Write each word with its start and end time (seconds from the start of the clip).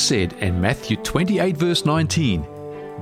Jesus 0.00 0.32
said 0.32 0.42
in 0.42 0.58
Matthew 0.58 0.96
28, 0.96 1.56
verse 1.58 1.84
19, 1.84 2.46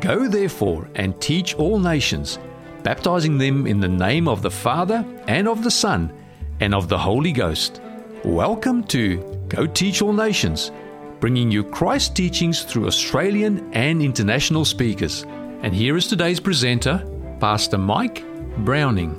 Go 0.00 0.26
therefore 0.26 0.88
and 0.96 1.20
teach 1.20 1.54
all 1.54 1.78
nations, 1.78 2.40
baptizing 2.82 3.38
them 3.38 3.68
in 3.68 3.78
the 3.78 3.88
name 3.88 4.26
of 4.26 4.42
the 4.42 4.50
Father 4.50 5.06
and 5.28 5.46
of 5.46 5.62
the 5.62 5.70
Son 5.70 6.12
and 6.58 6.74
of 6.74 6.88
the 6.88 6.98
Holy 6.98 7.30
Ghost. 7.30 7.80
Welcome 8.24 8.82
to 8.88 9.18
Go 9.48 9.64
Teach 9.64 10.02
All 10.02 10.12
Nations, 10.12 10.72
bringing 11.20 11.52
you 11.52 11.62
Christ 11.62 12.16
teachings 12.16 12.64
through 12.64 12.88
Australian 12.88 13.72
and 13.72 14.02
international 14.02 14.64
speakers. 14.64 15.22
And 15.62 15.72
here 15.72 15.96
is 15.96 16.08
today's 16.08 16.40
presenter, 16.40 17.06
Pastor 17.38 17.78
Mike 17.78 18.24
Browning. 18.64 19.14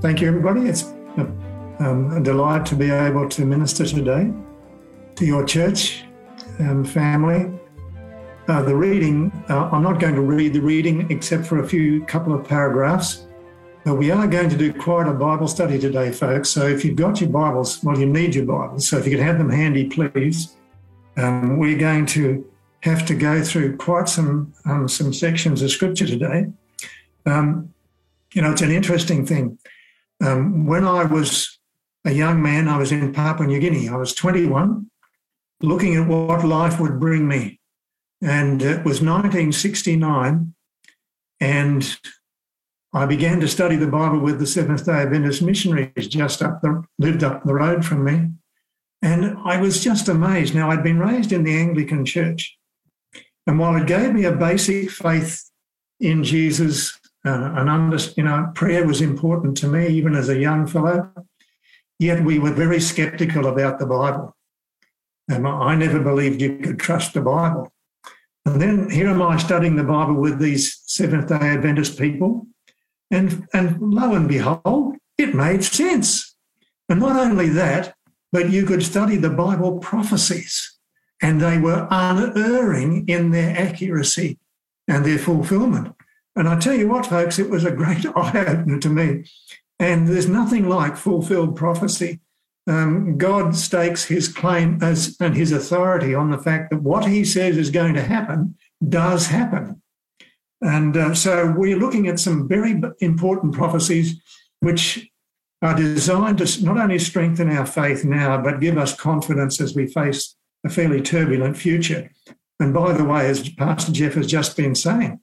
Thank 0.00 0.20
you, 0.20 0.28
everybody. 0.28 0.68
It's 0.68 0.84
a, 1.16 1.22
um, 1.80 2.12
a 2.12 2.22
delight 2.22 2.64
to 2.66 2.76
be 2.76 2.90
able 2.90 3.28
to 3.30 3.44
minister 3.44 3.84
today 3.84 4.32
to 5.16 5.26
your 5.26 5.44
church 5.44 6.05
and 6.58 6.88
family. 6.88 7.50
Uh, 8.48 8.62
the 8.62 8.74
reading, 8.74 9.32
uh, 9.48 9.68
I'm 9.72 9.82
not 9.82 9.98
going 9.98 10.14
to 10.14 10.20
read 10.20 10.52
the 10.52 10.60
reading 10.60 11.10
except 11.10 11.46
for 11.46 11.60
a 11.60 11.68
few 11.68 12.04
couple 12.04 12.32
of 12.32 12.46
paragraphs, 12.46 13.26
but 13.84 13.96
we 13.96 14.10
are 14.10 14.26
going 14.28 14.48
to 14.48 14.56
do 14.56 14.72
quite 14.72 15.08
a 15.08 15.12
Bible 15.12 15.48
study 15.48 15.78
today, 15.78 16.12
folks. 16.12 16.50
So 16.50 16.66
if 16.66 16.84
you've 16.84 16.96
got 16.96 17.20
your 17.20 17.30
Bibles, 17.30 17.82
well, 17.82 17.98
you 17.98 18.06
need 18.06 18.34
your 18.34 18.46
Bibles. 18.46 18.88
So 18.88 18.98
if 18.98 19.04
you 19.04 19.16
could 19.16 19.24
have 19.24 19.38
them 19.38 19.50
handy, 19.50 19.88
please. 19.88 20.56
Um, 21.16 21.58
we're 21.58 21.78
going 21.78 22.06
to 22.06 22.48
have 22.80 23.04
to 23.06 23.14
go 23.14 23.42
through 23.42 23.76
quite 23.78 24.08
some 24.08 24.52
um, 24.64 24.86
some 24.88 25.12
sections 25.12 25.62
of 25.62 25.70
Scripture 25.70 26.06
today. 26.06 26.46
Um, 27.24 27.72
you 28.32 28.42
know, 28.42 28.52
it's 28.52 28.62
an 28.62 28.70
interesting 28.70 29.26
thing. 29.26 29.58
Um, 30.20 30.66
when 30.66 30.84
I 30.84 31.04
was 31.04 31.58
a 32.04 32.12
young 32.12 32.40
man, 32.42 32.68
I 32.68 32.78
was 32.78 32.92
in 32.92 33.12
Papua 33.12 33.48
New 33.48 33.58
Guinea. 33.58 33.88
I 33.88 33.96
was 33.96 34.14
21 34.14 34.88
looking 35.60 35.96
at 35.96 36.06
what 36.06 36.44
life 36.44 36.80
would 36.80 37.00
bring 37.00 37.26
me. 37.26 37.60
And 38.22 38.62
it 38.62 38.84
was 38.84 39.02
1969, 39.02 40.54
and 41.40 41.98
I 42.92 43.04
began 43.04 43.40
to 43.40 43.48
study 43.48 43.76
the 43.76 43.86
Bible 43.86 44.20
with 44.20 44.38
the 44.38 44.46
Seventh 44.46 44.86
day 44.86 45.02
Adventist 45.02 45.42
missionaries 45.42 46.08
just 46.08 46.42
up 46.42 46.62
the, 46.62 46.82
lived 46.98 47.22
up 47.22 47.44
the 47.44 47.54
road 47.54 47.84
from 47.84 48.04
me. 48.04 48.30
And 49.02 49.36
I 49.44 49.60
was 49.60 49.84
just 49.84 50.08
amazed. 50.08 50.54
Now, 50.54 50.70
I'd 50.70 50.82
been 50.82 50.98
raised 50.98 51.30
in 51.30 51.44
the 51.44 51.56
Anglican 51.56 52.06
church. 52.06 52.56
And 53.46 53.58
while 53.58 53.76
it 53.76 53.86
gave 53.86 54.12
me 54.12 54.24
a 54.24 54.32
basic 54.32 54.90
faith 54.90 55.50
in 56.00 56.24
Jesus, 56.24 56.98
uh, 57.24 57.52
and 57.56 57.68
under, 57.68 57.98
you 58.16 58.22
know, 58.22 58.50
prayer 58.54 58.86
was 58.86 59.00
important 59.00 59.56
to 59.58 59.68
me 59.68 59.88
even 59.88 60.14
as 60.14 60.28
a 60.28 60.38
young 60.38 60.66
fellow, 60.66 61.12
yet 61.98 62.24
we 62.24 62.38
were 62.38 62.52
very 62.52 62.80
skeptical 62.80 63.46
about 63.46 63.78
the 63.78 63.86
Bible. 63.86 64.35
And 65.28 65.46
I 65.46 65.74
never 65.74 66.00
believed 66.00 66.40
you 66.40 66.58
could 66.58 66.78
trust 66.78 67.14
the 67.14 67.20
Bible. 67.20 67.72
And 68.44 68.62
then 68.62 68.90
here 68.90 69.08
am 69.08 69.22
I 69.22 69.38
studying 69.38 69.74
the 69.74 69.82
Bible 69.82 70.14
with 70.14 70.38
these 70.38 70.80
Seventh 70.86 71.28
day 71.28 71.34
Adventist 71.34 71.98
people. 71.98 72.46
And, 73.10 73.46
and 73.52 73.80
lo 73.80 74.14
and 74.14 74.28
behold, 74.28 74.96
it 75.18 75.34
made 75.34 75.64
sense. 75.64 76.36
And 76.88 77.00
not 77.00 77.16
only 77.16 77.48
that, 77.50 77.94
but 78.32 78.50
you 78.50 78.64
could 78.64 78.82
study 78.82 79.16
the 79.16 79.30
Bible 79.30 79.78
prophecies, 79.78 80.78
and 81.22 81.40
they 81.40 81.58
were 81.58 81.88
unerring 81.90 83.08
in 83.08 83.30
their 83.30 83.56
accuracy 83.56 84.38
and 84.86 85.04
their 85.04 85.18
fulfillment. 85.18 85.94
And 86.36 86.48
I 86.48 86.58
tell 86.58 86.74
you 86.74 86.88
what, 86.88 87.06
folks, 87.06 87.38
it 87.38 87.50
was 87.50 87.64
a 87.64 87.70
great 87.70 88.04
eye 88.16 88.44
opener 88.46 88.78
to 88.78 88.88
me. 88.88 89.24
And 89.78 90.06
there's 90.06 90.28
nothing 90.28 90.68
like 90.68 90.96
fulfilled 90.96 91.56
prophecy 91.56 92.20
um, 92.66 93.16
God 93.16 93.54
stakes 93.54 94.04
his 94.04 94.28
claim 94.28 94.78
as 94.82 95.16
and 95.20 95.36
his 95.36 95.52
authority 95.52 96.14
on 96.14 96.30
the 96.30 96.38
fact 96.38 96.70
that 96.70 96.82
what 96.82 97.06
he 97.06 97.24
says 97.24 97.56
is 97.56 97.70
going 97.70 97.94
to 97.94 98.02
happen 98.02 98.56
does 98.86 99.28
happen. 99.28 99.82
And 100.60 100.96
uh, 100.96 101.14
so 101.14 101.54
we're 101.56 101.78
looking 101.78 102.08
at 102.08 102.18
some 102.18 102.48
very 102.48 102.80
important 103.00 103.54
prophecies 103.54 104.20
which 104.60 105.08
are 105.62 105.76
designed 105.76 106.38
to 106.38 106.64
not 106.64 106.78
only 106.78 106.98
strengthen 106.98 107.50
our 107.50 107.66
faith 107.66 108.04
now, 108.04 108.40
but 108.42 108.60
give 108.60 108.76
us 108.76 108.94
confidence 108.94 109.60
as 109.60 109.74
we 109.74 109.86
face 109.86 110.34
a 110.64 110.68
fairly 110.68 111.00
turbulent 111.00 111.56
future. 111.56 112.10
And 112.58 112.74
by 112.74 112.92
the 112.92 113.04
way, 113.04 113.26
as 113.26 113.48
Pastor 113.50 113.92
Jeff 113.92 114.14
has 114.14 114.26
just 114.26 114.56
been 114.56 114.74
saying, 114.74 115.20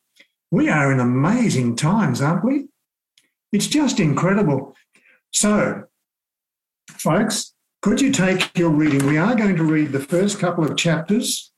we 0.51 0.69
are 0.69 0.91
in 0.91 0.99
amazing 0.99 1.75
times, 1.75 2.21
aren't 2.21 2.45
we? 2.45 2.67
It's 3.51 3.67
just 3.67 3.99
incredible. 3.99 4.75
So, 5.31 5.85
folks, 7.03 7.53
could 7.81 7.99
you 7.99 8.13
take 8.13 8.57
your 8.57 8.69
reading? 8.69 9.05
We 9.05 9.17
are 9.17 9.35
going 9.35 9.57
to 9.57 9.63
read 9.65 9.91
the 9.91 9.99
first 9.99 10.39
couple 10.39 10.63
of 10.63 10.77
chapters, 10.77 11.51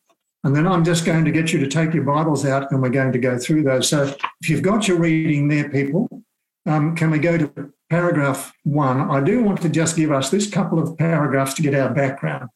and 0.43 0.55
then 0.55 0.65
I'm 0.65 0.83
just 0.83 1.05
going 1.05 1.23
to 1.23 1.31
get 1.31 1.53
you 1.53 1.59
to 1.59 1.67
take 1.67 1.93
your 1.93 2.03
Bibles 2.03 2.45
out 2.45 2.71
and 2.71 2.81
we're 2.81 2.89
going 2.89 3.11
to 3.11 3.19
go 3.19 3.37
through 3.37 3.61
those. 3.61 3.87
So 3.87 4.15
if 4.41 4.49
you've 4.49 4.63
got 4.63 4.87
your 4.87 4.97
reading 4.97 5.47
there, 5.47 5.69
people, 5.69 6.23
um, 6.65 6.95
can 6.95 7.11
we 7.11 7.19
go 7.19 7.37
to 7.37 7.73
paragraph 7.91 8.53
one? 8.63 9.11
I 9.11 9.21
do 9.21 9.43
want 9.43 9.61
to 9.61 9.69
just 9.69 9.95
give 9.95 10.11
us 10.11 10.31
this 10.31 10.49
couple 10.49 10.79
of 10.79 10.97
paragraphs 10.97 11.53
to 11.55 11.61
get 11.61 11.75
our 11.75 11.93
background. 11.93 12.49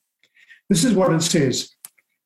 This 0.67 0.83
is 0.83 0.93
what 0.93 1.13
it 1.13 1.21
says. 1.21 1.69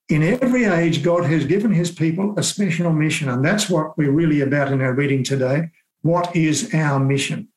In 0.08 0.24
every 0.24 0.64
age, 0.64 1.04
God 1.04 1.26
has 1.26 1.46
given 1.46 1.74
his 1.74 1.92
people 1.92 2.36
a 2.38 2.44
special 2.44 2.94
mission, 2.94 3.28
and 3.28 3.44
that's 3.44 3.70
what 3.70 3.98
we're 3.98 4.12
really 4.12 4.40
about 4.40 4.72
in 4.72 4.82
our 4.82 4.94
reading 4.94 5.26
today. 5.26 5.72
What 6.04 6.34
is 6.34 6.74
our 6.74 7.00
mission? 7.00 7.50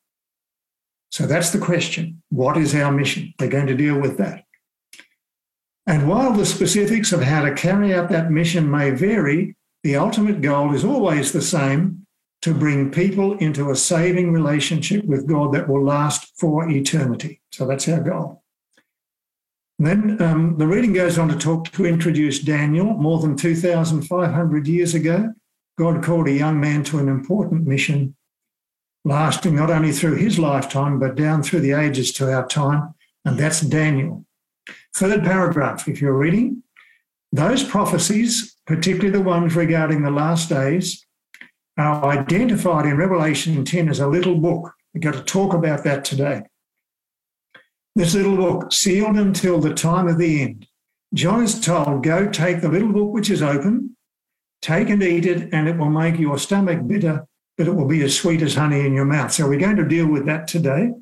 So 1.10 1.26
that's 1.26 1.50
the 1.50 1.58
question. 1.58 2.22
What 2.30 2.56
is 2.56 2.74
our 2.74 2.92
mission? 2.92 3.32
They're 3.38 3.48
going 3.48 3.66
to 3.68 3.76
deal 3.76 4.00
with 4.00 4.18
that. 4.18 4.44
And 5.86 6.08
while 6.08 6.32
the 6.32 6.46
specifics 6.46 7.12
of 7.12 7.22
how 7.22 7.44
to 7.44 7.54
carry 7.54 7.94
out 7.94 8.08
that 8.08 8.30
mission 8.30 8.70
may 8.70 8.90
vary, 8.90 9.56
the 9.84 9.96
ultimate 9.96 10.40
goal 10.40 10.74
is 10.74 10.84
always 10.84 11.32
the 11.32 11.42
same 11.42 12.06
to 12.42 12.52
bring 12.52 12.90
people 12.90 13.36
into 13.38 13.70
a 13.70 13.76
saving 13.76 14.32
relationship 14.32 15.04
with 15.04 15.28
God 15.28 15.54
that 15.54 15.68
will 15.68 15.84
last 15.84 16.32
for 16.38 16.68
eternity. 16.68 17.40
So 17.52 17.66
that's 17.66 17.88
our 17.88 18.00
goal. 18.00 18.42
Then 19.78 20.20
um, 20.22 20.56
the 20.58 20.66
reading 20.66 20.92
goes 20.92 21.18
on 21.18 21.28
to 21.28 21.36
talk 21.36 21.70
to 21.72 21.86
introduce 21.86 22.40
Daniel. 22.40 22.94
More 22.94 23.20
than 23.20 23.36
2,500 23.36 24.66
years 24.66 24.94
ago, 24.94 25.34
God 25.78 26.02
called 26.02 26.28
a 26.28 26.32
young 26.32 26.58
man 26.58 26.82
to 26.84 26.98
an 26.98 27.08
important 27.08 27.66
mission 27.66 28.16
lasting 29.06 29.54
not 29.54 29.70
only 29.70 29.92
through 29.92 30.16
his 30.16 30.36
lifetime, 30.36 30.98
but 30.98 31.14
down 31.14 31.40
through 31.40 31.60
the 31.60 31.70
ages 31.70 32.12
to 32.12 32.30
our 32.30 32.44
time, 32.48 32.92
and 33.24 33.38
that's 33.38 33.60
Daniel. 33.60 34.26
Third 34.96 35.22
paragraph, 35.22 35.86
if 35.86 36.00
you're 36.00 36.18
reading, 36.18 36.64
those 37.30 37.62
prophecies, 37.62 38.56
particularly 38.66 39.10
the 39.10 39.22
ones 39.22 39.54
regarding 39.54 40.02
the 40.02 40.10
last 40.10 40.48
days, 40.48 41.06
are 41.78 42.04
identified 42.04 42.84
in 42.86 42.96
Revelation 42.96 43.64
10 43.64 43.88
as 43.88 44.00
a 44.00 44.08
little 44.08 44.38
book. 44.38 44.72
We've 44.92 45.04
got 45.04 45.14
to 45.14 45.22
talk 45.22 45.54
about 45.54 45.84
that 45.84 46.04
today. 46.04 46.42
This 47.94 48.14
little 48.14 48.36
book, 48.36 48.72
sealed 48.72 49.16
until 49.16 49.60
the 49.60 49.72
time 49.72 50.08
of 50.08 50.18
the 50.18 50.42
end. 50.42 50.66
John 51.14 51.44
is 51.44 51.60
told, 51.60 52.02
Go 52.02 52.28
take 52.28 52.60
the 52.60 52.68
little 52.68 52.92
book 52.92 53.12
which 53.12 53.30
is 53.30 53.40
open, 53.40 53.96
take 54.60 54.90
and 54.90 55.02
eat 55.02 55.26
it, 55.26 55.50
and 55.52 55.68
it 55.68 55.78
will 55.78 55.90
make 55.90 56.18
your 56.18 56.38
stomach 56.38 56.84
bitter 56.88 57.28
but 57.56 57.66
it 57.66 57.74
will 57.74 57.88
be 57.88 58.02
as 58.02 58.16
sweet 58.16 58.42
as 58.42 58.54
honey 58.54 58.86
in 58.86 58.94
your 58.94 59.04
mouth. 59.04 59.32
So 59.32 59.48
we're 59.48 59.58
going 59.58 59.76
to 59.76 59.88
deal 59.88 60.06
with 60.06 60.26
that 60.26 60.46
today. 60.46 60.92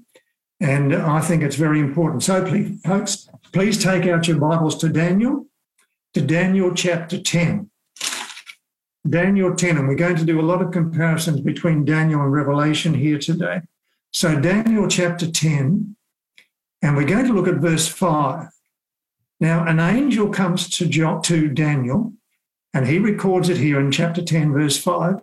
And 0.61 0.95
I 0.95 1.21
think 1.21 1.43
it's 1.43 1.57
very 1.57 1.81
important. 1.81 2.23
So 2.23 2.45
please, 2.45 2.81
folks, 2.83 3.29
please 3.53 3.83
take 3.83 4.07
out 4.07 4.29
your 4.29 4.39
Bibles 4.39 4.79
to 4.79 4.89
Daniel, 4.89 5.47
to 6.15 6.21
Daniel 6.21 6.73
chapter 6.73 7.21
10. 7.21 7.71
Daniel 9.09 9.55
10, 9.55 9.77
and 9.77 9.87
we're 9.87 9.97
going 9.97 10.17
to 10.17 10.25
do 10.25 10.41
a 10.41 10.43
lot 10.43 10.63
of 10.63 10.71
comparisons 10.71 11.41
between 11.43 11.85
Daniel 11.85 12.23
and 12.23 12.33
Revelation 12.33 12.95
here 12.95 13.19
today. 13.19 13.61
So, 14.13 14.41
Daniel 14.41 14.89
chapter 14.89 15.31
10, 15.31 15.97
and 16.81 16.97
we're 16.97 17.05
going 17.05 17.27
to 17.27 17.35
look 17.35 17.49
at 17.49 17.57
verse 17.57 17.87
5. 17.87 18.49
Now, 19.41 19.67
an 19.67 19.79
angel 19.79 20.31
comes 20.31 20.71
to, 20.79 20.89
to 21.21 21.49
Daniel, 21.49 22.15
and 22.73 22.87
he 22.87 22.99
records 22.99 23.51
it 23.51 23.59
here 23.59 23.79
in 23.79 23.91
chapter 23.91 24.23
10, 24.23 24.53
verse 24.53 24.79
5. 24.79 25.17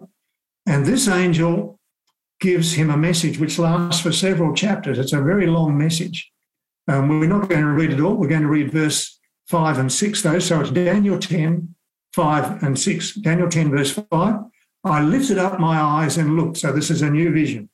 And 0.72 0.86
this 0.86 1.10
angel 1.10 1.82
gives 2.40 2.72
him 2.72 2.90
a 2.90 2.96
message 2.96 3.38
which 3.38 3.60
lasts 3.60 4.02
for 4.02 4.14
several 4.14 4.56
chapters. 4.56 4.98
It's 4.98 5.12
a 5.12 5.22
very 5.22 5.46
long 5.46 5.78
message. 5.78 6.32
Um, 6.88 7.10
we're 7.10 7.28
not 7.28 7.50
going 7.50 7.66
to 7.66 7.72
read 7.72 7.92
it 7.92 8.00
all. 8.00 8.16
We're 8.16 8.30
going 8.30 8.44
to 8.44 8.48
read 8.48 8.72
verse 8.72 9.20
5 9.50 9.80
and 9.80 9.92
6, 9.92 10.22
though. 10.22 10.40
So 10.40 10.62
it's 10.62 10.72
Daniel 10.72 11.20
10, 11.20 11.76
5 12.14 12.64
and 12.64 12.80
6. 12.80 13.16
Daniel 13.16 13.50
10, 13.50 13.70
verse 13.70 13.92
5. 13.92 14.36
I 14.86 15.02
lifted 15.02 15.38
up 15.38 15.60
my 15.60 15.78
eyes 15.78 16.18
and 16.18 16.38
looked. 16.38 16.60
So 16.60 16.72
this 16.72 16.90
is 16.90 17.02
a 17.02 17.10
new 17.10 17.34
vision. 17.34 17.70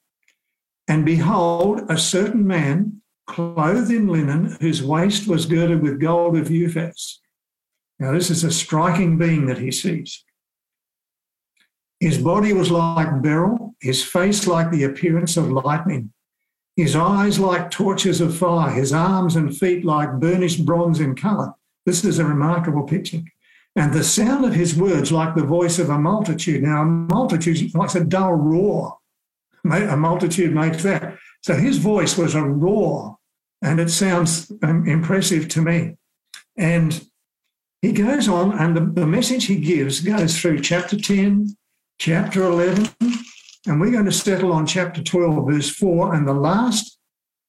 And 0.88 1.05
behold, 1.05 1.81
a 1.89 1.99
certain 1.99 2.47
man 2.47 3.03
clothed 3.27 3.91
in 3.91 4.07
linen, 4.07 4.57
whose 4.59 4.81
waist 4.81 5.27
was 5.27 5.45
girded 5.45 5.83
with 5.83 6.01
gold 6.01 6.35
of 6.35 6.47
Uphaz. 6.47 7.19
Now, 7.99 8.13
this 8.13 8.31
is 8.31 8.44
a 8.44 8.49
striking 8.49 9.19
being 9.19 9.45
that 9.45 9.59
he 9.59 9.69
sees. 9.71 10.23
His 11.99 12.17
body 12.19 12.53
was 12.53 12.69
like 12.69 13.21
beryl, 13.21 13.75
his 13.79 14.03
face 14.03 14.45
like 14.45 14.71
the 14.71 14.83
appearance 14.83 15.35
of 15.35 15.51
lightning, 15.51 16.11
his 16.75 16.95
eyes 16.95 17.39
like 17.39 17.71
torches 17.71 18.21
of 18.21 18.38
fire, 18.38 18.71
his 18.71 18.94
arms 18.94 19.35
and 19.35 19.55
feet 19.57 19.83
like 19.83 20.19
burnished 20.19 20.63
bronze 20.63 20.99
in 20.99 21.15
colour. 21.15 21.53
This 21.88 22.05
is 22.05 22.19
a 22.19 22.25
remarkable 22.25 22.83
picture. 22.83 23.21
and 23.75 23.94
the 23.94 24.03
sound 24.03 24.44
of 24.44 24.53
his 24.53 24.75
words 24.75 25.11
like 25.11 25.35
the 25.35 25.44
voice 25.44 25.79
of 25.79 25.89
a 25.89 25.97
multitude. 25.97 26.63
Now, 26.63 26.81
a 26.81 26.85
multitude 26.85 27.73
like 27.75 27.94
a 27.95 28.03
dull 28.03 28.33
roar. 28.33 28.97
A 29.65 29.97
multitude 29.97 30.53
makes 30.53 30.83
that. 30.83 31.17
So 31.41 31.53
his 31.53 31.77
voice 31.77 32.17
was 32.17 32.35
a 32.35 32.44
roar, 32.44 33.17
and 33.61 33.79
it 33.79 33.89
sounds 33.89 34.51
um, 34.63 34.88
impressive 34.88 35.47
to 35.49 35.61
me. 35.61 35.97
And 36.57 37.07
he 37.81 37.91
goes 37.91 38.27
on, 38.27 38.57
and 38.57 38.75
the, 38.75 39.01
the 39.01 39.07
message 39.07 39.45
he 39.45 39.57
gives 39.57 39.99
goes 39.99 40.39
through 40.39 40.61
chapter 40.61 40.97
10, 40.97 41.55
chapter 41.99 42.44
11, 42.44 42.89
and 43.67 43.81
we're 43.81 43.91
going 43.91 44.05
to 44.05 44.11
settle 44.11 44.51
on 44.51 44.65
chapter 44.65 45.03
12, 45.03 45.47
verse 45.47 45.69
4, 45.69 46.13
and 46.13 46.27
the 46.27 46.33
last 46.33 46.97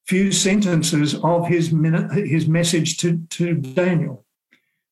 few 0.07 0.33
sentences 0.33 1.15
of 1.23 1.47
his, 1.47 1.71
minute, 1.71 2.11
his 2.27 2.49
message 2.49 2.97
to, 2.99 3.19
to 3.31 3.55
Daniel. 3.55 4.25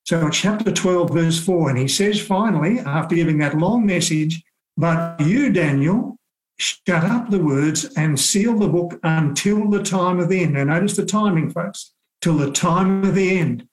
So, 0.05 0.29
chapter 0.31 0.71
12, 0.71 1.11
verse 1.11 1.45
4, 1.45 1.71
and 1.71 1.79
he 1.79 1.89
says 1.89 2.21
finally, 2.21 2.79
after 2.81 3.15
giving 3.15 3.39
that 3.39 3.59
long 3.59 3.87
message, 3.87 4.43
but 4.77 5.21
you, 5.21 5.51
Daniel, 5.51 6.19
shut 6.59 7.05
up 7.05 7.31
the 7.31 7.43
words 7.43 7.85
and 7.97 8.21
seal 8.21 8.59
the 8.59 8.69
book 8.69 8.99
until 9.03 9.69
the 9.69 9.83
time 9.83 10.21
of 10.21 10.29
the 10.29 10.43
end. 10.43 10.55
Now, 10.55 10.65
notice 10.65 10.97
the 10.97 11.07
timing, 11.07 11.51
folks, 11.51 11.93
till 12.21 12.37
the 12.37 12.53
time 12.53 13.05
of 13.05 13.15
the 13.15 13.39
end. 13.39 13.67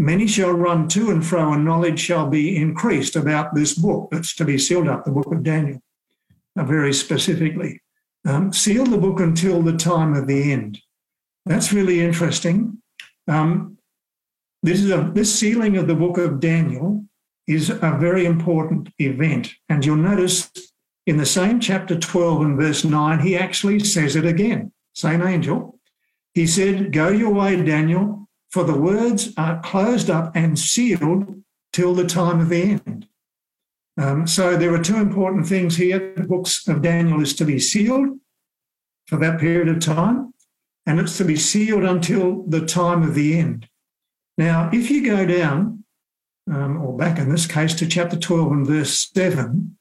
Many 0.00 0.26
shall 0.26 0.52
run 0.52 0.88
to 0.88 1.10
and 1.10 1.24
fro, 1.24 1.52
and 1.52 1.62
knowledge 1.62 2.00
shall 2.00 2.26
be 2.26 2.56
increased 2.56 3.16
about 3.16 3.54
this 3.54 3.74
book 3.74 4.08
that's 4.10 4.34
to 4.36 4.46
be 4.46 4.56
sealed 4.56 4.88
up, 4.88 5.04
the 5.04 5.10
book 5.10 5.30
of 5.30 5.42
Daniel, 5.42 5.82
very 6.56 6.94
specifically. 6.94 7.82
Um, 8.26 8.50
seal 8.50 8.86
the 8.86 8.96
book 8.96 9.20
until 9.20 9.60
the 9.60 9.76
time 9.76 10.14
of 10.14 10.26
the 10.26 10.52
end. 10.52 10.78
That's 11.44 11.74
really 11.74 12.00
interesting. 12.00 12.78
Um, 13.28 13.76
this 14.62 14.80
is 14.80 14.90
a 14.90 15.10
this 15.12 15.38
sealing 15.38 15.76
of 15.76 15.86
the 15.86 15.94
book 15.94 16.16
of 16.16 16.40
Daniel 16.40 17.04
is 17.46 17.68
a 17.68 17.98
very 18.00 18.24
important 18.24 18.88
event. 18.98 19.52
And 19.68 19.84
you'll 19.84 19.96
notice 19.96 20.50
in 21.06 21.18
the 21.18 21.26
same 21.26 21.60
chapter 21.60 21.98
12 21.98 22.40
and 22.40 22.58
verse 22.58 22.84
9, 22.84 23.18
he 23.20 23.36
actually 23.36 23.80
says 23.80 24.16
it 24.16 24.24
again. 24.24 24.72
Same 24.94 25.20
angel. 25.20 25.78
He 26.32 26.46
said, 26.46 26.90
Go 26.90 27.08
your 27.08 27.34
way, 27.34 27.62
Daniel, 27.62 28.29
for 28.50 28.64
the 28.64 28.78
words 28.78 29.32
are 29.36 29.60
closed 29.62 30.10
up 30.10 30.32
and 30.34 30.58
sealed 30.58 31.42
till 31.72 31.94
the 31.94 32.06
time 32.06 32.40
of 32.40 32.48
the 32.48 32.62
end. 32.62 33.06
Um, 33.96 34.26
so 34.26 34.56
there 34.56 34.74
are 34.74 34.82
two 34.82 34.96
important 34.96 35.46
things 35.46 35.76
here. 35.76 36.14
The 36.16 36.24
books 36.24 36.66
of 36.66 36.82
Daniel 36.82 37.20
is 37.20 37.34
to 37.36 37.44
be 37.44 37.58
sealed 37.58 38.18
for 39.06 39.16
that 39.18 39.40
period 39.40 39.68
of 39.68 39.80
time, 39.80 40.32
and 40.86 40.98
it's 40.98 41.18
to 41.18 41.24
be 41.24 41.36
sealed 41.36 41.84
until 41.84 42.44
the 42.44 42.64
time 42.64 43.02
of 43.02 43.14
the 43.14 43.38
end. 43.38 43.68
Now, 44.38 44.70
if 44.72 44.90
you 44.90 45.04
go 45.04 45.26
down, 45.26 45.84
um, 46.50 46.80
or 46.82 46.96
back 46.96 47.18
in 47.18 47.28
this 47.28 47.46
case 47.46 47.74
to 47.74 47.86
chapter 47.86 48.16
12 48.16 48.52
and 48.52 48.66
verse 48.66 49.10
7, 49.14 49.76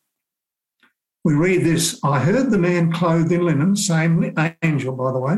we 1.23 1.33
read 1.33 1.63
this 1.63 1.99
I 2.03 2.19
heard 2.19 2.49
the 2.49 2.57
man 2.57 2.91
clothed 2.91 3.31
in 3.31 3.45
linen, 3.45 3.75
same 3.75 4.35
angel, 4.63 4.95
by 4.95 5.11
the 5.11 5.19
way, 5.19 5.37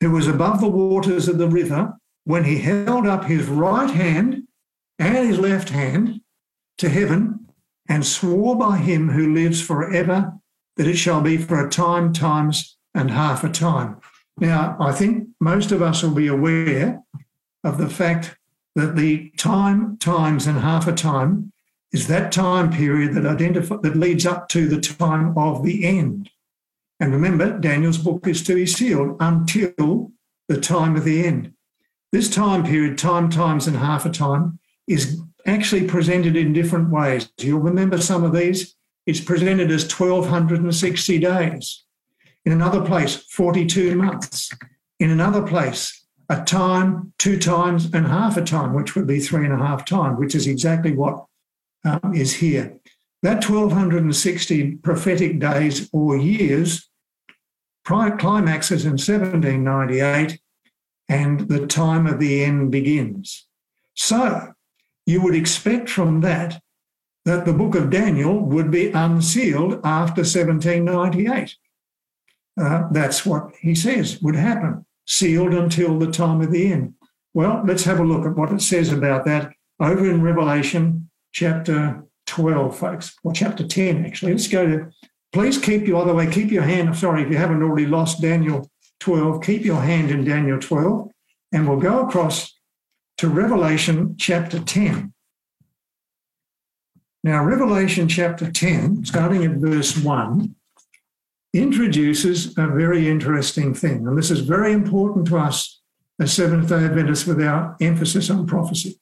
who 0.00 0.10
was 0.10 0.28
above 0.28 0.60
the 0.60 0.68
waters 0.68 1.28
of 1.28 1.38
the 1.38 1.48
river, 1.48 1.94
when 2.24 2.44
he 2.44 2.58
held 2.58 3.06
up 3.06 3.24
his 3.24 3.46
right 3.46 3.90
hand 3.90 4.44
and 4.98 5.28
his 5.28 5.38
left 5.38 5.68
hand 5.68 6.20
to 6.78 6.88
heaven 6.88 7.46
and 7.88 8.04
swore 8.04 8.56
by 8.56 8.78
him 8.78 9.10
who 9.10 9.34
lives 9.34 9.60
forever 9.60 10.32
that 10.76 10.86
it 10.86 10.96
shall 10.96 11.20
be 11.20 11.36
for 11.36 11.64
a 11.64 11.70
time, 11.70 12.12
times, 12.12 12.76
and 12.94 13.10
half 13.10 13.44
a 13.44 13.48
time. 13.48 14.00
Now, 14.38 14.76
I 14.80 14.92
think 14.92 15.28
most 15.40 15.70
of 15.70 15.82
us 15.82 16.02
will 16.02 16.14
be 16.14 16.26
aware 16.26 17.02
of 17.62 17.78
the 17.78 17.88
fact 17.88 18.36
that 18.74 18.96
the 18.96 19.30
time, 19.36 19.98
times, 19.98 20.46
and 20.46 20.58
half 20.58 20.88
a 20.88 20.92
time 20.92 21.52
is 21.92 22.08
that 22.08 22.32
time 22.32 22.72
period 22.72 23.14
that 23.14 23.26
identify 23.26 23.76
that 23.76 23.96
leads 23.96 24.26
up 24.26 24.48
to 24.48 24.66
the 24.66 24.80
time 24.80 25.36
of 25.38 25.62
the 25.62 25.84
end. 25.84 26.30
And 26.98 27.12
remember, 27.12 27.56
Daniel's 27.58 27.98
book 27.98 28.26
is 28.26 28.42
to 28.44 28.54
be 28.54 28.66
sealed 28.66 29.16
until 29.20 30.10
the 30.48 30.60
time 30.60 30.96
of 30.96 31.04
the 31.04 31.24
end. 31.24 31.52
This 32.14 32.30
time 32.30 32.62
period, 32.62 32.96
time, 32.96 33.28
times, 33.28 33.66
and 33.66 33.76
half 33.76 34.06
a 34.06 34.08
time, 34.08 34.60
is 34.86 35.20
actually 35.46 35.88
presented 35.88 36.36
in 36.36 36.52
different 36.52 36.90
ways. 36.90 37.28
You'll 37.40 37.58
remember 37.58 38.00
some 38.00 38.22
of 38.22 38.32
these. 38.32 38.76
It's 39.04 39.18
presented 39.18 39.72
as 39.72 39.82
1260 39.82 41.18
days. 41.18 41.84
In 42.44 42.52
another 42.52 42.82
place, 42.82 43.16
42 43.16 43.96
months. 43.96 44.48
In 45.00 45.10
another 45.10 45.42
place, 45.42 46.06
a 46.28 46.40
time, 46.44 47.12
two 47.18 47.36
times, 47.36 47.86
and 47.92 48.06
half 48.06 48.36
a 48.36 48.44
time, 48.44 48.74
which 48.74 48.94
would 48.94 49.08
be 49.08 49.18
three 49.18 49.44
and 49.44 49.52
a 49.52 49.66
half 49.66 49.84
times, 49.84 50.16
which 50.16 50.36
is 50.36 50.46
exactly 50.46 50.92
what 50.92 51.26
um, 51.84 52.14
is 52.14 52.34
here. 52.34 52.78
That 53.24 53.44
1260 53.44 54.76
prophetic 54.76 55.40
days 55.40 55.90
or 55.92 56.16
years 56.16 56.88
prior 57.84 58.16
climaxes 58.16 58.84
in 58.84 58.92
1798, 58.92 60.38
and 61.08 61.40
the 61.48 61.66
time 61.66 62.06
of 62.06 62.18
the 62.18 62.44
end 62.44 62.70
begins. 62.70 63.46
So 63.94 64.54
you 65.06 65.22
would 65.22 65.34
expect 65.34 65.88
from 65.88 66.20
that 66.22 66.60
that 67.24 67.44
the 67.44 67.52
book 67.52 67.74
of 67.74 67.90
Daniel 67.90 68.38
would 68.38 68.70
be 68.70 68.90
unsealed 68.90 69.80
after 69.84 70.20
1798. 70.22 71.56
Uh, 72.60 72.84
that's 72.92 73.26
what 73.26 73.50
he 73.60 73.74
says 73.74 74.20
would 74.22 74.36
happen 74.36 74.84
sealed 75.06 75.52
until 75.52 75.98
the 75.98 76.10
time 76.10 76.40
of 76.40 76.50
the 76.50 76.72
end. 76.72 76.94
Well, 77.34 77.62
let's 77.66 77.84
have 77.84 78.00
a 78.00 78.04
look 78.04 78.24
at 78.26 78.36
what 78.36 78.52
it 78.52 78.62
says 78.62 78.92
about 78.92 79.24
that 79.24 79.52
over 79.80 80.08
in 80.08 80.22
Revelation 80.22 81.10
chapter 81.32 82.04
12, 82.26 82.78
folks, 82.78 83.16
or 83.24 83.32
chapter 83.32 83.66
10, 83.66 84.06
actually. 84.06 84.32
Let's 84.32 84.48
go 84.48 84.66
to, 84.66 84.90
please 85.32 85.58
keep 85.58 85.86
your 85.86 86.00
other 86.00 86.14
way, 86.14 86.30
keep 86.30 86.50
your 86.50 86.62
hand, 86.62 86.96
sorry, 86.96 87.22
if 87.22 87.30
you 87.30 87.36
haven't 87.36 87.62
already 87.62 87.86
lost 87.86 88.22
Daniel 88.22 88.70
12, 89.04 89.42
keep 89.42 89.66
your 89.66 89.82
hand 89.82 90.10
in 90.10 90.24
Daniel 90.24 90.58
12, 90.58 91.10
and 91.52 91.68
we'll 91.68 91.78
go 91.78 92.06
across 92.06 92.58
to 93.18 93.28
Revelation 93.28 94.16
chapter 94.18 94.58
10. 94.58 95.12
Now, 97.22 97.44
Revelation 97.44 98.08
chapter 98.08 98.50
10, 98.50 99.04
starting 99.04 99.44
at 99.44 99.58
verse 99.58 99.94
1, 99.98 100.54
introduces 101.52 102.56
a 102.56 102.66
very 102.66 103.06
interesting 103.06 103.74
thing. 103.74 104.06
And 104.06 104.16
this 104.16 104.30
is 104.30 104.40
very 104.40 104.72
important 104.72 105.26
to 105.26 105.36
us 105.36 105.82
as 106.18 106.32
Seventh 106.32 106.70
day 106.70 106.86
Adventists 106.86 107.26
with 107.26 107.42
our 107.42 107.76
emphasis 107.82 108.30
on 108.30 108.46
prophecy. 108.46 108.98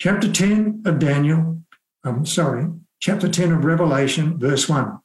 Chapter 0.00 0.32
10 0.32 0.82
of 0.84 0.98
Daniel, 0.98 1.62
I'm 2.02 2.26
sorry, 2.26 2.66
chapter 2.98 3.28
10 3.28 3.52
of 3.52 3.64
Revelation, 3.64 4.36
verse 4.36 4.68
1. 4.68 4.98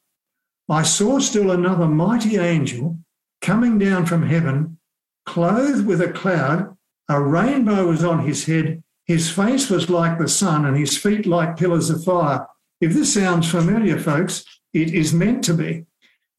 I 0.68 0.82
saw 0.82 1.20
still 1.20 1.52
another 1.52 1.86
mighty 1.86 2.36
angel 2.36 2.98
coming 3.40 3.78
down 3.78 4.06
from 4.06 4.22
heaven, 4.22 4.78
clothed 5.26 5.86
with 5.86 6.00
a 6.00 6.12
cloud. 6.12 6.76
A 7.08 7.20
rainbow 7.20 7.86
was 7.86 8.04
on 8.04 8.26
his 8.26 8.44
head. 8.44 8.82
His 9.06 9.30
face 9.30 9.70
was 9.70 9.88
like 9.88 10.18
the 10.18 10.28
sun, 10.28 10.66
and 10.66 10.76
his 10.76 10.96
feet 10.96 11.26
like 11.26 11.56
pillars 11.56 11.88
of 11.90 12.04
fire. 12.04 12.46
If 12.80 12.92
this 12.92 13.14
sounds 13.14 13.50
familiar, 13.50 13.98
folks, 13.98 14.44
it 14.72 14.92
is 14.92 15.14
meant 15.14 15.42
to 15.44 15.54
be 15.54 15.86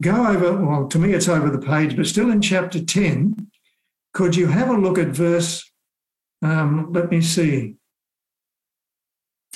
go 0.01 0.27
over, 0.27 0.65
well, 0.65 0.87
to 0.87 0.99
me 0.99 1.13
it's 1.13 1.27
over 1.27 1.49
the 1.49 1.65
page, 1.65 1.95
but 1.95 2.07
still 2.07 2.31
in 2.31 2.41
chapter 2.41 2.83
10, 2.83 3.49
could 4.13 4.35
you 4.35 4.47
have 4.47 4.69
a 4.69 4.77
look 4.77 4.97
at 4.97 5.07
verse, 5.07 5.69
um, 6.41 6.91
let 6.93 7.11
me 7.11 7.21
see, 7.21 7.75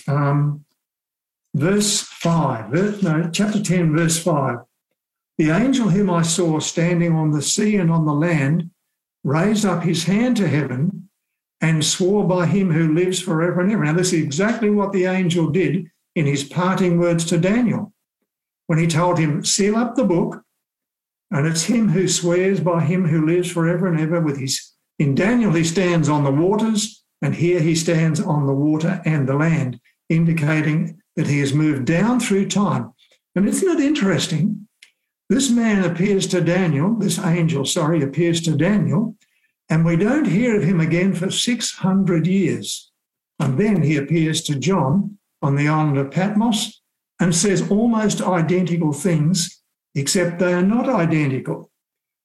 um, 0.07 0.65
verse 1.53 2.01
5, 2.01 2.71
verse, 2.71 3.01
no, 3.01 3.29
chapter 3.31 3.61
10, 3.61 3.95
verse 3.95 4.21
5. 4.21 4.57
The 5.37 5.49
angel 5.49 5.89
whom 5.89 6.09
I 6.09 6.21
saw 6.21 6.59
standing 6.59 7.13
on 7.13 7.31
the 7.31 7.41
sea 7.41 7.75
and 7.77 7.89
on 7.89 8.05
the 8.05 8.13
land 8.13 8.69
raised 9.23 9.65
up 9.65 9.83
his 9.83 10.03
hand 10.03 10.37
to 10.37 10.47
heaven 10.47 11.09
and 11.61 11.83
swore 11.83 12.27
by 12.27 12.45
him 12.45 12.71
who 12.71 12.93
lives 12.93 13.19
forever 13.19 13.61
and 13.61 13.71
ever. 13.71 13.85
Now, 13.85 13.93
this 13.93 14.13
is 14.13 14.21
exactly 14.21 14.69
what 14.69 14.91
the 14.91 15.05
angel 15.05 15.49
did 15.49 15.87
in 16.15 16.25
his 16.25 16.43
parting 16.43 16.99
words 16.99 17.25
to 17.25 17.37
Daniel 17.37 17.93
when 18.67 18.79
he 18.79 18.87
told 18.87 19.17
him, 19.17 19.43
Seal 19.43 19.75
up 19.75 19.95
the 19.95 20.03
book, 20.03 20.43
and 21.31 21.47
it's 21.47 21.63
him 21.63 21.89
who 21.89 22.07
swears 22.07 22.59
by 22.59 22.81
him 22.81 23.07
who 23.07 23.25
lives 23.25 23.51
forever 23.51 23.87
and 23.87 23.99
ever 23.99 24.19
with 24.19 24.37
his. 24.37 24.73
In 24.99 25.15
Daniel, 25.15 25.53
he 25.53 25.63
stands 25.63 26.07
on 26.09 26.23
the 26.23 26.31
waters, 26.31 27.03
and 27.21 27.33
here 27.33 27.59
he 27.59 27.75
stands 27.75 28.19
on 28.19 28.45
the 28.45 28.53
water 28.53 29.01
and 29.05 29.27
the 29.27 29.35
land, 29.35 29.79
indicating 30.09 31.01
that 31.15 31.27
he 31.27 31.39
has 31.39 31.53
moved 31.53 31.85
down 31.85 32.19
through 32.19 32.49
time. 32.49 32.93
And 33.35 33.47
isn't 33.47 33.79
it 33.79 33.83
interesting? 33.83 34.62
This 35.33 35.49
man 35.49 35.83
appears 35.83 36.27
to 36.27 36.41
Daniel, 36.41 36.93
this 36.93 37.17
angel, 37.17 37.65
sorry, 37.65 38.03
appears 38.03 38.39
to 38.41 38.55
Daniel, 38.55 39.15
and 39.67 39.83
we 39.83 39.95
don't 39.95 40.27
hear 40.27 40.55
of 40.55 40.63
him 40.63 40.79
again 40.79 41.15
for 41.15 41.31
600 41.31 42.27
years. 42.27 42.91
And 43.39 43.57
then 43.57 43.81
he 43.81 43.97
appears 43.97 44.43
to 44.43 44.59
John 44.59 45.17
on 45.41 45.55
the 45.55 45.67
island 45.67 45.97
of 45.97 46.11
Patmos, 46.11 46.83
and 47.19 47.33
says 47.33 47.71
almost 47.71 48.21
identical 48.21 48.93
things, 48.93 49.63
except 49.95 50.37
they 50.37 50.53
are 50.53 50.61
not 50.61 50.87
identical. 50.87 51.71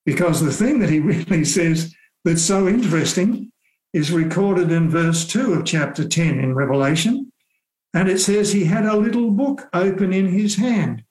Because 0.05 0.43
the 0.43 0.53
thing 0.53 0.79
that 0.81 0.91
he 0.91 1.01
really 1.01 1.47
says 1.47 1.95
that's 2.27 2.43
so 2.43 2.69
interesting 2.69 3.51
is 3.95 4.13
recorded 4.13 4.71
in 4.71 4.91
verse 4.91 5.27
2 5.27 5.55
of 5.55 5.65
chapter 5.65 6.07
10 6.07 6.41
in 6.41 6.55
Revelation. 6.55 7.33
And 7.95 8.11
it 8.11 8.19
says 8.19 8.53
he 8.53 8.67
had 8.67 8.85
a 8.85 8.99
little 8.99 9.31
book 9.31 9.67
open 9.73 10.13
in 10.13 10.29
his 10.29 10.57
hand. 10.57 11.05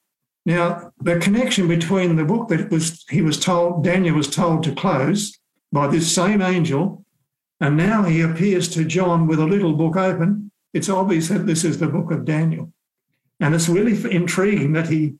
Now, 0.47 0.93
the 1.01 1.19
connection 1.19 1.67
between 1.67 2.15
the 2.15 2.23
book 2.23 2.47
that 2.47 2.71
was 2.71 3.03
he 3.09 3.21
was 3.21 3.37
told, 3.37 3.83
Daniel 3.83 4.15
was 4.15 4.33
told 4.33 4.63
to 4.63 4.73
close 4.73 5.37
by 5.73 5.87
this 5.87 6.15
same 6.15 6.41
angel, 6.41 7.03
and 7.59 7.75
now 7.75 8.03
he 8.03 8.21
appears 8.21 8.69
to 8.69 8.85
John 8.85 9.27
with 9.27 9.39
a 9.39 9.45
little 9.45 9.73
book 9.73 9.97
open. 9.97 10.49
It's 10.73 10.87
obvious 10.87 11.27
that 11.27 11.45
this 11.45 11.65
is 11.65 11.79
the 11.79 11.89
book 11.89 12.11
of 12.11 12.23
Daniel. 12.23 12.71
And 13.41 13.53
it's 13.53 13.67
really 13.67 13.93
intriguing 14.09 14.71
that 14.71 14.87
he 14.87 15.15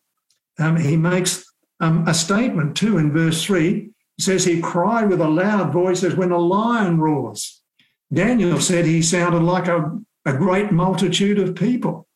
um, 0.60 0.78
he 0.78 0.96
makes 0.96 1.44
um, 1.82 2.08
a 2.08 2.14
statement 2.14 2.78
too 2.78 2.98
in 2.98 3.12
verse 3.12 3.44
3. 3.44 3.80
It 4.18 4.24
says 4.24 4.46
he 4.46 4.62
cried 4.62 5.10
with 5.10 5.20
a 5.20 5.28
loud 5.28 5.74
voice 5.74 6.06
as 6.06 6.16
when 6.16 6.32
a 6.32 6.38
lion 6.38 7.02
roars. 7.02 7.62
Daniel 8.14 8.62
said 8.62 8.86
he 8.86 9.02
sounded 9.02 9.44
like 9.44 9.68
a, 9.68 10.00
a 10.26 10.38
great 10.38 10.72
multitude 10.72 11.38
of 11.38 11.54
people. 11.54 12.07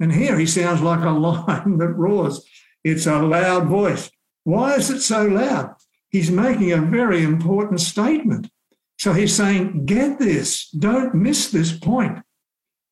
And 0.00 0.12
here 0.12 0.38
he 0.38 0.46
sounds 0.46 0.80
like 0.80 1.04
a 1.04 1.10
lion 1.10 1.76
that 1.78 1.88
roars. 1.88 2.42
It's 2.82 3.06
a 3.06 3.20
loud 3.20 3.66
voice. 3.66 4.10
Why 4.44 4.74
is 4.74 4.90
it 4.90 5.00
so 5.00 5.26
loud? 5.26 5.74
He's 6.08 6.30
making 6.30 6.72
a 6.72 6.80
very 6.80 7.22
important 7.22 7.80
statement. 7.80 8.50
So 8.98 9.12
he's 9.12 9.34
saying, 9.34 9.86
get 9.86 10.18
this, 10.18 10.68
don't 10.70 11.14
miss 11.14 11.50
this 11.50 11.78
point. 11.78 12.18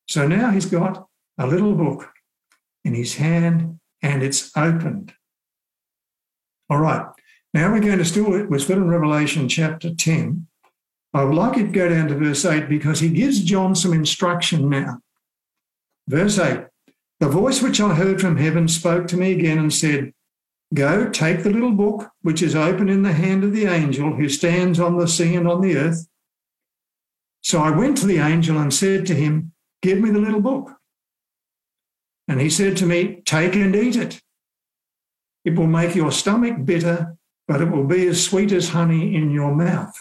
So 0.07 0.27
now 0.27 0.51
he's 0.51 0.65
got 0.65 1.07
a 1.37 1.45
little 1.45 1.75
book 1.75 2.09
in 2.83 2.95
his 2.95 3.15
hand 3.15 3.79
and 4.01 4.23
it's 4.23 4.55
opened. 4.55 5.13
All 6.69 6.79
right, 6.79 7.05
now 7.53 7.71
we're 7.71 7.79
going 7.79 7.97
to 7.97 8.05
still, 8.05 8.47
we're 8.47 8.59
still 8.59 8.77
in 8.77 8.89
Revelation 8.89 9.49
chapter 9.49 9.93
10. 9.93 10.47
I 11.13 11.23
would 11.23 11.35
like 11.35 11.57
you 11.57 11.65
to 11.65 11.71
go 11.71 11.89
down 11.89 12.07
to 12.07 12.15
verse 12.15 12.45
8 12.45 12.69
because 12.69 12.99
he 12.99 13.09
gives 13.09 13.43
John 13.43 13.75
some 13.75 13.93
instruction 13.93 14.69
now. 14.69 14.99
Verse 16.07 16.37
8 16.39 16.65
the 17.19 17.29
voice 17.29 17.61
which 17.61 17.81
I 17.81 17.95
heard 17.95 18.21
from 18.21 18.37
heaven 18.37 18.67
spoke 18.67 19.07
to 19.07 19.17
me 19.17 19.33
again 19.33 19.57
and 19.57 19.73
said, 19.73 20.13
Go, 20.73 21.09
take 21.09 21.43
the 21.43 21.49
little 21.49 21.71
book 21.71 22.09
which 22.21 22.41
is 22.41 22.55
open 22.55 22.89
in 22.89 23.01
the 23.01 23.13
hand 23.13 23.43
of 23.43 23.53
the 23.53 23.65
angel 23.65 24.15
who 24.15 24.29
stands 24.29 24.79
on 24.79 24.97
the 24.97 25.07
sea 25.07 25.35
and 25.35 25.47
on 25.47 25.61
the 25.61 25.75
earth. 25.75 26.07
So 27.41 27.59
I 27.61 27.71
went 27.71 27.97
to 27.97 28.05
the 28.05 28.19
angel 28.19 28.57
and 28.57 28.73
said 28.73 29.05
to 29.07 29.15
him, 29.15 29.53
Give 29.81 29.99
me 29.99 30.11
the 30.11 30.19
little 30.19 30.41
book. 30.41 30.71
And 32.27 32.39
he 32.39 32.49
said 32.49 32.77
to 32.77 32.85
me, 32.85 33.21
Take 33.25 33.55
and 33.55 33.75
eat 33.75 33.95
it. 33.95 34.21
It 35.43 35.55
will 35.55 35.67
make 35.67 35.95
your 35.95 36.11
stomach 36.11 36.63
bitter, 36.63 37.17
but 37.47 37.61
it 37.61 37.71
will 37.71 37.85
be 37.85 38.07
as 38.07 38.23
sweet 38.23 38.51
as 38.51 38.69
honey 38.69 39.15
in 39.15 39.31
your 39.31 39.55
mouth. 39.55 39.93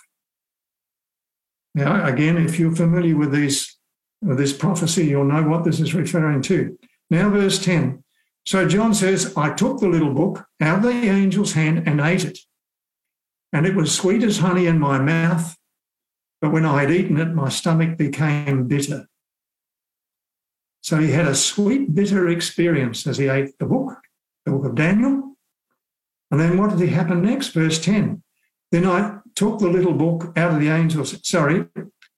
Now, 1.75 2.04
again, 2.04 2.37
if 2.37 2.58
you're 2.58 2.75
familiar 2.75 3.16
with 3.16 3.32
these 3.32 3.76
with 4.20 4.37
this 4.37 4.52
prophecy, 4.52 5.06
you'll 5.06 5.25
know 5.25 5.44
what 5.44 5.64
this 5.64 5.78
is 5.80 5.94
referring 5.94 6.42
to. 6.42 6.76
Now, 7.10 7.30
verse 7.30 7.58
10. 7.58 8.04
So 8.46 8.66
John 8.66 8.94
says, 8.94 9.34
I 9.36 9.52
took 9.52 9.80
the 9.80 9.88
little 9.88 10.14
book 10.14 10.46
out 10.60 10.78
of 10.78 10.84
the 10.84 11.08
angel's 11.08 11.52
hand 11.52 11.84
and 11.86 12.00
ate 12.00 12.24
it. 12.24 12.38
And 13.52 13.66
it 13.66 13.74
was 13.74 13.94
sweet 13.94 14.22
as 14.22 14.38
honey 14.38 14.66
in 14.66 14.78
my 14.78 14.98
mouth. 14.98 15.56
But 16.40 16.52
when 16.52 16.64
I 16.64 16.82
had 16.82 16.90
eaten 16.90 17.18
it, 17.18 17.34
my 17.34 17.48
stomach 17.48 17.98
became 17.98 18.66
bitter. 18.66 19.06
So 20.80 20.98
he 20.98 21.10
had 21.10 21.26
a 21.26 21.34
sweet, 21.34 21.94
bitter 21.94 22.28
experience 22.28 23.06
as 23.06 23.18
he 23.18 23.28
ate 23.28 23.58
the 23.58 23.66
book, 23.66 23.98
the 24.46 24.52
book 24.52 24.64
of 24.64 24.74
Daniel. 24.74 25.36
And 26.30 26.40
then 26.40 26.56
what 26.56 26.70
did 26.70 26.80
he 26.80 26.94
happen 26.94 27.22
next? 27.22 27.48
Verse 27.48 27.78
10. 27.78 28.22
Then 28.70 28.86
I 28.86 29.18
took 29.34 29.58
the 29.58 29.68
little 29.68 29.94
book 29.94 30.32
out 30.36 30.54
of 30.54 30.60
the 30.60 30.68
angel's, 30.68 31.18
sorry, 31.28 31.66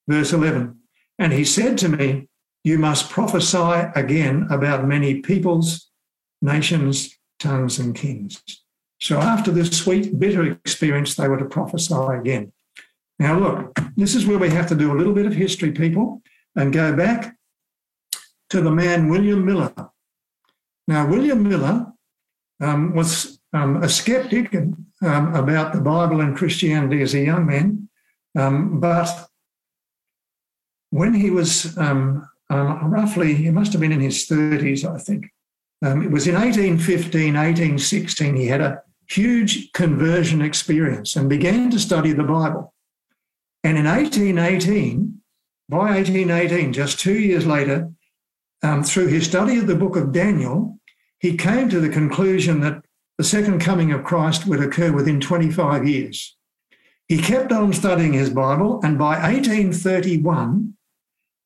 verse 0.06 0.32
11. 0.32 0.78
And 1.18 1.32
he 1.32 1.44
said 1.44 1.78
to 1.78 1.88
me, 1.88 2.28
you 2.64 2.78
must 2.78 3.10
prophesy 3.10 3.90
again 3.94 4.46
about 4.50 4.86
many 4.86 5.20
peoples, 5.20 5.90
nations, 6.42 7.16
tongues, 7.38 7.78
and 7.78 7.94
kings. 7.94 8.42
So 9.00 9.18
after 9.18 9.50
this 9.50 9.70
sweet, 9.70 10.18
bitter 10.18 10.44
experience, 10.44 11.14
they 11.14 11.28
were 11.28 11.38
to 11.38 11.46
prophesy 11.46 11.94
again. 11.94 12.52
Now, 13.18 13.38
look, 13.38 13.78
this 13.96 14.14
is 14.14 14.26
where 14.26 14.38
we 14.38 14.50
have 14.50 14.66
to 14.68 14.74
do 14.74 14.92
a 14.92 14.96
little 14.96 15.14
bit 15.14 15.26
of 15.26 15.32
history, 15.32 15.72
people, 15.72 16.22
and 16.54 16.72
go 16.72 16.94
back 16.94 17.36
to 18.50 18.60
the 18.60 18.70
man 18.70 19.08
William 19.08 19.44
Miller. 19.44 19.72
Now, 20.86 21.06
William 21.06 21.42
Miller 21.48 21.86
um, 22.60 22.94
was 22.94 23.40
um, 23.52 23.82
a 23.82 23.88
skeptic 23.88 24.54
um, 24.54 25.34
about 25.34 25.72
the 25.72 25.80
Bible 25.80 26.20
and 26.20 26.36
Christianity 26.36 27.00
as 27.00 27.14
a 27.14 27.20
young 27.20 27.46
man, 27.46 27.88
um, 28.36 28.80
but 28.80 29.28
when 30.90 31.14
he 31.14 31.30
was 31.30 31.76
um, 31.78 32.28
um, 32.50 32.90
roughly, 32.90 33.34
he 33.34 33.50
must 33.50 33.72
have 33.72 33.80
been 33.80 33.92
in 33.92 34.00
his 34.00 34.26
30s, 34.26 34.84
I 34.84 34.98
think. 34.98 35.32
Um, 35.82 36.02
it 36.02 36.10
was 36.10 36.26
in 36.26 36.34
1815, 36.34 37.34
1816, 37.34 38.36
he 38.36 38.46
had 38.46 38.60
a 38.60 38.82
huge 39.08 39.72
conversion 39.72 40.42
experience 40.42 41.16
and 41.16 41.28
began 41.28 41.70
to 41.70 41.78
study 41.78 42.12
the 42.12 42.24
Bible. 42.24 42.74
And 43.64 43.78
in 43.78 43.86
1818, 43.86 45.20
by 45.68 45.94
1818, 45.94 46.72
just 46.72 46.98
two 46.98 47.18
years 47.18 47.46
later, 47.46 47.90
um, 48.62 48.82
through 48.82 49.06
his 49.06 49.26
study 49.26 49.58
of 49.58 49.66
the 49.66 49.74
book 49.74 49.96
of 49.96 50.12
Daniel, 50.12 50.78
he 51.18 51.36
came 51.36 51.68
to 51.68 51.80
the 51.80 51.88
conclusion 51.88 52.60
that 52.60 52.82
the 53.16 53.24
second 53.24 53.60
coming 53.60 53.92
of 53.92 54.04
Christ 54.04 54.46
would 54.46 54.60
occur 54.60 54.92
within 54.92 55.20
25 55.20 55.86
years. 55.86 56.36
He 57.06 57.18
kept 57.18 57.52
on 57.52 57.72
studying 57.72 58.12
his 58.12 58.30
Bible, 58.30 58.80
and 58.82 58.98
by 58.98 59.20
1831, 59.20 60.74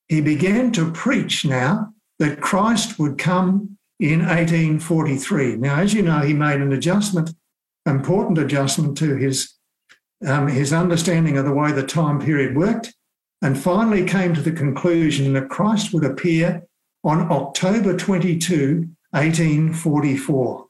he 0.09 0.21
began 0.21 0.73
to 0.73 0.91
preach 0.91 1.45
now 1.45 1.93
that 2.19 2.41
Christ 2.41 2.99
would 2.99 3.19
come 3.19 3.79
in 3.99 4.21
1843. 4.21 5.57
Now, 5.57 5.77
as 5.77 5.95
you 5.95 6.03
know, 6.03 6.21
he 6.21 6.35
made 6.35 6.61
an 6.61 6.73
adjustment, 6.73 7.31
important 7.87 8.39
adjustment 8.39 8.99
to 8.99 9.17
his 9.17 9.55
um, 10.27 10.49
his 10.49 10.73
understanding 10.73 11.37
of 11.37 11.45
the 11.45 11.53
way 11.53 11.73
the 11.73 11.83
time 11.83 12.19
period 12.19 12.57
worked, 12.57 12.95
and 13.43 13.59
finally 13.59 14.05
came 14.05 14.33
to 14.35 14.41
the 14.41 14.53
conclusion 14.53 15.35
that 15.35 15.51
Christ 15.51 15.93
would 15.93 16.05
appear 16.05 16.63
on 17.03 17.31
October 17.31 17.95
22, 17.95 18.89
1844. 19.11 20.67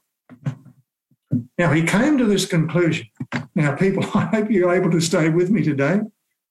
Now, 1.57 1.71
he 1.71 1.83
came 1.83 2.17
to 2.17 2.25
this 2.25 2.45
conclusion. 2.45 3.07
Now, 3.55 3.75
people, 3.75 4.03
I 4.13 4.25
hope 4.25 4.51
you're 4.51 4.73
able 4.73 4.91
to 4.91 4.99
stay 4.99 5.29
with 5.29 5.49
me 5.49 5.63
today. 5.63 6.01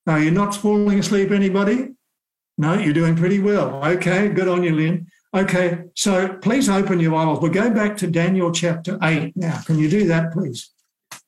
Now, 0.07 0.17
you're 0.17 0.33
not 0.33 0.55
falling 0.55 0.99
asleep, 0.99 1.31
anybody? 1.31 1.91
No, 2.57 2.75
you're 2.75 2.95
doing 2.95 3.17
pretty 3.17 3.41
well. 3.41 3.85
Okay, 3.85 4.29
good 4.29 4.49
on 4.49 4.63
you, 4.63 4.75
Lynn. 4.75 5.09
Okay, 5.35 5.83
so 5.97 6.35
please 6.35 6.69
open 6.69 7.01
your 7.01 7.11
Bibles. 7.11 7.41
We'll 7.41 7.51
go 7.51 7.71
back 7.71 7.97
to 7.99 8.07
Daniel 8.07 8.53
chapter 8.53 8.97
8 9.03 9.37
now. 9.37 9.61
Can 9.63 9.79
you 9.79 9.91
do 9.91 10.07
that, 10.07 10.33
please? 10.33 10.71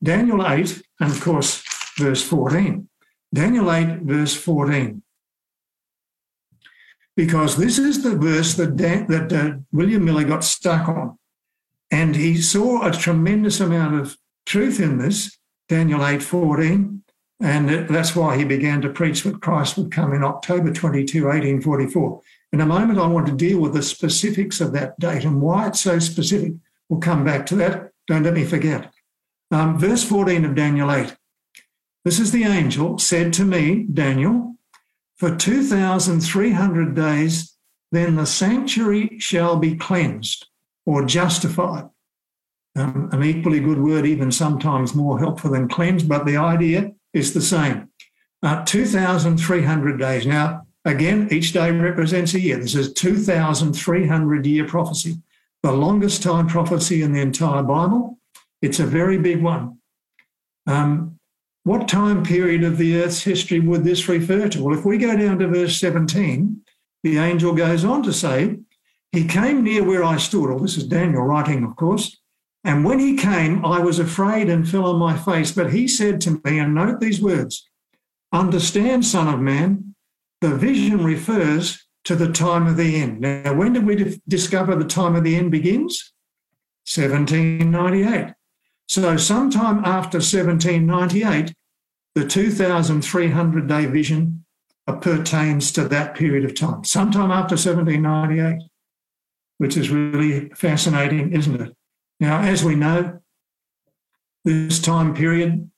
Daniel 0.01 0.47
8, 0.47 0.83
and 1.01 1.11
of 1.11 1.21
course, 1.21 1.65
verse 1.99 2.23
14. 2.23 2.89
Daniel 3.35 3.73
8, 3.73 4.03
verse 4.03 4.37
14. 4.37 5.03
Because 7.17 7.57
this 7.57 7.79
is 7.79 8.05
the 8.05 8.15
verse 8.15 8.55
that, 8.55 8.77
Dan, 8.77 9.07
that 9.09 9.33
uh, 9.33 9.57
William 9.73 10.05
Miller 10.05 10.25
got 10.25 10.45
stuck 10.45 10.89
on. 10.89 11.19
And 11.91 12.15
he 12.15 12.41
saw 12.41 12.87
a 12.87 12.93
tremendous 12.93 13.59
amount 13.59 13.97
of 13.97 14.17
truth 14.45 14.79
in 14.79 14.99
this, 14.99 15.37
Daniel 15.69 16.07
8, 16.07 16.23
14. 16.23 17.03
And 17.41 17.89
that's 17.89 18.17
why 18.17 18.37
he 18.37 18.45
began 18.45 18.81
to 18.81 18.89
preach 18.89 19.23
that 19.23 19.43
Christ 19.43 19.77
would 19.77 19.93
come 19.93 20.15
in 20.15 20.25
October 20.25 20.73
22, 20.73 21.25
1844. 21.25 22.23
In 22.53 22.61
a 22.61 22.67
moment, 22.67 22.99
I 22.99 23.07
want 23.07 23.27
to 23.27 23.33
deal 23.33 23.61
with 23.61 23.75
the 23.75 23.83
specifics 23.83 24.61
of 24.61 24.73
that 24.73 24.99
date 24.99 25.25
and 25.25 25.43
why 25.43 25.67
it's 25.67 25.81
so 25.81 25.99
specific. 25.99 26.55
We'll 26.89 27.01
come 27.01 27.25
back 27.25 27.45
to 27.47 27.57
that. 27.57 27.91
Don't 28.07 28.23
let 28.23 28.35
me 28.35 28.45
forget. 28.45 28.91
Um, 29.51 29.79
verse 29.79 30.03
14 30.03 30.45
of 30.45 30.55
Daniel 30.55 30.91
8. 30.91 31.15
This 32.05 32.19
is 32.21 32.33
the 32.33 32.45
angel 32.45 32.99
said 32.99 33.33
to 33.35 33.45
me, 33.45 33.87
Daniel, 33.93 34.57
for 35.17 35.35
2,300 35.35 36.95
days, 36.95 37.57
then 37.93 38.17
the 38.17 38.27
sanctuary 38.27 39.19
shall 39.19 39.57
be 39.57 39.77
cleansed 39.77 40.47
or 40.85 41.05
justified. 41.05 41.89
Um, 42.77 43.09
an 43.13 43.25
equally 43.25 43.61
good 43.61 43.81
word, 43.81 44.07
even 44.07 44.31
sometimes 44.31 44.95
more 44.95 45.19
helpful 45.19 45.51
than 45.51 45.69
cleansed, 45.69 46.09
but 46.09 46.27
the 46.27 46.37
idea 46.37 46.93
is 47.17 47.33
the 47.33 47.41
same. 47.41 47.89
Uh, 48.43 48.63
2,300 48.65 49.99
days. 49.99 50.27
Now, 50.27 50.67
again, 50.85 51.29
each 51.31 51.53
day 51.53 51.71
represents 51.71 52.35
a 52.35 52.41
year. 52.41 52.59
This 52.59 52.75
is 52.75 52.93
2,300 52.93 54.47
year 54.47 54.67
prophecy, 54.67 55.23
the 55.63 55.73
longest 55.73 56.23
time 56.23 56.47
prophecy 56.47 57.03
in 57.03 57.13
the 57.13 57.21
entire 57.21 57.63
Bible. 57.63 58.19
It's 58.61 58.81
a 58.81 58.87
very 58.87 59.19
big 59.19 59.43
one. 59.43 59.79
Um, 60.67 61.19
what 61.65 61.89
time 61.89 62.23
period 62.23 62.63
of 62.63 62.77
the 62.77 63.03
earth's 63.03 63.23
history 63.23 63.61
would 63.61 63.83
this 63.83 64.09
refer 64.09 64.49
to? 64.49 64.63
Well, 64.63 64.79
if 64.79 64.85
we 64.85 64.99
go 64.99 65.17
down 65.17 65.39
to 65.39 65.49
verse 65.49 65.81
17, 65.81 66.61
the 67.03 67.19
angel 67.19 67.55
goes 67.55 67.85
on 67.85 68.03
to 68.03 68.13
say, 68.13 68.59
He 69.13 69.27
came 69.27 69.65
near 69.65 69.83
where 69.83 70.05
I 70.05 70.19
stood. 70.19 70.51
Well, 70.51 70.59
this 70.59 70.77
is 70.77 70.85
Daniel 70.85 71.23
writing, 71.23 71.65
of 71.65 71.75
course. 71.77 72.21
And 72.67 72.85
when 72.85 72.99
he 72.99 73.17
came, 73.17 73.65
I 73.65 73.79
was 73.79 74.01
afraid 74.01 74.51
and 74.51 74.69
fell 74.69 74.87
on 74.87 74.99
my 74.99 75.17
face. 75.17 75.53
But 75.53 75.73
he 75.73 75.87
said 75.87 76.21
to 76.23 76.43
me, 76.45 76.59
and 76.59 76.75
note 76.75 76.99
these 76.99 77.23
words 77.23 77.65
Understand, 78.33 79.07
Son 79.07 79.33
of 79.33 79.39
Man, 79.41 79.95
the 80.41 80.57
vision 80.57 81.05
refers 81.05 81.87
to 82.05 82.17
the 82.17 82.33
time 82.33 82.67
of 82.67 82.77
the 82.77 82.97
end. 82.97 83.21
Now, 83.21 83.55
when 83.55 83.73
did 83.73 83.87
we 83.87 84.21
discover 84.27 84.75
the 84.75 84.85
time 84.85 85.15
of 85.15 85.23
the 85.23 85.37
end 85.37 85.53
begins? 85.53 86.13
1798. 86.93 88.35
So, 88.89 89.17
sometime 89.17 89.85
after 89.85 90.19
1798, 90.19 91.55
the 92.17 92.27
2,300 92.27 93.69
day 93.69 93.87
vision 93.87 94.45
pertains 95.01 95.71
to 95.73 95.87
that 95.87 96.17
period 96.17 96.45
of 96.45 96.55
time, 96.57 96.83
sometime 96.83 97.31
after 97.31 97.55
1798, 97.55 98.69
which 99.59 99.77
is 99.77 99.91
really 99.91 100.49
fascinating, 100.51 101.33
isn't 101.33 101.61
it? 101.61 101.76
Now, 102.21 102.41
as 102.41 102.65
we 102.65 102.75
know, 102.75 103.21
this 104.45 104.81
time 104.81 105.15
period 105.15 105.71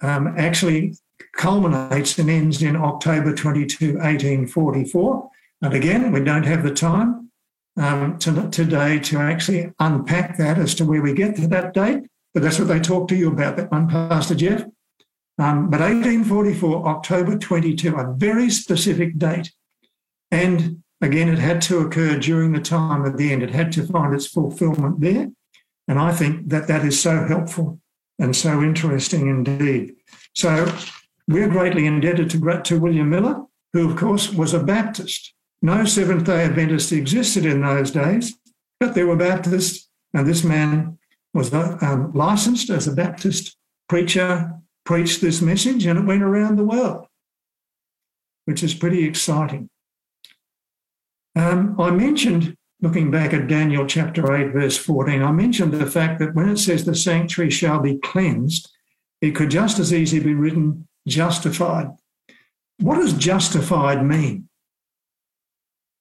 um, 0.00 0.34
actually 0.36 0.94
culminates 1.34 2.18
and 2.18 2.28
ends 2.28 2.62
in 2.62 2.76
October 2.76 3.34
22, 3.34 3.94
1844. 3.94 5.30
And 5.62 5.74
again, 5.74 6.12
we 6.12 6.22
don't 6.22 6.46
have 6.46 6.62
the 6.62 6.74
time 6.74 7.30
um, 7.76 8.18
to, 8.18 8.48
today 8.50 8.98
to 9.00 9.18
actually 9.18 9.72
unpack 9.78 10.36
that 10.38 10.58
as 10.58 10.74
to 10.76 10.84
where 10.84 11.02
we 11.02 11.14
get 11.14 11.36
to 11.36 11.46
that 11.48 11.72
date, 11.72 12.04
but 12.34 12.42
that's 12.42 12.58
what 12.58 12.68
they 12.68 12.80
talk 12.80 13.08
to 13.08 13.16
you 13.16 13.30
about, 13.30 13.56
that 13.56 13.70
one, 13.70 13.88
Pastor 13.88 14.34
Jeff. 14.34 14.62
Um, 15.38 15.70
but 15.70 15.80
1844, 15.80 16.86
October 16.86 17.38
22, 17.38 17.96
a 17.96 18.12
very 18.14 18.50
specific 18.50 19.18
date. 19.18 19.52
And 20.30 20.82
again, 21.00 21.28
it 21.28 21.38
had 21.38 21.62
to 21.62 21.78
occur 21.78 22.18
during 22.18 22.52
the 22.52 22.60
time 22.60 23.04
of 23.04 23.16
the 23.16 23.32
end. 23.32 23.42
It 23.42 23.50
had 23.50 23.72
to 23.72 23.86
find 23.86 24.14
its 24.14 24.26
fulfillment 24.26 25.00
there. 25.00 25.30
And 25.88 25.98
I 25.98 26.12
think 26.12 26.48
that 26.48 26.68
that 26.68 26.84
is 26.84 27.00
so 27.00 27.26
helpful 27.26 27.80
and 28.18 28.34
so 28.36 28.62
interesting 28.62 29.28
indeed. 29.28 29.96
So 30.34 30.72
we're 31.28 31.48
greatly 31.48 31.86
indebted 31.86 32.30
to, 32.30 32.62
to 32.62 32.80
William 32.80 33.10
Miller, 33.10 33.44
who, 33.72 33.90
of 33.90 33.96
course, 33.96 34.32
was 34.32 34.54
a 34.54 34.62
Baptist. 34.62 35.34
No 35.60 35.84
Seventh 35.84 36.24
day 36.24 36.44
Adventist 36.44 36.92
existed 36.92 37.46
in 37.46 37.62
those 37.62 37.90
days, 37.90 38.36
but 38.80 38.94
there 38.94 39.06
were 39.06 39.16
Baptists, 39.16 39.88
and 40.12 40.26
this 40.26 40.44
man 40.44 40.98
was 41.34 41.52
uh, 41.54 41.78
um, 41.80 42.12
licensed 42.12 42.68
as 42.68 42.86
a 42.86 42.92
Baptist 42.92 43.56
preacher, 43.88 44.52
preached 44.84 45.20
this 45.20 45.40
message, 45.40 45.86
and 45.86 45.98
it 45.98 46.04
went 46.04 46.22
around 46.22 46.56
the 46.56 46.64
world, 46.64 47.06
which 48.44 48.62
is 48.62 48.74
pretty 48.74 49.04
exciting. 49.04 49.70
Um, 51.36 51.80
I 51.80 51.90
mentioned, 51.90 52.56
looking 52.82 53.10
back 53.10 53.32
at 53.32 53.46
Daniel 53.46 53.86
chapter 53.86 54.34
8, 54.34 54.52
verse 54.52 54.76
14, 54.76 55.22
I 55.22 55.30
mentioned 55.30 55.72
the 55.72 55.86
fact 55.86 56.18
that 56.18 56.34
when 56.34 56.48
it 56.48 56.58
says 56.58 56.84
the 56.84 56.94
sanctuary 56.94 57.50
shall 57.50 57.80
be 57.80 57.98
cleansed, 57.98 58.68
it 59.20 59.36
could 59.36 59.50
just 59.50 59.78
as 59.78 59.94
easily 59.94 60.22
be 60.22 60.34
written 60.34 60.88
justified. 61.06 61.90
What 62.80 62.96
does 62.96 63.12
justified 63.12 64.04
mean? 64.04 64.48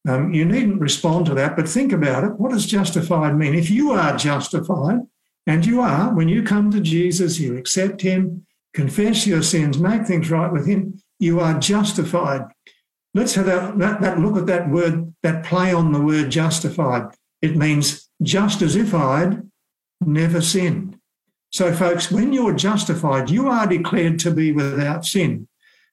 Um, 0.08 0.34
you 0.34 0.44
needn't 0.44 0.82
respond 0.82 1.28
to 1.28 1.36
that, 1.36 1.56
but 1.56 1.70
think 1.70 1.94
about 1.94 2.24
it. 2.24 2.40
What 2.40 2.52
does 2.52 2.66
justified 2.66 3.38
mean? 3.38 3.54
If 3.54 3.70
you 3.70 3.92
are 3.92 4.18
justified, 4.18 5.02
and 5.46 5.66
you 5.66 5.82
are, 5.82 6.14
when 6.14 6.30
you 6.30 6.44
come 6.44 6.72
to 6.72 6.80
Jesus, 6.80 7.40
you 7.40 7.58
accept 7.58 8.02
Him, 8.02 8.46
confess 8.74 9.28
your 9.28 9.44
sins, 9.44 9.78
make 9.78 10.06
things 10.06 10.32
right 10.32 10.52
with 10.52 10.68
Him, 10.68 11.00
you 11.20 11.40
are 11.40 11.60
justified. 11.60 12.42
Let's 13.13 13.36
have 13.36 13.46
that, 13.46 13.77
that, 13.80 14.01
that 14.01 14.20
look 14.20 14.38
at 14.38 14.46
that 14.46 14.70
word, 14.70 15.13
that 15.24 15.44
play 15.44 15.74
on 15.74 15.91
the 15.91 16.01
word 16.01 16.30
justified. 16.30 17.13
It 17.41 17.58
means 17.58 18.10
just 18.22 18.62
as 18.62 18.75
if 18.75 18.94
I'd 18.94 19.41
never 20.00 20.41
sinned. 20.41 20.98
So, 21.51 21.74
folks, 21.74 22.10
when 22.10 22.32
you're 22.32 22.56
justified, 22.56 23.29
you 23.29 23.50
are 23.50 23.68
declared 23.68 24.20
to 24.20 24.31
be 24.31 24.53
without 24.53 25.05
sin. 25.05 25.50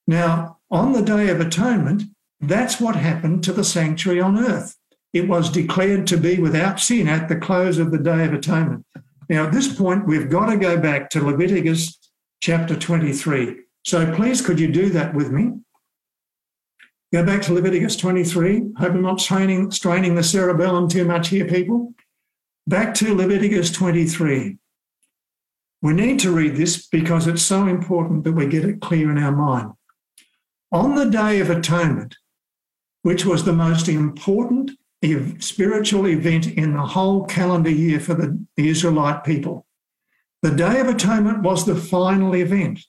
Now, 0.06 0.58
on 0.70 0.92
the 0.92 1.02
Day 1.02 1.28
of 1.30 1.40
Atonement, 1.40 2.04
that's 2.40 2.80
what 2.80 2.94
happened 2.94 3.42
to 3.44 3.52
the 3.52 3.64
sanctuary 3.64 4.20
on 4.20 4.38
earth. 4.38 4.76
It 5.12 5.26
was 5.26 5.50
declared 5.50 6.06
to 6.08 6.16
be 6.16 6.38
without 6.38 6.78
sin 6.78 7.08
at 7.08 7.28
the 7.28 7.36
close 7.36 7.78
of 7.78 7.90
the 7.90 7.98
Day 7.98 8.24
of 8.24 8.32
Atonement. 8.32 8.86
Now, 9.28 9.46
at 9.46 9.52
this 9.52 9.74
point, 9.74 10.06
we've 10.06 10.30
got 10.30 10.46
to 10.46 10.56
go 10.56 10.78
back 10.78 11.10
to 11.10 11.24
Leviticus 11.24 11.98
chapter 12.40 12.76
23. 12.76 13.56
So 13.84 14.14
please, 14.14 14.40
could 14.40 14.60
you 14.60 14.68
do 14.68 14.90
that 14.90 15.14
with 15.14 15.30
me? 15.32 15.54
Go 17.10 17.24
back 17.24 17.40
to 17.42 17.54
Leviticus 17.54 17.96
23. 17.96 18.72
Hope 18.76 18.92
I'm 18.92 19.00
not 19.00 19.20
straining, 19.20 19.70
straining 19.70 20.14
the 20.14 20.22
cerebellum 20.22 20.88
too 20.88 21.06
much 21.06 21.28
here, 21.28 21.46
people. 21.46 21.94
Back 22.66 22.92
to 22.96 23.14
Leviticus 23.14 23.70
23. 23.72 24.58
We 25.80 25.92
need 25.94 26.20
to 26.20 26.30
read 26.30 26.56
this 26.56 26.86
because 26.86 27.26
it's 27.26 27.40
so 27.40 27.66
important 27.66 28.24
that 28.24 28.32
we 28.32 28.46
get 28.46 28.66
it 28.66 28.82
clear 28.82 29.10
in 29.10 29.16
our 29.16 29.32
mind. 29.32 29.72
On 30.70 30.96
the 30.96 31.06
Day 31.06 31.40
of 31.40 31.48
Atonement, 31.48 32.16
which 33.02 33.24
was 33.24 33.44
the 33.44 33.54
most 33.54 33.88
important 33.88 34.72
spiritual 35.38 36.08
event 36.08 36.46
in 36.46 36.74
the 36.74 36.82
whole 36.82 37.24
calendar 37.24 37.70
year 37.70 38.00
for 38.00 38.12
the 38.12 38.38
Israelite 38.58 39.24
people, 39.24 39.66
the 40.42 40.50
Day 40.50 40.78
of 40.80 40.88
Atonement 40.88 41.42
was 41.42 41.64
the 41.64 41.74
final 41.74 42.36
event. 42.36 42.80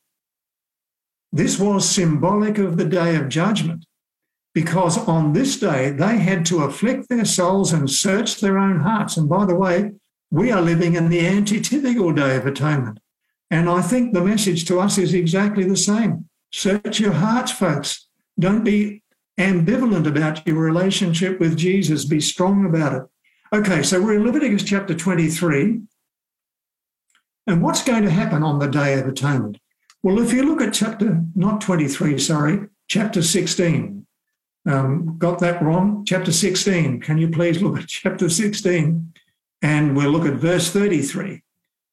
This 1.32 1.58
was 1.58 1.90
symbolic 1.90 2.58
of 2.58 2.76
the 2.76 2.86
Day 2.86 3.16
of 3.16 3.30
Judgment 3.30 3.86
because 4.54 4.98
on 5.08 5.34
this 5.34 5.60
day 5.60 5.92
they 5.92 6.18
had 6.18 6.46
to 6.48 6.64
afflict 6.64 7.10
their 7.10 7.26
souls 7.26 7.72
and 7.74 7.90
search 7.90 8.40
their 8.40 8.58
own 8.58 8.82
hearts. 8.82 9.18
And 9.18 9.30
by 9.30 9.46
the 9.46 9.56
way, 9.56 9.92
we 10.32 10.52
are 10.52 10.62
living 10.62 10.96
in 10.96 11.10
the 11.10 11.22
antitypical 11.22 12.16
Day 12.16 12.36
of 12.36 12.46
Atonement. 12.46 13.00
And 13.52 13.70
I 13.70 13.82
think 13.82 14.14
the 14.14 14.24
message 14.24 14.66
to 14.66 14.80
us 14.80 14.98
is 14.98 15.14
exactly 15.14 15.64
the 15.64 15.78
same. 15.78 16.30
Search 16.52 17.00
your 17.00 17.14
hearts, 17.14 17.52
folks. 17.52 18.08
Don't 18.40 18.64
be 18.64 19.04
ambivalent 19.40 20.06
about 20.06 20.46
your 20.46 20.58
relationship 20.58 21.40
with 21.40 21.58
Jesus. 21.58 22.06
Be 22.06 22.22
strong 22.22 22.66
about 22.66 22.94
it. 22.94 23.04
Okay, 23.52 23.82
so 23.82 24.02
we're 24.02 24.16
in 24.16 24.26
Leviticus 24.26 24.64
chapter 24.64 24.94
23. 24.94 25.82
And 27.48 27.64
what's 27.64 27.84
going 27.84 28.04
to 28.04 28.12
happen 28.12 28.44
on 28.44 28.60
the 28.60 28.68
Day 28.68 29.00
of 29.00 29.08
Atonement? 29.08 29.58
Well, 30.04 30.20
if 30.20 30.32
you 30.32 30.44
look 30.44 30.62
at 30.62 30.74
chapter, 30.74 31.24
not 31.36 31.62
23, 31.62 32.20
sorry, 32.20 32.68
chapter 32.88 33.24
16. 33.24 33.99
Um, 34.70 35.18
got 35.18 35.40
that 35.40 35.64
wrong? 35.64 36.06
Chapter 36.06 36.32
16. 36.32 37.02
Can 37.02 37.18
you 37.18 37.28
please 37.30 37.60
look 37.62 37.80
at 37.80 37.88
chapter 37.88 38.30
16? 38.30 39.14
And 39.64 39.98
we'll 39.98 40.12
look 40.12 40.28
at 40.28 40.36
verse 40.36 40.70
33. 40.70 41.42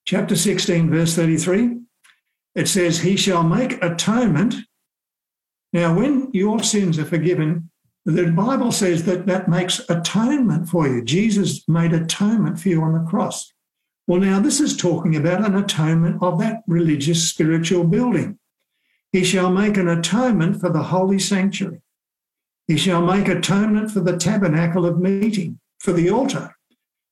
Chapter 0.05 0.37
16, 0.37 0.91
verse 0.91 1.17
33. 1.17 1.79
It 2.55 2.69
says, 2.69 3.01
He 3.01 3.17
shall 3.17 3.43
make 3.43 3.83
atonement. 3.83 4.57
Now, 5.73 5.97
when 5.97 6.31
your 6.33 6.63
sins 6.63 6.99
are 6.99 7.07
forgiven, 7.07 7.71
the 8.05 8.31
Bible 8.31 8.71
says 8.71 9.05
that 9.07 9.27
that 9.27 9.49
makes 9.49 9.81
atonement 9.89 10.69
for 10.69 10.87
you. 10.87 11.03
Jesus 11.03 11.67
made 11.67 11.95
atonement 11.95 12.61
for 12.61 12.69
you 12.69 12.83
on 12.83 12.93
the 12.93 13.11
cross. 13.11 13.53
Well, 14.07 14.21
now 14.21 14.39
this 14.39 14.61
is 14.61 14.77
talking 14.77 15.17
about 15.17 15.45
an 15.45 15.57
atonement 15.57 16.23
of 16.23 16.39
that 16.41 16.63
religious 16.69 17.29
spiritual 17.29 17.85
building. 17.85 18.39
He 19.13 19.25
shall 19.25 19.51
make 19.51 19.77
an 19.79 19.89
atonement 19.89 20.61
for 20.61 20.69
the 20.69 20.85
holy 20.85 21.19
sanctuary. 21.19 21.81
He 22.67 22.77
shall 22.77 23.03
make 23.03 23.29
atonement 23.29 23.91
for 23.91 24.01
the 24.01 24.17
tabernacle 24.17 24.85
of 24.85 24.99
meeting, 24.99 25.61
for 25.79 25.93
the 25.93 26.11
altar, 26.11 26.57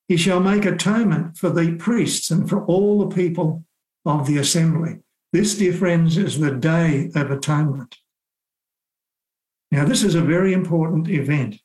he 0.08 0.16
shall 0.16 0.40
make 0.40 0.64
atonement 0.64 1.38
for 1.38 1.50
the 1.50 1.76
priests 1.76 2.30
and 2.30 2.48
for 2.48 2.64
all 2.66 2.98
the 2.98 3.14
people 3.14 3.64
of 4.04 4.26
the 4.26 4.36
assembly. 4.36 4.98
This, 5.32 5.56
dear 5.56 5.72
friends, 5.72 6.18
is 6.18 6.38
the 6.38 6.50
day 6.50 7.10
of 7.14 7.30
atonement. 7.30 7.96
Now, 9.70 9.84
this 9.84 10.02
is 10.02 10.14
a 10.14 10.20
very 10.20 10.52
important 10.52 11.08
event 11.08 11.56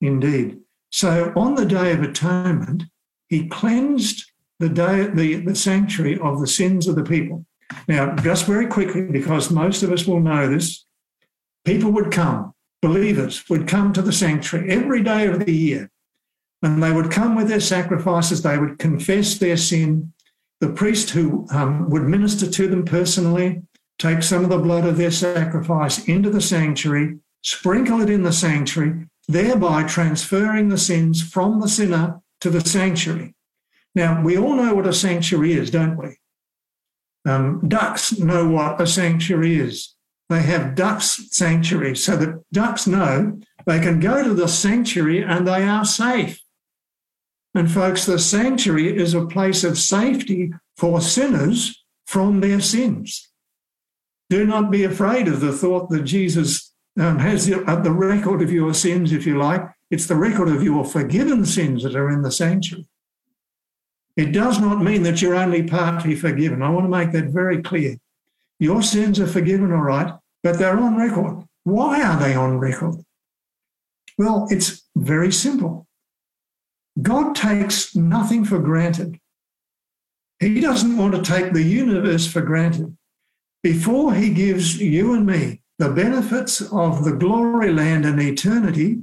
indeed. 0.00 0.60
So, 0.90 1.32
on 1.36 1.54
the 1.54 1.66
day 1.66 1.92
of 1.92 2.02
atonement, 2.02 2.84
he 3.28 3.48
cleansed 3.48 4.24
the 4.58 4.68
day, 4.68 5.06
the, 5.06 5.36
the 5.36 5.54
sanctuary 5.54 6.18
of 6.18 6.40
the 6.40 6.46
sins 6.46 6.88
of 6.88 6.96
the 6.96 7.04
people. 7.04 7.44
Now, 7.86 8.14
just 8.16 8.46
very 8.46 8.66
quickly, 8.66 9.02
because 9.02 9.50
most 9.50 9.82
of 9.82 9.92
us 9.92 10.06
will 10.06 10.20
know 10.20 10.48
this, 10.48 10.86
people 11.64 11.90
would 11.92 12.10
come, 12.10 12.53
believers 12.84 13.48
would 13.48 13.66
come 13.66 13.94
to 13.94 14.02
the 14.02 14.12
sanctuary 14.12 14.70
every 14.70 15.02
day 15.02 15.26
of 15.26 15.46
the 15.46 15.52
year 15.52 15.90
and 16.62 16.82
they 16.82 16.92
would 16.92 17.10
come 17.10 17.34
with 17.34 17.48
their 17.48 17.60
sacrifices, 17.60 18.42
they 18.42 18.58
would 18.58 18.78
confess 18.78 19.38
their 19.38 19.56
sin. 19.56 20.12
The 20.60 20.68
priest 20.68 21.10
who 21.10 21.46
um, 21.50 21.88
would 21.88 22.02
minister 22.02 22.50
to 22.50 22.68
them 22.68 22.84
personally, 22.84 23.62
take 23.98 24.22
some 24.22 24.44
of 24.44 24.50
the 24.50 24.58
blood 24.58 24.84
of 24.84 24.98
their 24.98 25.10
sacrifice 25.10 26.06
into 26.06 26.28
the 26.28 26.42
sanctuary, 26.42 27.20
sprinkle 27.40 28.02
it 28.02 28.10
in 28.10 28.22
the 28.22 28.32
sanctuary, 28.32 29.06
thereby 29.28 29.84
transferring 29.84 30.68
the 30.68 30.78
sins 30.78 31.22
from 31.22 31.60
the 31.60 31.68
sinner 31.68 32.20
to 32.40 32.50
the 32.50 32.60
sanctuary. 32.60 33.34
Now, 33.94 34.22
we 34.22 34.36
all 34.36 34.56
know 34.56 34.74
what 34.74 34.86
a 34.86 34.92
sanctuary 34.92 35.54
is, 35.54 35.70
don't 35.70 35.96
we? 35.96 36.18
Um, 37.26 37.66
ducks 37.66 38.18
know 38.18 38.46
what 38.46 38.78
a 38.78 38.86
sanctuary 38.86 39.58
is. 39.58 39.93
They 40.28 40.42
have 40.42 40.74
ducks 40.74 41.28
sanctuaries 41.30 42.04
so 42.04 42.16
that 42.16 42.42
ducks 42.52 42.86
know 42.86 43.40
they 43.66 43.80
can 43.80 44.00
go 44.00 44.24
to 44.24 44.34
the 44.34 44.48
sanctuary 44.48 45.22
and 45.22 45.46
they 45.46 45.64
are 45.64 45.84
safe. 45.84 46.40
And 47.54 47.70
folks, 47.70 48.04
the 48.04 48.18
sanctuary 48.18 48.96
is 48.96 49.14
a 49.14 49.26
place 49.26 49.64
of 49.64 49.78
safety 49.78 50.52
for 50.76 51.00
sinners 51.00 51.84
from 52.06 52.40
their 52.40 52.60
sins. 52.60 53.30
Do 54.30 54.44
not 54.44 54.70
be 54.70 54.84
afraid 54.84 55.28
of 55.28 55.40
the 55.40 55.52
thought 55.52 55.90
that 55.90 56.02
Jesus 56.02 56.72
um, 56.98 57.18
has 57.18 57.46
the, 57.46 57.62
uh, 57.64 57.80
the 57.80 57.92
record 57.92 58.42
of 58.42 58.52
your 58.52 58.74
sins, 58.74 59.12
if 59.12 59.26
you 59.26 59.38
like. 59.38 59.62
It's 59.90 60.06
the 60.06 60.16
record 60.16 60.48
of 60.48 60.62
your 60.62 60.84
forgiven 60.84 61.44
sins 61.44 61.82
that 61.82 61.94
are 61.94 62.10
in 62.10 62.22
the 62.22 62.32
sanctuary. 62.32 62.88
It 64.16 64.32
does 64.32 64.60
not 64.60 64.82
mean 64.82 65.02
that 65.02 65.20
you're 65.20 65.34
only 65.34 65.64
partly 65.64 66.14
forgiven. 66.14 66.62
I 66.62 66.70
want 66.70 66.86
to 66.86 66.90
make 66.90 67.12
that 67.12 67.26
very 67.26 67.62
clear. 67.62 67.96
Your 68.64 68.80
sins 68.80 69.20
are 69.20 69.26
forgiven, 69.26 69.72
all 69.72 69.82
right, 69.82 70.14
but 70.42 70.58
they're 70.58 70.78
on 70.78 70.96
record. 70.96 71.44
Why 71.64 72.02
are 72.02 72.18
they 72.18 72.34
on 72.34 72.56
record? 72.56 72.94
Well, 74.16 74.46
it's 74.50 74.88
very 74.96 75.30
simple. 75.30 75.86
God 77.02 77.36
takes 77.36 77.94
nothing 77.94 78.42
for 78.46 78.58
granted. 78.58 79.20
He 80.40 80.62
doesn't 80.62 80.96
want 80.96 81.14
to 81.14 81.20
take 81.20 81.52
the 81.52 81.62
universe 81.62 82.26
for 82.26 82.40
granted. 82.40 82.96
Before 83.62 84.14
he 84.14 84.30
gives 84.32 84.80
you 84.80 85.12
and 85.12 85.26
me 85.26 85.60
the 85.78 85.90
benefits 85.90 86.62
of 86.72 87.04
the 87.04 87.12
glory 87.12 87.70
land 87.70 88.06
and 88.06 88.18
eternity, 88.18 89.02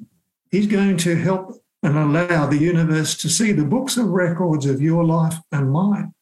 he's 0.49 0.65
going 0.65 0.97
to 0.97 1.15
help 1.15 1.61
and 1.83 1.95
allow 1.95 2.47
the 2.47 2.57
universe 2.57 3.15
to 3.17 3.29
see 3.29 3.51
the 3.51 3.71
books 3.75 3.95
of 3.95 4.07
records 4.07 4.65
of 4.65 4.81
your 4.81 5.03
life 5.03 5.37
and 5.51 5.71
mine. 5.71 6.15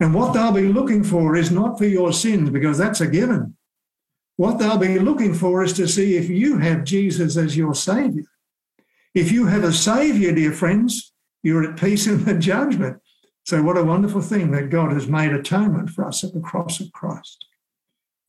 And 0.00 0.14
what 0.14 0.32
they'll 0.32 0.52
be 0.52 0.68
looking 0.68 1.02
for 1.02 1.36
is 1.36 1.50
not 1.50 1.78
for 1.78 1.86
your 1.86 2.12
sins, 2.12 2.50
because 2.50 2.78
that's 2.78 3.00
a 3.00 3.06
given. 3.06 3.56
What 4.36 4.58
they'll 4.58 4.78
be 4.78 4.98
looking 4.98 5.34
for 5.34 5.64
is 5.64 5.72
to 5.74 5.88
see 5.88 6.16
if 6.16 6.28
you 6.28 6.58
have 6.58 6.84
Jesus 6.84 7.36
as 7.36 7.56
your 7.56 7.74
Savior. 7.74 8.24
If 9.14 9.32
you 9.32 9.46
have 9.46 9.64
a 9.64 9.72
Savior, 9.72 10.32
dear 10.32 10.52
friends, 10.52 11.12
you're 11.42 11.64
at 11.64 11.78
peace 11.78 12.06
in 12.06 12.24
the 12.24 12.34
judgment. 12.38 13.00
So, 13.44 13.62
what 13.62 13.78
a 13.78 13.84
wonderful 13.84 14.20
thing 14.20 14.50
that 14.52 14.70
God 14.70 14.92
has 14.92 15.08
made 15.08 15.32
atonement 15.32 15.90
for 15.90 16.04
us 16.04 16.22
at 16.22 16.34
the 16.34 16.40
cross 16.40 16.80
of 16.80 16.92
Christ. 16.92 17.46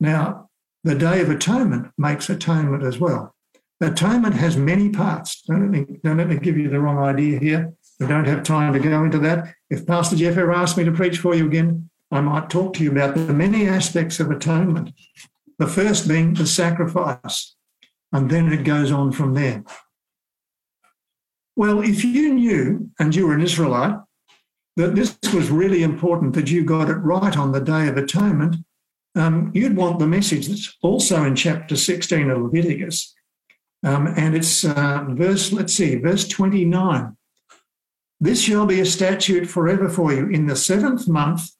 Now, 0.00 0.48
the 0.82 0.94
Day 0.94 1.20
of 1.20 1.28
Atonement 1.28 1.92
makes 1.98 2.30
atonement 2.30 2.82
as 2.82 2.98
well. 2.98 3.36
Atonement 3.80 4.34
has 4.34 4.56
many 4.56 4.88
parts. 4.88 5.42
Don't 5.42 5.60
let 5.60 5.70
me, 5.70 5.98
don't 6.02 6.16
let 6.16 6.28
me 6.28 6.38
give 6.38 6.56
you 6.56 6.68
the 6.68 6.80
wrong 6.80 6.98
idea 6.98 7.38
here. 7.38 7.72
We 8.00 8.06
don't 8.06 8.26
have 8.26 8.42
time 8.42 8.72
to 8.72 8.78
go 8.78 9.04
into 9.04 9.18
that. 9.18 9.54
If 9.68 9.86
Pastor 9.86 10.16
Jeff 10.16 10.36
ever 10.36 10.52
asked 10.52 10.76
me 10.76 10.84
to 10.84 10.92
preach 10.92 11.18
for 11.18 11.34
you 11.34 11.46
again, 11.46 11.90
I 12.10 12.20
might 12.20 12.50
talk 12.50 12.74
to 12.74 12.82
you 12.82 12.90
about 12.90 13.14
the 13.14 13.32
many 13.32 13.68
aspects 13.68 14.18
of 14.18 14.30
atonement. 14.30 14.90
The 15.58 15.68
first 15.68 16.08
being 16.08 16.34
the 16.34 16.46
sacrifice, 16.46 17.54
and 18.12 18.30
then 18.30 18.52
it 18.52 18.64
goes 18.64 18.90
on 18.90 19.12
from 19.12 19.34
there. 19.34 19.62
Well, 21.54 21.82
if 21.82 22.02
you 22.02 22.34
knew, 22.34 22.90
and 22.98 23.14
you 23.14 23.26
were 23.26 23.34
an 23.34 23.42
Israelite, 23.42 23.96
that 24.76 24.94
this 24.94 25.18
was 25.34 25.50
really 25.50 25.82
important 25.82 26.32
that 26.34 26.50
you 26.50 26.64
got 26.64 26.88
it 26.88 26.94
right 26.94 27.36
on 27.36 27.52
the 27.52 27.60
Day 27.60 27.86
of 27.88 27.98
Atonement, 27.98 28.56
um, 29.14 29.50
you'd 29.54 29.76
want 29.76 29.98
the 29.98 30.06
message 30.06 30.48
that's 30.48 30.74
also 30.82 31.24
in 31.24 31.36
chapter 31.36 31.76
16 31.76 32.30
of 32.30 32.40
Leviticus 32.40 33.14
um, 33.82 34.12
and 34.16 34.34
it's 34.36 34.64
uh, 34.64 35.04
verse, 35.08 35.52
let's 35.52 35.74
see, 35.74 35.96
verse 35.96 36.28
29. 36.28 37.16
This 38.20 38.42
shall 38.42 38.66
be 38.66 38.80
a 38.80 38.86
statute 38.86 39.46
forever 39.46 39.88
for 39.88 40.12
you. 40.12 40.28
In 40.28 40.46
the 40.46 40.56
seventh 40.56 41.08
month, 41.08 41.50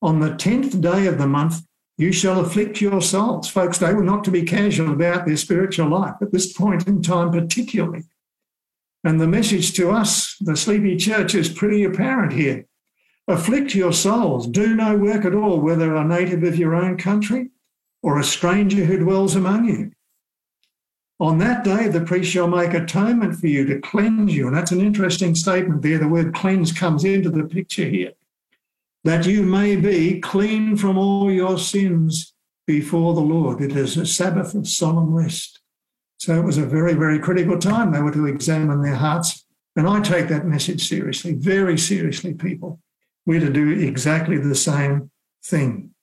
on 0.00 0.18
the 0.18 0.34
tenth 0.34 0.80
day 0.80 1.06
of 1.06 1.18
the 1.18 1.28
month, 1.28 1.62
you 1.96 2.10
shall 2.10 2.40
afflict 2.40 2.80
your 2.80 3.00
souls. 3.00 3.48
Folks, 3.48 3.78
they 3.78 3.94
were 3.94 4.02
not 4.02 4.24
to 4.24 4.32
be 4.32 4.42
casual 4.42 4.92
about 4.92 5.26
their 5.26 5.36
spiritual 5.36 5.88
life 5.88 6.16
at 6.20 6.32
this 6.32 6.52
point 6.52 6.88
in 6.88 7.02
time, 7.02 7.30
particularly. 7.30 8.02
And 9.04 9.20
the 9.20 9.28
message 9.28 9.74
to 9.74 9.90
us, 9.90 10.36
the 10.40 10.56
sleepy 10.56 10.96
church, 10.96 11.34
is 11.34 11.48
pretty 11.48 11.84
apparent 11.84 12.32
here. 12.32 12.66
Afflict 13.28 13.74
your 13.74 13.92
souls, 13.92 14.48
do 14.48 14.74
no 14.74 14.96
work 14.96 15.24
at 15.24 15.34
all, 15.34 15.60
whether 15.60 15.94
a 15.94 16.04
native 16.04 16.42
of 16.42 16.56
your 16.56 16.74
own 16.74 16.96
country 16.96 17.50
or 18.02 18.18
a 18.18 18.24
stranger 18.24 18.84
who 18.84 18.98
dwells 18.98 19.36
among 19.36 19.66
you. 19.66 19.92
On 21.22 21.38
that 21.38 21.62
day, 21.62 21.86
the 21.86 22.00
priest 22.00 22.32
shall 22.32 22.48
make 22.48 22.74
atonement 22.74 23.36
for 23.36 23.46
you 23.46 23.64
to 23.66 23.80
cleanse 23.80 24.34
you. 24.34 24.48
And 24.48 24.56
that's 24.56 24.72
an 24.72 24.80
interesting 24.80 25.36
statement 25.36 25.80
there. 25.80 25.98
The 25.98 26.08
word 26.08 26.34
cleanse 26.34 26.72
comes 26.72 27.04
into 27.04 27.30
the 27.30 27.44
picture 27.44 27.88
here. 27.88 28.10
That 29.04 29.24
you 29.24 29.44
may 29.44 29.76
be 29.76 30.18
clean 30.18 30.76
from 30.76 30.98
all 30.98 31.30
your 31.30 31.60
sins 31.60 32.34
before 32.66 33.14
the 33.14 33.20
Lord. 33.20 33.60
It 33.60 33.76
is 33.76 33.96
a 33.96 34.04
Sabbath 34.04 34.52
of 34.56 34.66
solemn 34.66 35.14
rest. 35.14 35.60
So 36.18 36.34
it 36.34 36.44
was 36.44 36.58
a 36.58 36.66
very, 36.66 36.94
very 36.94 37.20
critical 37.20 37.56
time. 37.56 37.92
They 37.92 38.02
were 38.02 38.10
to 38.10 38.26
examine 38.26 38.82
their 38.82 38.96
hearts. 38.96 39.46
And 39.76 39.88
I 39.88 40.00
take 40.00 40.26
that 40.26 40.44
message 40.44 40.88
seriously, 40.88 41.34
very 41.34 41.78
seriously, 41.78 42.34
people. 42.34 42.80
We're 43.26 43.38
to 43.38 43.52
do 43.52 43.70
exactly 43.70 44.38
the 44.38 44.56
same 44.56 45.12
thing. 45.44 45.94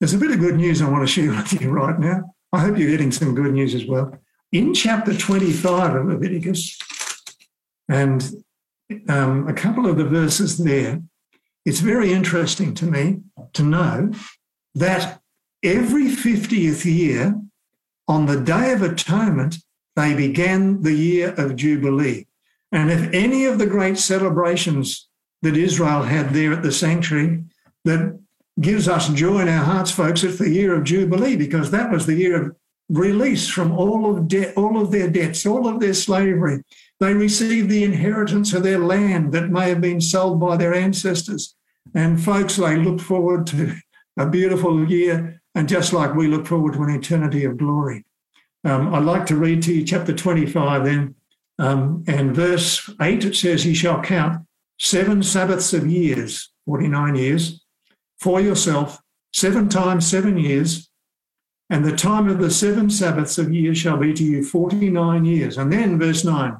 There's 0.00 0.14
a 0.14 0.18
bit 0.18 0.32
of 0.32 0.40
good 0.40 0.56
news 0.56 0.82
I 0.82 0.90
want 0.90 1.06
to 1.06 1.12
share 1.12 1.30
with 1.30 1.60
you 1.60 1.70
right 1.70 1.96
now. 1.96 2.34
I 2.52 2.60
hope 2.60 2.78
you're 2.78 2.90
getting 2.90 3.12
some 3.12 3.34
good 3.34 3.52
news 3.52 3.74
as 3.74 3.86
well. 3.86 4.18
In 4.52 4.74
chapter 4.74 5.16
25 5.16 5.94
of 5.94 6.06
Leviticus, 6.06 6.78
and 7.88 8.44
um, 9.08 9.48
a 9.48 9.52
couple 9.52 9.86
of 9.86 9.96
the 9.96 10.04
verses 10.04 10.58
there, 10.58 11.00
it's 11.64 11.80
very 11.80 12.12
interesting 12.12 12.74
to 12.74 12.86
me 12.86 13.20
to 13.52 13.62
know 13.62 14.12
that 14.74 15.20
every 15.62 16.06
50th 16.06 16.84
year, 16.84 17.40
on 18.08 18.26
the 18.26 18.40
Day 18.40 18.72
of 18.72 18.82
Atonement, 18.82 19.56
they 19.94 20.14
began 20.14 20.82
the 20.82 20.94
year 20.94 21.34
of 21.36 21.56
Jubilee. 21.56 22.26
And 22.72 22.90
if 22.90 23.12
any 23.12 23.44
of 23.44 23.58
the 23.58 23.66
great 23.66 23.98
celebrations 23.98 25.08
that 25.42 25.56
Israel 25.56 26.02
had 26.02 26.30
there 26.30 26.52
at 26.52 26.62
the 26.62 26.72
sanctuary 26.72 27.44
that 27.84 28.18
gives 28.60 28.88
us 28.88 29.08
joy 29.10 29.40
in 29.40 29.48
our 29.48 29.64
hearts, 29.64 29.90
folks, 29.90 30.22
it's 30.22 30.38
the 30.38 30.50
year 30.50 30.74
of 30.74 30.84
Jubilee 30.84 31.36
because 31.36 31.70
that 31.70 31.90
was 31.90 32.06
the 32.06 32.14
year 32.14 32.42
of 32.42 32.56
release 32.90 33.48
from 33.48 33.72
all 33.72 34.10
of 34.10 34.28
debt, 34.28 34.52
all 34.56 34.80
of 34.80 34.90
their 34.90 35.08
debts, 35.08 35.46
all 35.46 35.68
of 35.68 35.80
their 35.80 35.94
slavery. 35.94 36.62
They 36.98 37.14
received 37.14 37.70
the 37.70 37.84
inheritance 37.84 38.52
of 38.52 38.62
their 38.62 38.78
land 38.78 39.32
that 39.32 39.50
may 39.50 39.68
have 39.68 39.80
been 39.80 40.00
sold 40.00 40.40
by 40.40 40.56
their 40.56 40.74
ancestors. 40.74 41.54
And 41.94 42.22
folks, 42.22 42.56
they 42.56 42.76
look 42.76 43.00
forward 43.00 43.46
to 43.48 43.76
a 44.18 44.26
beautiful 44.26 44.88
year, 44.88 45.40
and 45.54 45.68
just 45.68 45.92
like 45.92 46.14
we 46.14 46.26
look 46.26 46.46
forward 46.46 46.74
to 46.74 46.82
an 46.82 46.94
eternity 46.94 47.44
of 47.44 47.56
glory. 47.56 48.04
Um, 48.64 48.94
I'd 48.94 49.04
like 49.04 49.24
to 49.26 49.36
read 49.36 49.62
to 49.62 49.72
you 49.72 49.84
chapter 49.84 50.14
25 50.14 50.84
then, 50.84 51.14
um, 51.58 52.04
and 52.06 52.34
verse 52.34 52.90
8 53.00 53.24
it 53.24 53.36
says, 53.36 53.62
He 53.62 53.72
shall 53.72 54.02
count 54.02 54.46
seven 54.78 55.22
Sabbaths 55.22 55.72
of 55.72 55.86
years, 55.86 56.50
49 56.66 57.14
years, 57.14 57.59
for 58.20 58.40
yourself 58.40 59.00
seven 59.32 59.68
times 59.68 60.06
seven 60.06 60.36
years, 60.36 60.90
and 61.68 61.84
the 61.84 61.96
time 61.96 62.28
of 62.28 62.38
the 62.38 62.50
seven 62.50 62.90
Sabbaths 62.90 63.38
of 63.38 63.52
years 63.52 63.78
shall 63.78 63.96
be 63.96 64.12
to 64.12 64.24
you 64.24 64.44
49 64.44 65.24
years. 65.24 65.56
And 65.56 65.72
then, 65.72 65.98
verse 65.98 66.24
9, 66.24 66.58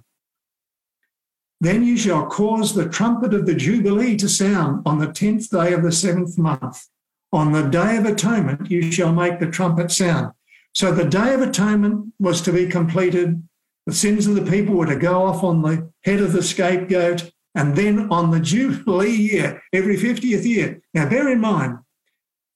then 1.60 1.84
you 1.84 1.96
shall 1.96 2.26
cause 2.26 2.74
the 2.74 2.88
trumpet 2.88 3.34
of 3.34 3.44
the 3.44 3.54
Jubilee 3.54 4.16
to 4.16 4.28
sound 4.28 4.82
on 4.86 4.98
the 4.98 5.12
tenth 5.12 5.50
day 5.50 5.72
of 5.72 5.82
the 5.82 5.92
seventh 5.92 6.38
month. 6.38 6.86
On 7.32 7.52
the 7.52 7.62
day 7.62 7.96
of 7.96 8.06
atonement, 8.06 8.70
you 8.70 8.90
shall 8.90 9.12
make 9.12 9.38
the 9.38 9.50
trumpet 9.50 9.90
sound. 9.90 10.32
So 10.72 10.92
the 10.92 11.04
day 11.04 11.34
of 11.34 11.42
atonement 11.42 12.14
was 12.18 12.40
to 12.42 12.52
be 12.52 12.66
completed. 12.66 13.42
The 13.86 13.94
sins 13.94 14.26
of 14.26 14.36
the 14.36 14.50
people 14.50 14.74
were 14.74 14.86
to 14.86 14.96
go 14.96 15.24
off 15.24 15.44
on 15.44 15.62
the 15.62 15.90
head 16.04 16.20
of 16.20 16.32
the 16.32 16.42
scapegoat. 16.42 17.30
And 17.54 17.76
then 17.76 18.10
on 18.10 18.30
the 18.30 18.40
Jubilee 18.40 19.10
year, 19.10 19.62
every 19.72 19.96
50th 19.96 20.44
year. 20.44 20.80
Now, 20.94 21.08
bear 21.08 21.28
in 21.28 21.40
mind, 21.40 21.78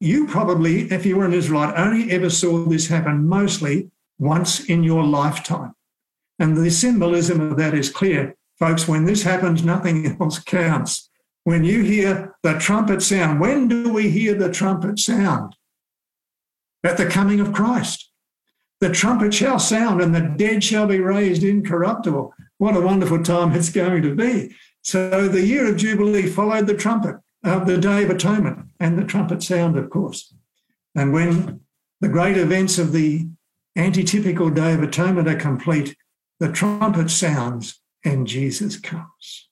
you 0.00 0.26
probably, 0.26 0.92
if 0.92 1.04
you 1.04 1.16
were 1.16 1.24
an 1.24 1.35
Israelite, 1.35 1.76
only 1.76 2.11
ever 2.12 2.30
saw 2.30 2.64
this 2.64 2.88
happen 2.88 3.26
mostly 3.26 3.90
once 4.18 4.64
in 4.64 4.83
your 4.83 5.04
lifetime. 5.04 5.74
And 6.38 6.57
the 6.57 6.70
symbolism 6.70 7.40
of 7.40 7.57
that 7.57 7.74
is 7.74 7.90
clear. 7.90 8.37
Folks, 8.59 8.87
when 8.87 9.04
this 9.04 9.22
happens, 9.22 9.64
nothing 9.64 10.16
else 10.20 10.38
counts. 10.38 11.09
When 11.44 11.64
you 11.64 11.83
hear 11.83 12.35
the 12.42 12.54
trumpet 12.59 13.02
sound, 13.02 13.40
when 13.40 13.68
do 13.68 13.92
we 13.92 14.11
hear 14.11 14.35
the 14.35 14.50
trumpet 14.50 14.98
sound? 14.98 15.57
At 16.83 16.96
the 16.96 17.07
coming 17.07 17.40
of 17.40 17.52
Christ. 17.52 18.11
The 18.80 18.90
trumpet 18.90 19.33
shall 19.33 19.59
sound 19.59 20.02
and 20.02 20.14
the 20.14 20.35
dead 20.37 20.62
shall 20.62 20.87
be 20.87 21.00
raised 21.00 21.42
incorruptible. 21.42 22.35
What 22.59 22.76
a 22.76 22.80
wonderful 22.80 23.22
time 23.22 23.52
it's 23.52 23.70
going 23.70 24.02
to 24.02 24.14
be. 24.14 24.54
So 24.84 25.28
the 25.28 25.44
year 25.44 25.66
of 25.66 25.78
Jubilee 25.78 26.28
followed 26.28 26.66
the 26.66 26.76
trumpet 26.76 27.16
of 27.42 27.66
the 27.66 27.78
Day 27.78 28.04
of 28.04 28.10
Atonement 28.10 28.66
and 28.78 28.98
the 28.98 29.04
trumpet 29.04 29.42
sound, 29.42 29.78
of 29.78 29.88
course. 29.88 30.34
And 30.94 31.12
when 31.12 31.60
the 32.00 32.08
great 32.08 32.36
events 32.36 32.78
of 32.78 32.92
the 32.92 33.26
antitypical 33.78 34.54
Day 34.54 34.74
of 34.74 34.82
Atonement 34.82 35.26
are 35.26 35.36
complete, 35.36 35.96
the 36.38 36.52
trumpet 36.52 37.10
sounds 37.10 37.80
and 38.04 38.26
Jesus 38.26 38.78
comes. 38.78 39.48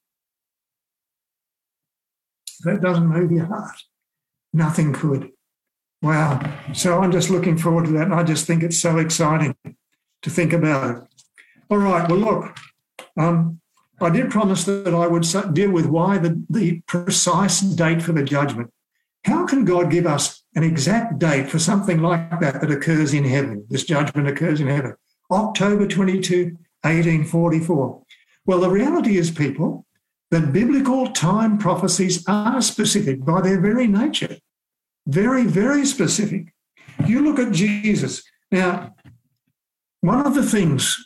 That 2.64 2.82
doesn't 2.82 3.06
move 3.06 3.32
your 3.32 3.46
heart. 3.46 3.82
Nothing 4.52 4.92
could. 4.92 5.30
Wow. 6.02 6.42
So 6.74 7.00
I'm 7.00 7.10
just 7.10 7.30
looking 7.30 7.56
forward 7.56 7.86
to 7.86 7.92
that. 7.92 8.02
And 8.04 8.14
I 8.14 8.22
just 8.22 8.46
think 8.46 8.62
it's 8.62 8.78
so 8.78 8.98
exciting 8.98 9.56
to 9.64 10.30
think 10.30 10.52
about 10.52 10.96
it. 10.96 11.02
All 11.70 11.78
right. 11.78 12.06
Well, 12.06 12.18
look, 12.18 12.56
um, 13.16 13.61
I 14.02 14.10
did 14.10 14.30
promise 14.30 14.64
that 14.64 14.94
I 14.94 15.06
would 15.06 15.24
deal 15.54 15.70
with 15.70 15.86
why 15.86 16.18
the, 16.18 16.42
the 16.50 16.80
precise 16.86 17.60
date 17.60 18.02
for 18.02 18.12
the 18.12 18.24
judgment. 18.24 18.70
how 19.24 19.46
can 19.46 19.64
God 19.64 19.90
give 19.90 20.06
us 20.06 20.42
an 20.56 20.64
exact 20.64 21.20
date 21.20 21.48
for 21.48 21.60
something 21.60 22.02
like 22.02 22.40
that 22.40 22.60
that 22.60 22.70
occurs 22.70 23.14
in 23.14 23.24
heaven? 23.24 23.64
This 23.70 23.84
judgment 23.84 24.26
occurs 24.26 24.60
in 24.60 24.66
heaven. 24.66 24.94
October 25.30 25.86
22, 25.86 26.56
1844. 26.82 28.02
Well, 28.44 28.60
the 28.60 28.68
reality 28.68 29.16
is, 29.16 29.30
people, 29.30 29.86
that 30.32 30.52
biblical 30.52 31.12
time 31.12 31.58
prophecies 31.58 32.24
are 32.26 32.60
specific 32.60 33.24
by 33.24 33.40
their 33.40 33.60
very 33.60 33.86
nature. 33.86 34.38
Very, 35.06 35.44
very 35.44 35.86
specific. 35.86 36.52
You 37.06 37.22
look 37.22 37.38
at 37.38 37.52
Jesus. 37.52 38.22
Now, 38.50 38.94
one 40.00 40.26
of 40.26 40.34
the 40.34 40.42
things 40.42 40.96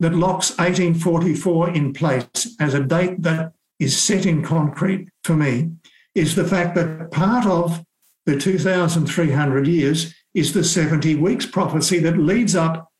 that 0.00 0.14
locks 0.14 0.50
1844 0.58 1.70
in 1.70 1.92
place 1.92 2.56
as 2.60 2.74
a 2.74 2.82
date 2.82 3.22
that 3.22 3.52
is 3.78 4.00
set 4.00 4.26
in 4.26 4.42
concrete 4.42 5.08
for 5.22 5.36
me 5.36 5.70
is 6.14 6.34
the 6.34 6.46
fact 6.46 6.74
that 6.74 7.10
part 7.10 7.46
of 7.46 7.84
the 8.26 8.38
2,300 8.38 9.66
years 9.66 10.14
is 10.32 10.52
the 10.52 10.64
70 10.64 11.16
weeks 11.16 11.46
prophecy 11.46 11.98
that 12.00 12.18
leads 12.18 12.54
up 12.54 12.90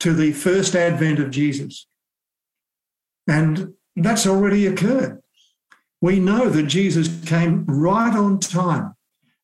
to 0.00 0.12
the 0.12 0.32
first 0.32 0.74
advent 0.74 1.18
of 1.18 1.30
Jesus. 1.30 1.86
And 3.28 3.74
that's 3.94 4.26
already 4.26 4.66
occurred. 4.66 5.22
We 6.00 6.18
know 6.18 6.48
that 6.48 6.64
Jesus 6.64 7.08
came 7.24 7.64
right 7.66 8.14
on 8.14 8.40
time. 8.40 8.94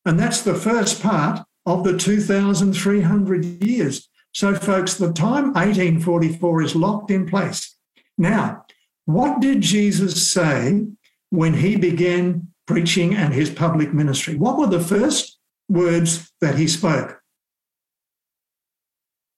And 0.05 0.19
that's 0.19 0.41
the 0.41 0.55
first 0.55 1.01
part 1.03 1.47
of 1.65 1.85
the 1.85 1.97
2,300 1.97 3.63
years. 3.63 4.09
So, 4.33 4.55
folks, 4.55 4.95
the 4.95 5.13
time 5.13 5.53
1844 5.55 6.63
is 6.63 6.77
locked 6.77 7.11
in 7.11 7.27
place. 7.27 7.77
Now, 8.17 8.65
what 9.05 9.41
did 9.41 9.63
Jesus 9.63 10.31
say 10.31 10.87
when 11.31 11.55
he 11.55 11.77
began 11.77 12.49
preaching 12.67 13.15
and 13.15 13.33
his 13.33 13.51
public 13.51 13.95
ministry? 13.95 14.37
What 14.37 14.59
were 14.59 14.67
the 14.67 14.81
first 14.81 15.39
words 15.69 16.31
that 16.41 16.57
he 16.57 16.69
spoke? 16.69 17.21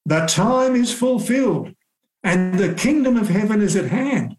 The 0.07 0.27
time 0.27 0.75
is 0.75 0.93
fulfilled 0.93 1.75
and 2.25 2.59
the 2.59 2.75
kingdom 2.75 3.17
of 3.17 3.29
heaven 3.29 3.63
is 3.63 3.77
at 3.77 3.87
hand. 3.87 4.37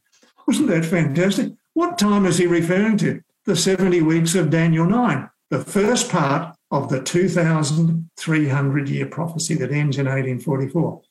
Wasn't 0.47 0.67
that 0.67 0.85
fantastic? 0.85 1.53
What 1.73 1.97
time 1.97 2.25
is 2.25 2.37
he 2.37 2.47
referring 2.47 2.97
to? 2.97 3.21
The 3.45 3.55
70 3.55 4.01
weeks 4.01 4.35
of 4.35 4.49
Daniel 4.49 4.85
9, 4.85 5.29
the 5.49 5.63
first 5.63 6.11
part 6.11 6.55
of 6.71 6.89
the 6.89 7.01
2,300 7.01 8.89
year 8.89 9.05
prophecy 9.05 9.55
that 9.55 9.71
ends 9.71 9.97
in 9.97 10.05
1844. 10.05 11.01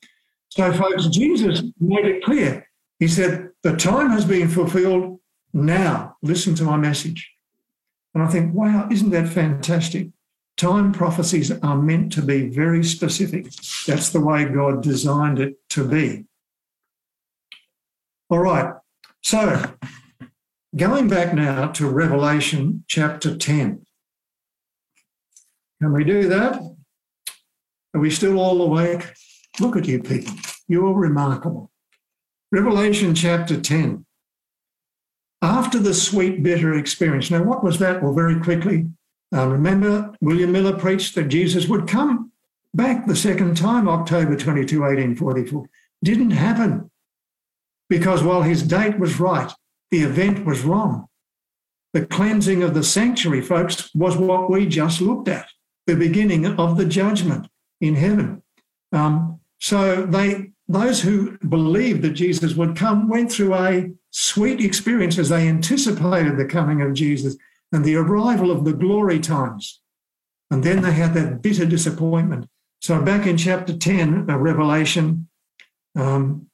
So, 0.48 0.72
folks, 0.72 1.06
Jesus 1.06 1.62
made 1.78 2.06
it 2.06 2.24
clear. 2.24 2.66
He 2.98 3.06
said, 3.06 3.50
The 3.62 3.76
time 3.76 4.10
has 4.10 4.24
been 4.24 4.48
fulfilled 4.48 5.20
now. 5.52 6.16
Listen 6.22 6.54
to 6.56 6.64
my 6.64 6.76
message. 6.76 7.30
And 8.14 8.22
I 8.22 8.26
think, 8.26 8.54
wow, 8.54 8.88
isn't 8.90 9.10
that 9.10 9.28
fantastic? 9.28 10.08
Time 10.56 10.92
prophecies 10.92 11.50
are 11.50 11.76
meant 11.76 12.12
to 12.12 12.22
be 12.22 12.48
very 12.48 12.82
specific. 12.82 13.46
That's 13.86 14.10
the 14.10 14.20
way 14.20 14.44
God 14.44 14.82
designed 14.82 15.38
it 15.38 15.56
to 15.70 15.86
be. 15.86 16.26
All 18.28 18.40
right. 18.40 18.74
So, 19.22 19.74
going 20.74 21.08
back 21.08 21.34
now 21.34 21.68
to 21.68 21.88
Revelation 21.88 22.84
chapter 22.88 23.36
10. 23.36 23.86
Can 25.80 25.92
we 25.94 26.04
do 26.04 26.28
that? 26.28 26.60
Are 27.94 28.00
we 28.00 28.10
still 28.10 28.38
all 28.38 28.60
awake? 28.60 29.14
Look 29.60 29.76
at 29.76 29.88
you 29.88 30.02
people. 30.02 30.34
You're 30.68 30.92
remarkable. 30.92 31.70
Revelation 32.52 33.14
chapter 33.14 33.58
10. 33.58 34.04
After 35.40 35.78
the 35.78 35.94
sweet, 35.94 36.42
bitter 36.42 36.74
experience. 36.74 37.30
Now, 37.30 37.42
what 37.42 37.64
was 37.64 37.78
that? 37.78 38.02
Well, 38.02 38.12
very 38.12 38.38
quickly, 38.40 38.88
uh, 39.34 39.46
remember 39.48 40.12
William 40.20 40.52
Miller 40.52 40.76
preached 40.76 41.14
that 41.14 41.28
Jesus 41.28 41.66
would 41.66 41.88
come 41.88 42.30
back 42.74 43.06
the 43.06 43.16
second 43.16 43.56
time, 43.56 43.88
October 43.88 44.36
22, 44.36 44.80
1844. 44.80 45.66
Didn't 46.04 46.32
happen 46.32 46.90
because 47.88 48.22
while 48.22 48.42
his 48.42 48.62
date 48.62 48.98
was 48.98 49.18
right, 49.18 49.50
the 49.90 50.02
event 50.02 50.44
was 50.44 50.62
wrong. 50.62 51.06
The 51.94 52.06
cleansing 52.06 52.62
of 52.62 52.74
the 52.74 52.84
sanctuary, 52.84 53.40
folks, 53.40 53.90
was 53.94 54.16
what 54.16 54.50
we 54.50 54.66
just 54.66 55.00
looked 55.00 55.28
at 55.28 55.48
the 55.90 55.96
beginning 55.96 56.46
of 56.46 56.76
the 56.76 56.84
judgment 56.84 57.48
in 57.80 57.96
heaven. 57.96 58.42
Um, 58.92 59.40
so 59.58 60.06
they, 60.06 60.52
those 60.68 61.02
who 61.02 61.36
believed 61.38 62.02
that 62.02 62.10
Jesus 62.10 62.54
would 62.54 62.76
come, 62.76 63.08
went 63.08 63.32
through 63.32 63.54
a 63.54 63.90
sweet 64.10 64.60
experience 64.60 65.18
as 65.18 65.28
they 65.28 65.48
anticipated 65.48 66.36
the 66.36 66.44
coming 66.44 66.80
of 66.80 66.94
Jesus 66.94 67.36
and 67.72 67.84
the 67.84 67.96
arrival 67.96 68.50
of 68.50 68.64
the 68.64 68.72
glory 68.72 69.18
times. 69.18 69.80
And 70.50 70.62
then 70.62 70.82
they 70.82 70.92
had 70.92 71.14
that 71.14 71.42
bitter 71.42 71.66
disappointment. 71.66 72.46
So 72.80 73.00
back 73.02 73.26
in 73.26 73.36
chapter 73.36 73.76
10 73.76 74.30
of 74.30 74.40
Revelation, 74.40 75.28
um, 75.96 76.46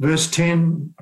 verse 0.00 0.30
10, 0.30 0.94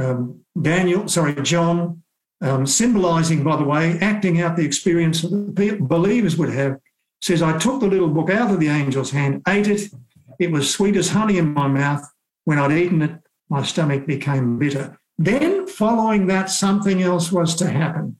um, 0.00 0.40
Daniel, 0.60 1.08
sorry, 1.08 1.34
John 1.42 2.02
um, 2.40 2.66
symbolizing, 2.66 3.44
by 3.44 3.56
the 3.56 3.64
way, 3.64 3.98
acting 4.00 4.40
out 4.40 4.56
the 4.56 4.64
experience 4.64 5.22
that 5.22 5.56
the 5.56 5.76
believers 5.80 6.36
would 6.36 6.50
have, 6.50 6.78
says, 7.20 7.42
I 7.42 7.58
took 7.58 7.80
the 7.80 7.86
little 7.86 8.08
book 8.08 8.30
out 8.30 8.50
of 8.50 8.60
the 8.60 8.68
angel's 8.68 9.10
hand, 9.10 9.42
ate 9.46 9.68
it. 9.68 9.90
It 10.38 10.50
was 10.50 10.72
sweet 10.72 10.96
as 10.96 11.10
honey 11.10 11.36
in 11.36 11.52
my 11.52 11.68
mouth. 11.68 12.02
When 12.44 12.58
I'd 12.58 12.72
eaten 12.72 13.02
it, 13.02 13.12
my 13.50 13.62
stomach 13.62 14.06
became 14.06 14.58
bitter. 14.58 14.98
Then, 15.18 15.66
following 15.66 16.26
that, 16.28 16.48
something 16.48 17.02
else 17.02 17.30
was 17.30 17.54
to 17.56 17.68
happen. 17.68 18.18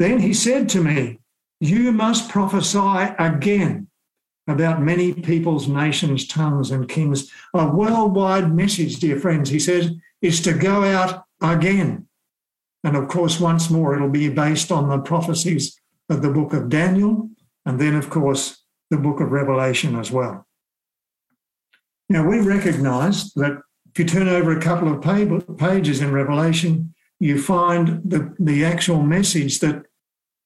Then 0.00 0.18
he 0.18 0.34
said 0.34 0.68
to 0.70 0.82
me, 0.82 1.20
You 1.60 1.92
must 1.92 2.28
prophesy 2.28 3.14
again 3.18 3.88
about 4.48 4.82
many 4.82 5.12
peoples, 5.12 5.68
nations, 5.68 6.26
tongues, 6.26 6.70
and 6.70 6.88
kings. 6.88 7.30
A 7.54 7.68
worldwide 7.68 8.52
message, 8.54 8.98
dear 8.98 9.18
friends, 9.18 9.50
he 9.50 9.60
says, 9.60 9.92
is 10.20 10.40
to 10.42 10.52
go 10.52 10.84
out 10.84 11.24
again. 11.40 12.05
And 12.86 12.94
of 12.94 13.08
course, 13.08 13.40
once 13.40 13.68
more, 13.68 13.96
it'll 13.96 14.08
be 14.08 14.28
based 14.28 14.70
on 14.70 14.88
the 14.88 15.00
prophecies 15.00 15.76
of 16.08 16.22
the 16.22 16.30
book 16.30 16.52
of 16.52 16.68
Daniel, 16.68 17.28
and 17.64 17.80
then, 17.80 17.96
of 17.96 18.08
course, 18.10 18.62
the 18.90 18.96
book 18.96 19.18
of 19.18 19.32
Revelation 19.32 19.98
as 19.98 20.12
well. 20.12 20.46
Now, 22.08 22.24
we 22.24 22.38
recognize 22.38 23.32
that 23.32 23.60
if 23.90 23.98
you 23.98 24.04
turn 24.04 24.28
over 24.28 24.56
a 24.56 24.62
couple 24.62 24.92
of 24.92 25.58
pages 25.58 26.00
in 26.00 26.12
Revelation, 26.12 26.94
you 27.18 27.42
find 27.42 28.02
the, 28.04 28.32
the 28.38 28.64
actual 28.64 29.02
message 29.02 29.58
that 29.58 29.82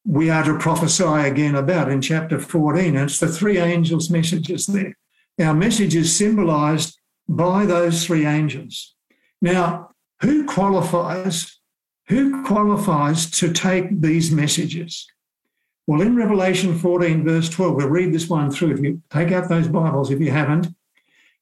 we 0.07 0.31
are 0.31 0.44
to 0.44 0.59
prophesy 0.59 1.05
again 1.05 1.55
about 1.55 1.90
in 1.90 2.00
chapter 2.00 2.38
14. 2.38 2.96
And 2.96 3.11
it's 3.11 3.20
the 3.20 3.29
three 3.29 3.59
angels' 3.59 4.09
messages 4.09 4.64
there. 4.64 4.96
Our 5.38 5.53
message 5.53 5.94
is 5.94 6.16
symbolized 6.16 6.98
by 7.29 7.66
those 7.66 8.07
three 8.07 8.24
angels. 8.24 8.94
Now, 9.42 9.90
who 10.22 10.46
qualifies 10.46 11.60
who 12.11 12.44
qualifies 12.44 13.31
to 13.31 13.53
take 13.53 14.01
these 14.01 14.33
messages? 14.33 15.07
Well, 15.87 16.01
in 16.01 16.16
Revelation 16.16 16.77
14, 16.77 17.25
verse 17.25 17.49
12, 17.49 17.77
we'll 17.77 17.88
read 17.88 18.12
this 18.12 18.29
one 18.29 18.51
through. 18.51 18.73
If 18.73 18.81
you 18.81 19.01
take 19.11 19.31
out 19.31 19.49
those 19.49 19.68
Bibles, 19.68 20.11
if 20.11 20.20
you 20.20 20.33
haven't, 20.33 20.66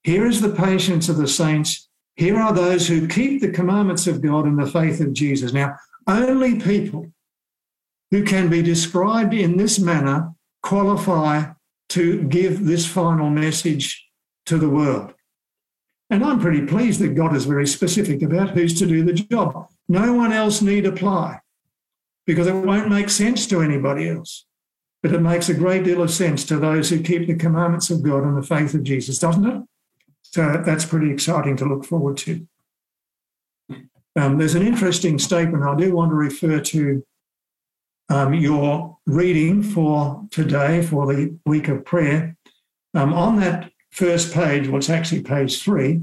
here 0.03 0.27
is 0.27 0.41
the 0.41 0.53
patience 0.53 1.09
of 1.09 1.17
the 1.17 1.27
saints. 1.27 1.89
Here 2.15 2.37
are 2.37 2.53
those 2.53 2.87
who 2.87 3.07
keep 3.07 3.41
the 3.41 3.51
commandments 3.51 4.05
of 4.05 4.21
God 4.21 4.45
and 4.45 4.59
the 4.59 4.67
faith 4.67 5.01
of 5.01 5.13
Jesus. 5.13 5.53
Now, 5.53 5.75
only 6.07 6.59
people 6.59 7.07
who 8.11 8.23
can 8.23 8.47
be 8.47 8.61
described 8.61 9.33
in 9.33 9.57
this 9.57 9.79
manner 9.79 10.35
qualify 10.61 11.45
to 11.89 12.23
give 12.23 12.65
this 12.65 12.85
final 12.85 13.31
message 13.31 14.07
to 14.45 14.59
the 14.59 14.69
world. 14.69 15.15
And 16.09 16.23
I'm 16.23 16.39
pretty 16.39 16.65
pleased 16.65 16.99
that 17.01 17.15
God 17.15 17.35
is 17.35 17.45
very 17.45 17.67
specific 17.67 18.21
about 18.21 18.51
who's 18.51 18.77
to 18.79 18.87
do 18.87 19.03
the 19.03 19.13
job. 19.13 19.67
No 19.87 20.13
one 20.13 20.33
else 20.33 20.61
need 20.61 20.85
apply 20.85 21.39
because 22.25 22.47
it 22.47 22.53
won't 22.53 22.89
make 22.89 23.09
sense 23.09 23.45
to 23.47 23.61
anybody 23.61 24.09
else. 24.09 24.45
But 25.01 25.13
it 25.13 25.21
makes 25.21 25.49
a 25.49 25.53
great 25.53 25.83
deal 25.83 26.01
of 26.01 26.11
sense 26.11 26.43
to 26.45 26.57
those 26.57 26.89
who 26.89 27.01
keep 27.01 27.27
the 27.27 27.35
commandments 27.35 27.89
of 27.89 28.03
God 28.03 28.23
and 28.23 28.37
the 28.37 28.45
faith 28.45 28.73
of 28.73 28.83
Jesus, 28.83 29.19
doesn't 29.19 29.47
it? 29.47 29.63
So 30.21 30.61
that's 30.65 30.85
pretty 30.85 31.11
exciting 31.11 31.57
to 31.57 31.65
look 31.65 31.85
forward 31.85 32.17
to. 32.17 32.47
Um, 34.15 34.37
there's 34.37 34.55
an 34.55 34.67
interesting 34.67 35.17
statement 35.17 35.63
I 35.63 35.75
do 35.75 35.95
want 35.95 36.11
to 36.11 36.15
refer 36.15 36.59
to 36.59 37.03
um, 38.09 38.33
your 38.33 38.97
reading 39.05 39.63
for 39.63 40.23
today, 40.31 40.81
for 40.81 41.05
the 41.11 41.37
week 41.45 41.67
of 41.67 41.85
prayer. 41.85 42.35
Um, 42.93 43.13
on 43.13 43.37
that 43.37 43.71
first 43.91 44.33
page, 44.33 44.67
well, 44.67 44.77
it's 44.77 44.89
actually 44.89 45.21
page 45.21 45.61
three, 45.61 46.01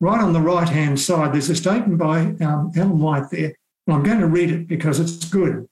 right 0.00 0.20
on 0.20 0.32
the 0.32 0.40
right 0.40 0.68
hand 0.68 1.00
side, 1.00 1.32
there's 1.32 1.50
a 1.50 1.56
statement 1.56 1.98
by 1.98 2.20
um, 2.44 2.72
Ellen 2.76 2.98
White 2.98 3.30
there. 3.30 3.54
And 3.86 3.96
I'm 3.96 4.02
going 4.02 4.20
to 4.20 4.26
read 4.26 4.50
it 4.50 4.68
because 4.68 5.00
it's 5.00 5.24
good. 5.24 5.68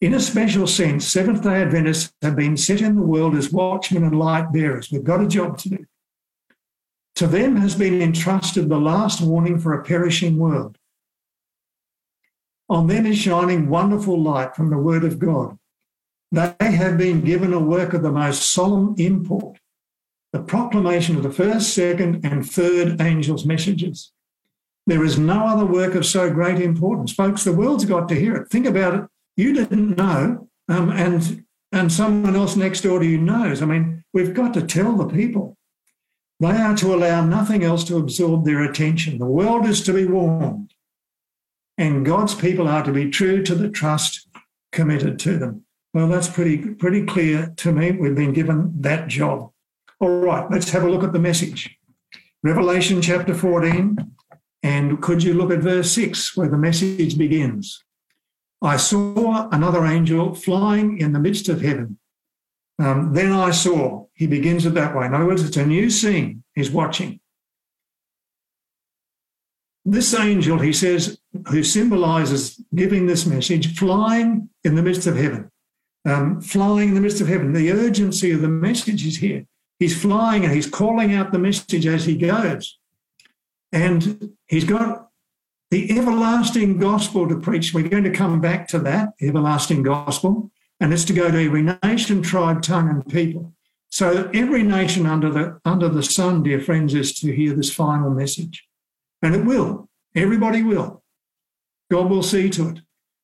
In 0.00 0.14
a 0.14 0.20
special 0.20 0.66
sense, 0.66 1.06
Seventh 1.06 1.42
day 1.42 1.62
Adventists 1.62 2.12
have 2.22 2.34
been 2.34 2.56
set 2.56 2.80
in 2.80 2.96
the 2.96 3.02
world 3.02 3.36
as 3.36 3.52
watchmen 3.52 4.02
and 4.02 4.18
light 4.18 4.52
bearers. 4.52 4.90
We've 4.90 5.04
got 5.04 5.22
a 5.22 5.28
job 5.28 5.58
to 5.58 5.68
do. 5.68 5.86
To 7.16 7.26
them 7.26 7.56
has 7.56 7.76
been 7.76 8.02
entrusted 8.02 8.68
the 8.68 8.78
last 8.78 9.20
warning 9.20 9.58
for 9.58 9.74
a 9.74 9.84
perishing 9.84 10.38
world. 10.38 10.76
On 12.68 12.86
them 12.86 13.06
is 13.06 13.18
shining 13.18 13.68
wonderful 13.68 14.20
light 14.20 14.56
from 14.56 14.70
the 14.70 14.78
Word 14.78 15.04
of 15.04 15.18
God. 15.18 15.58
they 16.32 16.54
have 16.60 16.96
been 16.96 17.20
given 17.20 17.52
a 17.52 17.60
work 17.60 17.92
of 17.92 18.02
the 18.02 18.10
most 18.10 18.50
solemn 18.50 18.94
import 18.98 19.58
the 20.32 20.42
proclamation 20.42 21.16
of 21.16 21.22
the 21.22 21.30
first, 21.30 21.74
second, 21.74 22.24
and 22.24 22.48
third 22.48 23.00
angels' 23.00 23.44
messages. 23.44 24.12
There 24.86 25.04
is 25.04 25.18
no 25.18 25.46
other 25.46 25.66
work 25.66 25.94
of 25.94 26.06
so 26.06 26.32
great 26.32 26.60
importance. 26.60 27.12
Folks, 27.12 27.44
the 27.44 27.52
world's 27.52 27.84
got 27.84 28.08
to 28.08 28.14
hear 28.14 28.34
it. 28.36 28.48
Think 28.48 28.66
about 28.66 28.94
it. 28.94 29.04
You 29.36 29.52
didn't 29.52 29.96
know, 29.96 30.48
um, 30.68 30.90
and, 30.90 31.44
and 31.70 31.92
someone 31.92 32.34
else 32.34 32.56
next 32.56 32.80
door 32.80 32.98
to 32.98 33.06
you 33.06 33.18
knows. 33.18 33.62
I 33.62 33.66
mean, 33.66 34.04
we've 34.12 34.34
got 34.34 34.54
to 34.54 34.66
tell 34.66 34.96
the 34.96 35.06
people. 35.06 35.56
They 36.40 36.56
are 36.56 36.76
to 36.78 36.94
allow 36.94 37.24
nothing 37.24 37.62
else 37.62 37.84
to 37.84 37.98
absorb 37.98 38.44
their 38.44 38.64
attention. 38.64 39.18
The 39.18 39.26
world 39.26 39.64
is 39.64 39.80
to 39.84 39.92
be 39.92 40.06
warned, 40.06 40.74
and 41.78 42.04
God's 42.04 42.34
people 42.34 42.66
are 42.66 42.82
to 42.82 42.92
be 42.92 43.10
true 43.10 43.44
to 43.44 43.54
the 43.54 43.68
trust 43.68 44.26
committed 44.72 45.20
to 45.20 45.38
them. 45.38 45.64
Well, 45.94 46.08
that's 46.08 46.28
pretty 46.28 46.58
pretty 46.58 47.04
clear 47.04 47.52
to 47.58 47.72
me. 47.72 47.92
We've 47.92 48.14
been 48.14 48.32
given 48.32 48.72
that 48.80 49.06
job. 49.06 49.52
All 50.02 50.18
right, 50.18 50.50
let's 50.50 50.70
have 50.70 50.82
a 50.82 50.90
look 50.90 51.04
at 51.04 51.12
the 51.12 51.20
message. 51.20 51.78
Revelation 52.42 53.00
chapter 53.00 53.34
14, 53.34 53.96
and 54.64 55.00
could 55.00 55.22
you 55.22 55.32
look 55.32 55.52
at 55.52 55.60
verse 55.60 55.92
6 55.92 56.36
where 56.36 56.48
the 56.48 56.58
message 56.58 57.16
begins? 57.16 57.84
I 58.60 58.78
saw 58.78 59.48
another 59.52 59.86
angel 59.86 60.34
flying 60.34 60.98
in 60.98 61.12
the 61.12 61.20
midst 61.20 61.48
of 61.48 61.60
heaven. 61.60 62.00
Um, 62.80 63.14
then 63.14 63.30
I 63.30 63.52
saw, 63.52 64.06
he 64.14 64.26
begins 64.26 64.66
it 64.66 64.74
that 64.74 64.96
way. 64.96 65.06
In 65.06 65.14
other 65.14 65.24
words, 65.24 65.44
it's 65.44 65.56
a 65.56 65.64
new 65.64 65.88
scene 65.88 66.42
he's 66.56 66.72
watching. 66.72 67.20
This 69.84 70.12
angel, 70.14 70.58
he 70.58 70.72
says, 70.72 71.20
who 71.48 71.62
symbolizes 71.62 72.60
giving 72.74 73.06
this 73.06 73.24
message, 73.24 73.78
flying 73.78 74.50
in 74.64 74.74
the 74.74 74.82
midst 74.82 75.06
of 75.06 75.14
heaven. 75.14 75.48
Um, 76.04 76.40
flying 76.40 76.88
in 76.88 76.94
the 76.96 77.00
midst 77.00 77.20
of 77.20 77.28
heaven. 77.28 77.52
The 77.52 77.70
urgency 77.70 78.32
of 78.32 78.40
the 78.40 78.48
message 78.48 79.06
is 79.06 79.18
here. 79.18 79.46
He's 79.82 80.00
flying 80.00 80.44
and 80.44 80.54
he's 80.54 80.70
calling 80.70 81.12
out 81.12 81.32
the 81.32 81.40
message 81.40 81.88
as 81.88 82.04
he 82.04 82.16
goes. 82.16 82.78
And 83.72 84.30
he's 84.46 84.62
got 84.62 85.08
the 85.72 85.98
everlasting 85.98 86.78
gospel 86.78 87.28
to 87.28 87.40
preach. 87.40 87.74
We're 87.74 87.88
going 87.88 88.04
to 88.04 88.12
come 88.12 88.40
back 88.40 88.68
to 88.68 88.78
that 88.78 89.14
everlasting 89.20 89.82
gospel, 89.82 90.52
and 90.78 90.92
it's 90.92 91.04
to 91.06 91.12
go 91.12 91.32
to 91.32 91.44
every 91.44 91.62
nation, 91.82 92.22
tribe, 92.22 92.62
tongue, 92.62 92.90
and 92.90 93.04
people. 93.08 93.54
So 93.88 94.30
every 94.32 94.62
nation 94.62 95.04
under 95.04 95.30
the 95.30 95.60
under 95.64 95.88
the 95.88 96.04
sun, 96.04 96.44
dear 96.44 96.60
friends, 96.60 96.94
is 96.94 97.12
to 97.18 97.34
hear 97.34 97.52
this 97.52 97.74
final 97.74 98.10
message. 98.10 98.64
And 99.20 99.34
it 99.34 99.44
will. 99.44 99.88
Everybody 100.14 100.62
will. 100.62 101.02
God 101.90 102.08
will 102.08 102.22
see 102.22 102.48
to 102.50 102.68
it. 102.68 102.78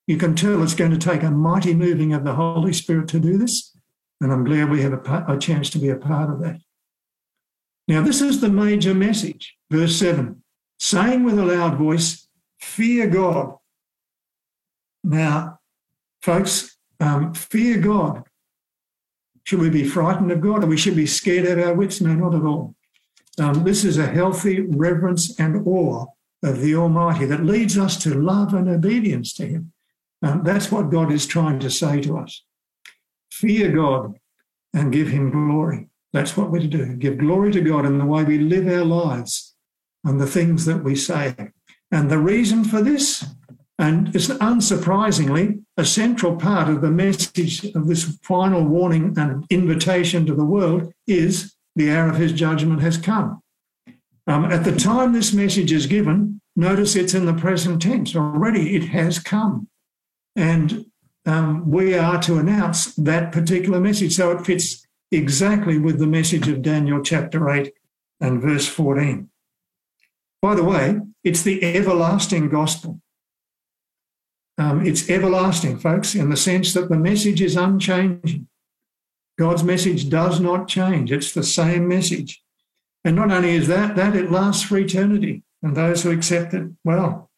You 0.08 0.16
can 0.16 0.34
tell 0.34 0.60
it's 0.64 0.74
going 0.74 0.90
to 0.90 0.98
take 0.98 1.22
a 1.22 1.30
mighty 1.30 1.72
moving 1.72 2.12
of 2.12 2.24
the 2.24 2.34
Holy 2.34 2.72
Spirit 2.72 3.06
to 3.10 3.20
do 3.20 3.38
this. 3.38 3.77
And 4.20 4.32
I'm 4.32 4.44
glad 4.44 4.70
we 4.70 4.82
have 4.82 4.92
a, 4.92 5.24
a 5.28 5.38
chance 5.38 5.70
to 5.70 5.78
be 5.78 5.88
a 5.88 5.96
part 5.96 6.30
of 6.30 6.40
that. 6.40 6.60
Now, 7.86 8.02
this 8.02 8.20
is 8.20 8.40
the 8.40 8.50
major 8.50 8.94
message, 8.94 9.56
verse 9.70 9.96
7 9.96 10.42
saying 10.78 11.24
with 11.24 11.38
a 11.38 11.44
loud 11.44 11.76
voice, 11.76 12.28
Fear 12.60 13.08
God. 13.08 13.54
Now, 15.04 15.60
folks, 16.22 16.76
um, 17.00 17.32
fear 17.34 17.78
God. 17.78 18.24
Should 19.44 19.60
we 19.60 19.70
be 19.70 19.84
frightened 19.84 20.30
of 20.32 20.40
God 20.40 20.64
or 20.64 20.66
we 20.66 20.76
should 20.76 20.96
be 20.96 21.06
scared 21.06 21.46
of 21.46 21.64
our 21.64 21.74
wits? 21.74 22.00
No, 22.00 22.14
not 22.14 22.34
at 22.34 22.42
all. 22.42 22.74
Um, 23.38 23.64
this 23.64 23.84
is 23.84 23.96
a 23.96 24.06
healthy 24.06 24.60
reverence 24.60 25.38
and 25.38 25.66
awe 25.66 26.06
of 26.42 26.60
the 26.60 26.74
Almighty 26.74 27.24
that 27.26 27.44
leads 27.44 27.78
us 27.78 27.96
to 28.02 28.12
love 28.12 28.52
and 28.52 28.68
obedience 28.68 29.32
to 29.34 29.46
Him. 29.46 29.72
Um, 30.22 30.42
that's 30.42 30.72
what 30.72 30.90
God 30.90 31.12
is 31.12 31.26
trying 31.26 31.60
to 31.60 31.70
say 31.70 32.00
to 32.02 32.18
us 32.18 32.42
fear 33.30 33.70
God 33.70 34.18
and 34.74 34.92
give 34.92 35.08
him 35.08 35.30
glory. 35.30 35.88
That's 36.12 36.36
what 36.36 36.50
we're 36.50 36.60
to 36.60 36.66
do. 36.66 36.96
Give 36.96 37.18
glory 37.18 37.52
to 37.52 37.60
God 37.60 37.84
in 37.84 37.98
the 37.98 38.06
way 38.06 38.24
we 38.24 38.38
live 38.38 38.66
our 38.66 38.84
lives 38.84 39.54
and 40.04 40.20
the 40.20 40.26
things 40.26 40.64
that 40.64 40.82
we 40.82 40.94
say. 40.94 41.34
And 41.90 42.10
the 42.10 42.18
reason 42.18 42.64
for 42.64 42.82
this, 42.82 43.24
and 43.78 44.14
it's 44.14 44.28
unsurprisingly 44.28 45.62
a 45.76 45.84
central 45.84 46.36
part 46.36 46.68
of 46.68 46.80
the 46.80 46.90
message 46.90 47.64
of 47.74 47.86
this 47.86 48.18
final 48.22 48.64
warning 48.64 49.14
and 49.16 49.44
invitation 49.50 50.26
to 50.26 50.34
the 50.34 50.44
world, 50.44 50.92
is 51.06 51.54
the 51.76 51.90
hour 51.90 52.08
of 52.08 52.16
his 52.16 52.32
judgment 52.32 52.80
has 52.80 52.98
come. 52.98 53.40
Um, 54.26 54.46
at 54.46 54.64
the 54.64 54.76
time 54.76 55.12
this 55.12 55.32
message 55.32 55.72
is 55.72 55.86
given, 55.86 56.40
notice 56.56 56.96
it's 56.96 57.14
in 57.14 57.24
the 57.24 57.32
present 57.32 57.80
tense. 57.80 58.14
Already 58.14 58.76
it 58.76 58.88
has 58.88 59.18
come. 59.18 59.68
And 60.36 60.86
um, 61.28 61.70
we 61.70 61.94
are 61.94 62.20
to 62.22 62.38
announce 62.38 62.94
that 62.94 63.32
particular 63.32 63.78
message. 63.78 64.16
So 64.16 64.30
it 64.30 64.46
fits 64.46 64.86
exactly 65.12 65.78
with 65.78 65.98
the 65.98 66.06
message 66.06 66.48
of 66.48 66.62
Daniel 66.62 67.02
chapter 67.02 67.50
8 67.50 67.70
and 68.20 68.40
verse 68.40 68.66
14. 68.66 69.28
By 70.40 70.54
the 70.54 70.64
way, 70.64 71.00
it's 71.22 71.42
the 71.42 71.62
everlasting 71.76 72.48
gospel. 72.48 73.02
Um, 74.56 74.84
it's 74.86 75.10
everlasting, 75.10 75.78
folks, 75.78 76.14
in 76.14 76.30
the 76.30 76.36
sense 76.36 76.72
that 76.72 76.88
the 76.88 76.96
message 76.96 77.42
is 77.42 77.56
unchanging. 77.56 78.48
God's 79.38 79.62
message 79.62 80.08
does 80.08 80.40
not 80.40 80.66
change. 80.66 81.12
It's 81.12 81.32
the 81.32 81.44
same 81.44 81.86
message. 81.86 82.42
And 83.04 83.14
not 83.14 83.30
only 83.30 83.54
is 83.54 83.68
that, 83.68 83.96
that 83.96 84.16
it 84.16 84.32
lasts 84.32 84.62
for 84.62 84.78
eternity. 84.78 85.42
And 85.62 85.76
those 85.76 86.02
who 86.02 86.10
accept 86.10 86.54
it, 86.54 86.70
well, 86.84 87.30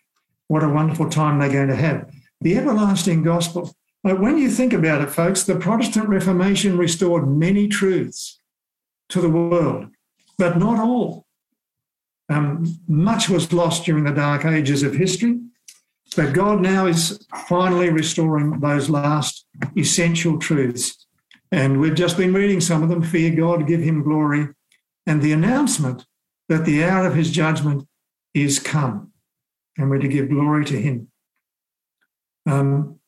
what 0.46 0.62
a 0.62 0.68
wonderful 0.68 1.10
time 1.10 1.40
they're 1.40 1.52
going 1.52 1.68
to 1.68 1.76
have. 1.76 2.10
The 2.40 2.56
everlasting 2.56 3.22
gospel 3.22 3.74
but 4.02 4.20
when 4.20 4.38
you 4.38 4.50
think 4.50 4.72
about 4.72 5.02
it, 5.02 5.10
folks, 5.10 5.42
the 5.42 5.56
Protestant 5.56 6.08
Reformation 6.08 6.78
restored 6.78 7.28
many 7.28 7.68
truths 7.68 8.40
to 9.10 9.20
the 9.20 9.28
world, 9.28 9.88
but 10.38 10.58
not 10.58 10.78
all. 10.78 11.26
Um, 12.30 12.78
much 12.86 13.28
was 13.28 13.52
lost 13.52 13.84
during 13.84 14.04
the 14.04 14.12
dark 14.12 14.44
ages 14.44 14.82
of 14.82 14.94
history, 14.94 15.40
but 16.16 16.32
God 16.32 16.60
now 16.60 16.86
is 16.86 17.26
finally 17.48 17.90
restoring 17.90 18.60
those 18.60 18.88
last 18.88 19.46
essential 19.76 20.38
truths. 20.38 21.06
And 21.52 21.80
we've 21.80 21.94
just 21.94 22.16
been 22.16 22.32
reading 22.32 22.60
some 22.60 22.82
of 22.82 22.88
them 22.88 23.02
fear 23.02 23.34
God, 23.34 23.66
give 23.66 23.80
him 23.80 24.02
glory, 24.02 24.48
and 25.06 25.20
the 25.20 25.32
announcement 25.32 26.06
that 26.48 26.64
the 26.64 26.84
hour 26.84 27.06
of 27.06 27.16
his 27.16 27.30
judgment 27.30 27.86
is 28.32 28.60
come, 28.60 29.12
and 29.76 29.90
we're 29.90 29.98
to 29.98 30.08
give 30.08 30.28
glory 30.28 30.64
to 30.66 30.80
him. 30.80 31.08
Um, 32.46 32.99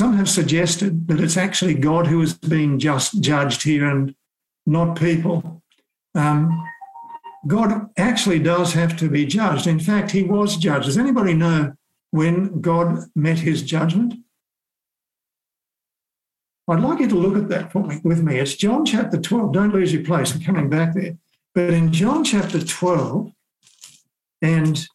some 0.00 0.16
have 0.16 0.30
suggested 0.30 1.06
that 1.08 1.20
it's 1.20 1.36
actually 1.36 1.74
God 1.74 2.06
who 2.06 2.22
is 2.22 2.32
being 2.32 2.78
just 2.78 3.20
judged 3.20 3.62
here 3.62 3.84
and 3.84 4.14
not 4.64 4.98
people. 4.98 5.62
Um, 6.14 6.66
God 7.46 7.90
actually 7.98 8.38
does 8.38 8.72
have 8.72 8.96
to 8.96 9.10
be 9.10 9.26
judged. 9.26 9.66
In 9.66 9.78
fact, 9.78 10.10
he 10.12 10.22
was 10.22 10.56
judged. 10.56 10.86
Does 10.86 10.96
anybody 10.96 11.34
know 11.34 11.74
when 12.12 12.62
God 12.62 13.10
met 13.14 13.40
his 13.40 13.62
judgment? 13.62 14.14
I'd 16.66 16.80
like 16.80 17.00
you 17.00 17.08
to 17.08 17.14
look 17.14 17.36
at 17.36 17.50
that 17.50 17.70
for 17.70 17.84
me, 17.84 18.00
with 18.02 18.22
me. 18.22 18.38
It's 18.38 18.54
John 18.54 18.86
chapter 18.86 19.20
12. 19.20 19.52
Don't 19.52 19.74
lose 19.74 19.92
your 19.92 20.02
place. 20.02 20.34
I'm 20.34 20.40
coming 20.40 20.70
back 20.70 20.94
there. 20.94 21.18
But 21.54 21.74
in 21.74 21.92
John 21.92 22.24
chapter 22.24 22.64
12, 22.64 23.32
and 24.40 24.86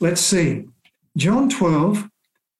let's 0.00 0.22
see, 0.22 0.68
John 1.18 1.50
12 1.50 2.08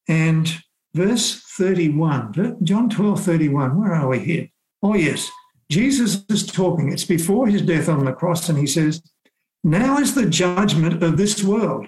and 0.07 0.64
verse 0.95 1.41
31, 1.57 2.59
John 2.63 2.89
12, 2.89 3.21
31. 3.23 3.79
Where 3.79 3.95
are 3.95 4.09
we 4.09 4.21
here? 4.21 4.49
Oh, 4.83 4.95
yes. 4.95 5.31
Jesus 5.71 6.25
is 6.29 6.47
talking. 6.47 6.93
It's 6.93 7.05
before 7.05 7.49
his 7.49 7.63
death 7.63 7.89
on 7.89 8.05
the 8.05 8.13
cross, 8.13 8.49
and 8.49 8.59
he 8.59 8.67
says, 8.67 9.03
Now 9.63 9.99
is 9.99 10.15
the 10.15 10.29
judgment 10.29 11.03
of 11.03 11.17
this 11.17 11.43
world. 11.43 11.87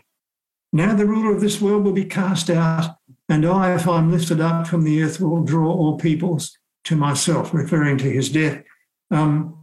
Now 0.72 0.94
the 0.94 1.06
ruler 1.06 1.34
of 1.34 1.40
this 1.40 1.60
world 1.60 1.84
will 1.84 1.92
be 1.92 2.04
cast 2.04 2.50
out, 2.50 2.96
and 3.28 3.46
I, 3.46 3.74
if 3.74 3.86
I'm 3.86 4.10
lifted 4.10 4.40
up 4.40 4.66
from 4.66 4.84
the 4.84 5.02
earth, 5.02 5.20
will 5.20 5.42
draw 5.42 5.70
all 5.70 5.98
peoples 5.98 6.56
to 6.84 6.96
myself, 6.96 7.54
referring 7.54 7.98
to 7.98 8.10
his 8.10 8.28
death. 8.30 8.62
Um, 9.10 9.56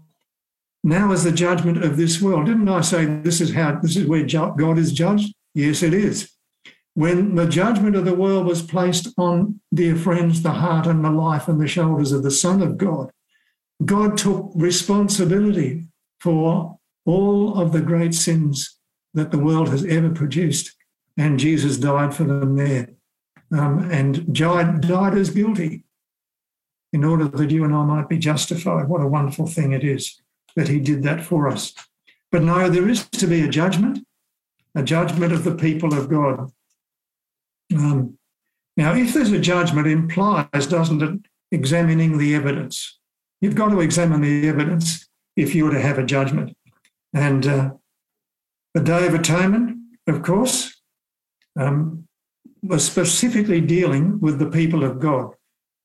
now 0.83 1.11
is 1.11 1.23
the 1.23 1.31
judgment 1.31 1.83
of 1.83 1.97
this 1.97 2.21
world. 2.21 2.45
Didn't 2.45 2.67
I 2.69 2.81
say 2.81 3.05
this 3.05 3.41
is 3.41 3.53
how 3.53 3.79
this 3.79 3.95
is 3.95 4.05
where 4.05 4.25
God 4.25 4.77
is 4.77 4.91
judged? 4.91 5.33
Yes, 5.53 5.81
it 5.81 5.93
is. 5.93 6.32
When 6.95 7.35
the 7.35 7.47
judgment 7.47 7.95
of 7.95 8.05
the 8.05 8.13
world 8.13 8.45
was 8.45 8.61
placed 8.61 9.07
on, 9.17 9.59
dear 9.73 9.95
friends, 9.95 10.43
the 10.43 10.51
heart 10.51 10.85
and 10.85 11.03
the 11.03 11.09
life 11.09 11.47
and 11.47 11.59
the 11.59 11.67
shoulders 11.67 12.11
of 12.11 12.21
the 12.21 12.31
Son 12.31 12.61
of 12.61 12.77
God, 12.77 13.11
God 13.83 14.17
took 14.17 14.51
responsibility 14.53 15.87
for 16.19 16.77
all 17.05 17.59
of 17.59 17.71
the 17.71 17.81
great 17.81 18.13
sins 18.13 18.77
that 19.13 19.31
the 19.31 19.39
world 19.39 19.69
has 19.69 19.83
ever 19.85 20.09
produced, 20.09 20.75
and 21.17 21.39
Jesus 21.39 21.77
died 21.77 22.13
for 22.13 22.23
them 22.23 22.55
there. 22.55 22.89
Um, 23.51 23.91
and 23.91 24.33
died, 24.33 24.81
died 24.81 25.15
as 25.15 25.29
guilty 25.29 25.83
in 26.91 27.03
order 27.03 27.27
that 27.27 27.51
you 27.51 27.63
and 27.63 27.75
I 27.75 27.83
might 27.83 28.09
be 28.09 28.17
justified. 28.17 28.87
What 28.87 29.01
a 29.01 29.07
wonderful 29.07 29.45
thing 29.45 29.73
it 29.73 29.83
is 29.83 30.19
that 30.55 30.69
he 30.69 30.79
did 30.79 31.03
that 31.03 31.23
for 31.23 31.47
us. 31.47 31.73
But 32.31 32.41
no, 32.41 32.67
there 32.69 32.89
is 32.89 33.07
to 33.09 33.27
be 33.27 33.41
a 33.41 33.47
judgment, 33.47 34.07
a 34.73 34.81
judgment 34.81 35.33
of 35.33 35.43
the 35.43 35.55
people 35.55 35.93
of 35.93 36.09
God. 36.09 36.51
Um, 37.75 38.17
now, 38.77 38.95
if 38.95 39.13
there's 39.13 39.31
a 39.31 39.39
judgment, 39.39 39.87
implies, 39.87 40.67
doesn't 40.67 41.01
it? 41.01 41.19
examining 41.53 42.17
the 42.17 42.35
evidence. 42.35 42.99
You've 43.39 43.55
got 43.55 43.69
to 43.69 43.79
examine 43.79 44.21
the 44.21 44.47
evidence 44.49 45.07
if 45.37 45.53
you 45.53 45.65
were 45.65 45.71
to 45.71 45.81
have 45.81 45.99
a 45.99 46.05
judgment. 46.05 46.57
And 47.13 47.45
uh, 47.45 47.71
the 48.73 48.81
Day 48.81 49.05
of 49.05 49.13
Atonement, 49.13 49.77
of 50.07 50.23
course, 50.23 50.81
um, 51.57 52.07
was 52.63 52.83
specifically 52.83 53.61
dealing 53.61 54.19
with 54.19 54.39
the 54.39 54.49
people 54.49 54.83
of 54.83 54.99
God. 54.99 55.35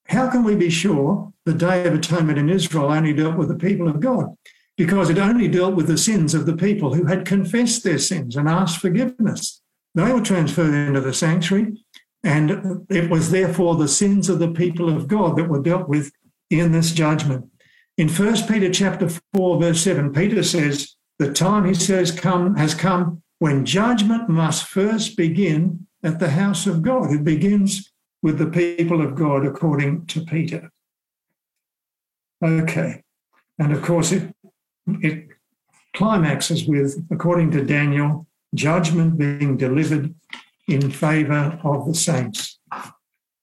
How 0.07 0.31
can 0.31 0.43
we 0.43 0.57
be 0.57 0.71
sure 0.71 1.33
the 1.45 1.53
Day 1.53 1.87
of 1.87 1.93
Atonement 1.93 2.39
in 2.39 2.49
Israel 2.49 2.91
only 2.91 3.13
dealt 3.13 3.37
with 3.37 3.49
the 3.49 3.55
people 3.55 3.89
of 3.89 4.01
God? 4.01 4.35
Because 4.79 5.11
it 5.11 5.19
only 5.19 5.49
dealt 5.49 5.75
with 5.75 5.87
the 5.87 5.99
sins 5.99 6.33
of 6.33 6.47
the 6.47 6.57
people 6.57 6.95
who 6.95 7.05
had 7.05 7.27
confessed 7.27 7.85
their 7.85 7.99
sins 7.99 8.37
and 8.37 8.49
asked 8.49 8.79
forgiveness. 8.79 9.61
They 9.99 10.13
were 10.13 10.21
transferred 10.21 10.75
into 10.75 11.01
the 11.01 11.13
sanctuary, 11.13 11.85
and 12.23 12.87
it 12.89 13.11
was 13.11 13.33
therefore 13.33 13.75
the 13.75 13.89
sins 13.89 14.29
of 14.29 14.39
the 14.39 14.53
people 14.53 14.89
of 14.89 15.09
God 15.09 15.37
that 15.37 15.49
were 15.49 15.61
dealt 15.61 15.89
with 15.89 16.13
in 16.51 16.71
this 16.71 16.93
judgment. 16.93 17.47
In 17.97 18.09
1 18.09 18.47
Peter 18.47 18.71
chapter 18.71 19.09
4, 19.35 19.61
verse 19.61 19.81
7, 19.81 20.13
Peter 20.13 20.45
says, 20.45 20.95
The 21.19 21.33
time, 21.33 21.65
he 21.65 21.75
says, 21.75 22.13
come 22.13 22.55
has 22.55 22.77
come 22.77 23.25
when 23.41 23.67
judgment 23.67 24.29
must 24.29 24.69
first 24.69 25.17
begin 25.17 25.89
at 26.05 26.21
the 26.21 26.31
house 26.31 26.69
of 26.69 26.83
God. 26.83 27.11
It 27.11 27.25
begins 27.25 27.93
with 28.23 28.39
the 28.39 28.47
people 28.47 29.03
of 29.03 29.17
God, 29.17 29.45
according 29.45 30.07
to 30.07 30.25
Peter. 30.25 30.71
Okay. 32.41 33.03
And 33.59 33.73
of 33.73 33.83
course, 33.83 34.13
it, 34.13 34.33
it 35.03 35.27
climaxes 35.97 36.69
with, 36.69 37.05
according 37.11 37.51
to 37.51 37.65
Daniel, 37.65 38.28
judgment 38.55 39.19
being 39.19 39.57
delivered 39.57 40.15
in 40.67 40.91
favor 40.91 41.59
of 41.65 41.87
the 41.87 41.95
saints. 41.95 42.59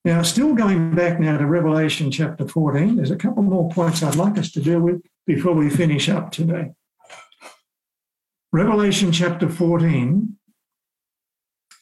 Now, 0.03 0.21
still 0.21 0.53
going 0.53 0.93
back 0.93 1.19
now 1.19 1.37
to 1.37 1.47
Revelation 1.47 2.11
chapter 2.11 2.47
14, 2.47 2.95
there's 2.95 3.11
a 3.11 3.15
couple 3.15 3.41
more 3.41 3.69
points 3.71 4.03
I'd 4.03 4.15
like 4.15 4.37
us 4.37 4.51
to 4.51 4.61
deal 4.61 4.79
with 4.79 5.01
before 5.25 5.53
we 5.53 5.69
finish 5.69 6.09
up 6.09 6.31
today. 6.31 6.73
Revelation 8.51 9.11
chapter 9.11 9.49
14, 9.49 10.37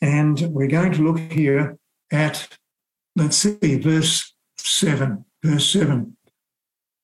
and 0.01 0.41
we're 0.49 0.67
going 0.67 0.93
to 0.93 1.03
look 1.03 1.19
here 1.19 1.77
at, 2.11 2.47
let's 3.15 3.37
see, 3.37 3.75
verse 3.75 4.33
7. 4.57 5.25
Verse 5.43 5.69
7, 5.71 6.15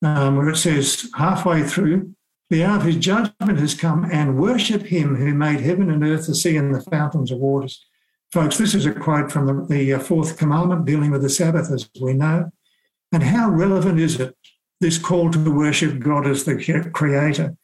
um, 0.01 0.38
where 0.38 0.47
it 0.47 0.55
says, 0.55 1.09
halfway 1.13 1.61
through, 1.61 2.15
the 2.49 2.63
hour 2.63 2.77
of 2.77 2.83
his 2.83 2.95
judgment 2.95 3.59
has 3.59 3.75
come, 3.75 4.05
and 4.11 4.37
worship 4.37 4.83
him 4.83 5.15
who 5.15 5.33
made 5.33 5.59
heaven 5.59 5.89
and 5.89 6.03
earth, 6.03 6.27
the 6.27 6.35
sea, 6.35 6.57
and 6.57 6.73
the 6.73 6.81
fountains 6.81 7.31
of 7.31 7.37
waters. 7.39 7.85
Folks, 8.31 8.57
this 8.57 8.73
is 8.75 8.85
a 8.85 8.91
quote 8.91 9.31
from 9.31 9.45
the, 9.45 9.65
the 9.75 9.93
uh, 9.93 9.99
fourth 9.99 10.37
commandment 10.37 10.85
dealing 10.85 11.11
with 11.11 11.21
the 11.21 11.29
Sabbath, 11.29 11.71
as 11.71 11.89
we 12.01 12.13
know. 12.13 12.51
And 13.11 13.23
how 13.23 13.49
relevant 13.49 13.99
is 13.99 14.19
it, 14.19 14.35
this 14.79 14.97
call 14.97 15.31
to 15.31 15.51
worship 15.51 15.99
God 15.99 16.27
as 16.27 16.43
the 16.43 16.55
creator? 16.93 17.55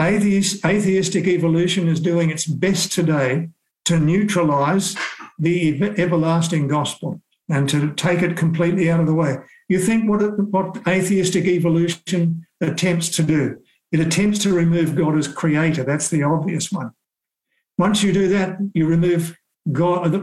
Atheist, 0.00 0.64
atheistic 0.64 1.26
evolution 1.26 1.88
is 1.88 2.00
doing 2.00 2.30
its 2.30 2.46
best 2.46 2.92
today 2.92 3.50
to 3.84 3.98
neutralize 3.98 4.96
the 5.38 5.82
everlasting 6.00 6.66
gospel 6.66 7.20
and 7.48 7.68
to 7.68 7.92
take 7.94 8.22
it 8.22 8.36
completely 8.36 8.90
out 8.90 9.00
of 9.00 9.06
the 9.06 9.14
way. 9.14 9.36
You 9.68 9.78
think 9.78 10.08
what, 10.08 10.38
what 10.50 10.86
atheistic 10.88 11.44
evolution 11.44 12.46
attempts 12.60 13.08
to 13.10 13.22
do? 13.22 13.61
It 13.92 14.00
attempts 14.00 14.38
to 14.40 14.54
remove 14.54 14.96
God 14.96 15.16
as 15.16 15.28
creator. 15.28 15.84
That's 15.84 16.08
the 16.08 16.22
obvious 16.22 16.72
one. 16.72 16.92
Once 17.78 18.02
you 18.02 18.12
do 18.12 18.28
that, 18.28 18.58
you 18.74 18.86
remove 18.86 19.36
God, 19.70 20.14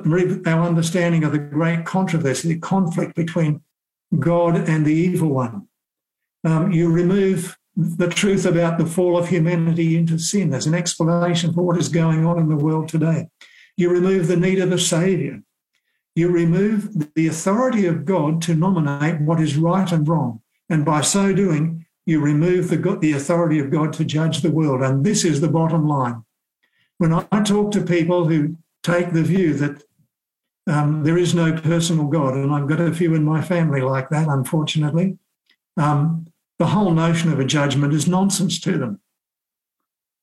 our 0.47 0.63
understanding 0.63 1.23
of 1.23 1.31
the 1.31 1.39
great 1.39 1.85
controversy, 1.85 2.49
the 2.49 2.59
conflict 2.59 3.15
between 3.15 3.61
God 4.17 4.55
and 4.55 4.85
the 4.85 4.93
evil 4.93 5.29
one. 5.29 5.67
Um, 6.43 6.71
you 6.71 6.91
remove 6.91 7.57
the 7.75 8.09
truth 8.09 8.45
about 8.45 8.77
the 8.77 8.85
fall 8.85 9.17
of 9.17 9.29
humanity 9.29 9.97
into 9.97 10.17
sin 10.17 10.53
as 10.53 10.65
an 10.65 10.73
explanation 10.73 11.53
for 11.53 11.61
what 11.61 11.77
is 11.77 11.89
going 11.89 12.25
on 12.25 12.37
in 12.37 12.49
the 12.49 12.55
world 12.55 12.89
today. 12.89 13.27
You 13.77 13.89
remove 13.89 14.27
the 14.27 14.35
need 14.35 14.59
of 14.59 14.71
a 14.71 14.79
savior. 14.79 15.41
You 16.15 16.29
remove 16.29 17.13
the 17.15 17.27
authority 17.27 17.85
of 17.85 18.03
God 18.03 18.41
to 18.43 18.55
nominate 18.55 19.21
what 19.21 19.39
is 19.39 19.55
right 19.55 19.89
and 19.91 20.05
wrong. 20.07 20.41
And 20.69 20.83
by 20.83 21.01
so 21.01 21.33
doing, 21.33 21.85
you 22.09 22.19
remove 22.19 22.69
the, 22.69 22.97
the 22.99 23.13
authority 23.13 23.59
of 23.59 23.69
God 23.69 23.93
to 23.93 24.03
judge 24.03 24.41
the 24.41 24.51
world. 24.51 24.81
And 24.81 25.05
this 25.05 25.23
is 25.23 25.41
the 25.41 25.47
bottom 25.47 25.87
line. 25.87 26.23
When 26.97 27.13
I 27.13 27.43
talk 27.43 27.71
to 27.71 27.81
people 27.81 28.27
who 28.27 28.57
take 28.83 29.13
the 29.13 29.23
view 29.23 29.53
that 29.53 29.83
um, 30.67 31.03
there 31.03 31.17
is 31.17 31.33
no 31.33 31.53
personal 31.53 32.07
God, 32.07 32.33
and 32.33 32.51
I've 32.51 32.67
got 32.67 32.81
a 32.81 32.93
few 32.93 33.13
in 33.15 33.23
my 33.23 33.41
family 33.41 33.81
like 33.81 34.09
that, 34.09 34.27
unfortunately. 34.27 35.17
Um, 35.77 36.27
the 36.57 36.67
whole 36.67 36.91
notion 36.91 37.31
of 37.31 37.39
a 37.39 37.45
judgment 37.45 37.93
is 37.93 38.07
nonsense 38.07 38.59
to 38.61 38.77
them. 38.77 38.99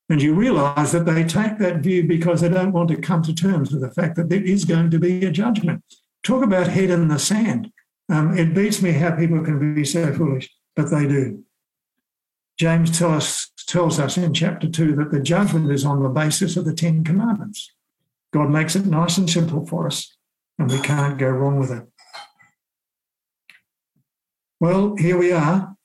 And 0.09 0.22
you 0.22 0.34
realize 0.34 0.93
that 0.93 1.07
they 1.07 1.24
take 1.24 1.59
that 1.59 1.78
view 1.78 2.05
because 2.05 2.41
they 2.41 2.49
don't 2.49 2.72
want 2.72 2.89
to 2.91 2.97
come 2.97 3.22
to 3.22 3.34
terms 3.34 3.72
with 3.72 3.80
the 3.80 3.91
fact 3.91 4.16
that 4.16 4.28
there 4.28 4.43
is 4.43 4.64
going 4.64 4.91
to 4.91 4.99
be 4.99 5.24
a 5.24 5.32
judgment. 5.32 5.82
Talk 6.22 6.45
about 6.45 6.68
head 6.68 6.91
in 6.91 7.09
the 7.09 7.18
sand. 7.18 7.72
Um, 8.09 8.37
it 8.37 8.55
beats 8.55 8.82
me 8.82 8.93
how 8.93 9.16
people 9.16 9.43
can 9.43 9.74
be 9.74 9.84
so 9.84 10.12
foolish, 10.12 10.49
but 10.76 10.91
they 10.91 11.09
do. 11.09 11.45
James 12.59 12.98
tell 12.98 13.12
us, 13.12 13.50
tells 13.66 13.98
us 13.98 14.16
in 14.16 14.32
chapter 14.32 14.68
2 14.68 14.96
that 14.96 15.11
the 15.11 15.20
judgment 15.20 15.70
is 15.70 15.84
on 15.84 16.02
the 16.02 16.09
basis 16.09 16.57
of 16.57 16.64
the 16.64 16.74
Ten 16.74 17.04
Commandments. 17.04 17.72
God 18.32 18.50
makes 18.50 18.74
it 18.74 18.86
nice 18.86 19.18
and 19.18 19.28
simple 19.28 19.66
for 19.66 19.86
us, 19.86 20.16
and 20.59 20.70
we 20.70 20.80
can't 20.80 21.18
go 21.18 21.28
wrong 21.28 21.59
with 21.59 21.70
it. 21.70 21.86
Well, 24.59 24.96
here 24.96 25.18
we 25.18 25.32
are, 25.32 25.76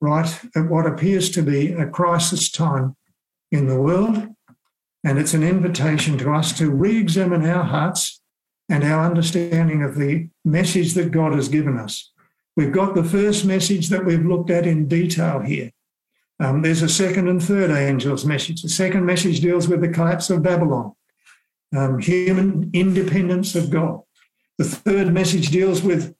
right 0.00 0.40
at 0.56 0.68
what 0.68 0.86
appears 0.86 1.30
to 1.30 1.42
be 1.42 1.72
a 1.72 1.86
crisis 1.86 2.50
time 2.50 2.96
in 3.52 3.68
the 3.68 3.80
world, 3.80 4.34
and 5.04 5.18
it's 5.18 5.34
an 5.34 5.44
invitation 5.44 6.18
to 6.18 6.32
us 6.32 6.56
to 6.58 6.70
re 6.70 6.98
examine 6.98 7.46
our 7.46 7.64
hearts 7.64 8.20
and 8.68 8.82
our 8.82 9.04
understanding 9.04 9.82
of 9.82 9.96
the 9.96 10.28
message 10.44 10.94
that 10.94 11.10
God 11.10 11.34
has 11.34 11.48
given 11.48 11.78
us. 11.78 12.12
We've 12.60 12.70
got 12.70 12.94
the 12.94 13.02
first 13.02 13.46
message 13.46 13.88
that 13.88 14.04
we've 14.04 14.26
looked 14.26 14.50
at 14.50 14.66
in 14.66 14.86
detail 14.86 15.40
here. 15.40 15.70
Um, 16.40 16.60
there's 16.60 16.82
a 16.82 16.90
second 16.90 17.26
and 17.26 17.42
third 17.42 17.70
angel's 17.70 18.26
message. 18.26 18.60
The 18.60 18.68
second 18.68 19.06
message 19.06 19.40
deals 19.40 19.66
with 19.66 19.80
the 19.80 19.88
collapse 19.88 20.28
of 20.28 20.42
Babylon 20.42 20.92
um, 21.74 21.98
human 22.00 22.68
independence 22.74 23.54
of 23.54 23.70
God. 23.70 24.02
The 24.58 24.64
third 24.64 25.10
message 25.10 25.48
deals 25.48 25.80
with 25.80 26.14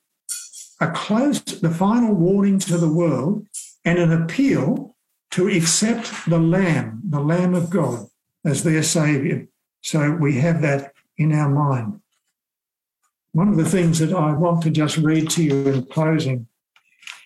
a 0.79 0.89
close, 0.89 1.41
the 1.43 1.69
final 1.69 2.15
warning 2.15 2.57
to 2.57 2.79
the 2.79 2.91
world 2.91 3.45
and 3.85 3.99
an 3.99 4.11
appeal 4.11 4.95
to 5.31 5.47
accept 5.47 6.25
the 6.27 6.39
Lamb, 6.39 7.03
the 7.07 7.19
Lamb 7.19 7.53
of 7.53 7.69
God, 7.69 8.07
as 8.43 8.63
their 8.63 8.81
Savior. 8.81 9.47
So 9.83 10.09
we 10.09 10.39
have 10.39 10.63
that 10.63 10.93
in 11.19 11.33
our 11.33 11.49
mind. 11.49 12.01
One 13.33 13.47
of 13.47 13.57
the 13.57 13.69
things 13.69 13.99
that 13.99 14.13
I 14.13 14.33
want 14.33 14.61
to 14.63 14.69
just 14.69 14.97
read 14.97 15.29
to 15.31 15.43
you 15.43 15.67
in 15.69 15.85
closing, 15.85 16.47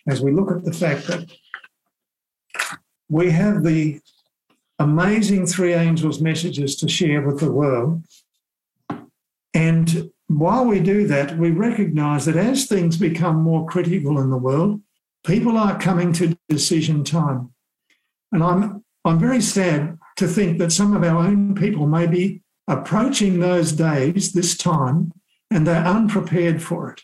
as 0.07 0.21
we 0.21 0.31
look 0.31 0.51
at 0.51 0.63
the 0.63 0.73
fact 0.73 1.07
that 1.07 1.31
we 3.09 3.31
have 3.31 3.63
the 3.63 4.01
amazing 4.77 5.47
three 5.47 5.73
angels' 5.73 6.21
messages 6.21 6.75
to 6.77 6.87
share 6.87 7.21
with 7.21 7.39
the 7.39 7.51
world. 7.51 8.03
And 9.53 10.11
while 10.27 10.65
we 10.65 10.79
do 10.79 11.07
that, 11.07 11.37
we 11.37 11.51
recognize 11.51 12.25
that 12.25 12.35
as 12.35 12.65
things 12.65 12.97
become 12.97 13.37
more 13.37 13.65
critical 13.65 14.19
in 14.19 14.29
the 14.29 14.37
world, 14.37 14.81
people 15.25 15.57
are 15.57 15.79
coming 15.79 16.13
to 16.13 16.37
decision 16.49 17.03
time. 17.03 17.51
And 18.31 18.43
I'm, 18.43 18.83
I'm 19.05 19.17
very 19.17 19.41
sad 19.41 19.97
to 20.17 20.27
think 20.27 20.59
that 20.59 20.71
some 20.71 20.95
of 20.95 21.03
our 21.03 21.25
own 21.25 21.55
people 21.55 21.87
may 21.87 22.05
be 22.05 22.41
approaching 22.67 23.39
those 23.39 23.71
days, 23.71 24.33
this 24.33 24.57
time, 24.57 25.13
and 25.51 25.65
they're 25.65 25.85
unprepared 25.85 26.61
for 26.61 26.91
it. 26.91 27.01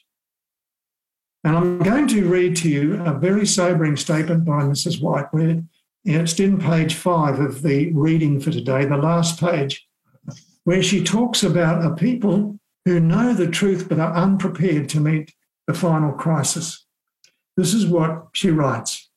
And 1.43 1.57
I'm 1.57 1.79
going 1.79 2.07
to 2.09 2.29
read 2.29 2.55
to 2.57 2.69
you 2.69 3.01
a 3.03 3.13
very 3.13 3.47
sobering 3.47 3.97
statement 3.97 4.45
by 4.45 4.61
Mrs. 4.61 5.01
White, 5.01 5.33
where 5.33 5.63
it's 6.05 6.39
in 6.39 6.59
page 6.59 6.95
five 6.95 7.39
of 7.39 7.61
the 7.61 7.91
reading 7.93 8.39
for 8.39 8.51
today, 8.51 8.85
the 8.85 8.97
last 8.97 9.39
page, 9.39 9.87
where 10.63 10.83
she 10.83 11.03
talks 11.03 11.43
about 11.43 11.83
a 11.83 11.95
people 11.95 12.59
who 12.85 12.99
know 12.99 13.33
the 13.33 13.47
truth 13.47 13.87
but 13.89 13.99
are 13.99 14.13
unprepared 14.13 14.89
to 14.89 14.99
meet 14.99 15.33
the 15.67 15.73
final 15.73 16.11
crisis. 16.11 16.85
This 17.57 17.73
is 17.73 17.85
what 17.85 18.27
she 18.33 18.49
writes. 18.49 19.09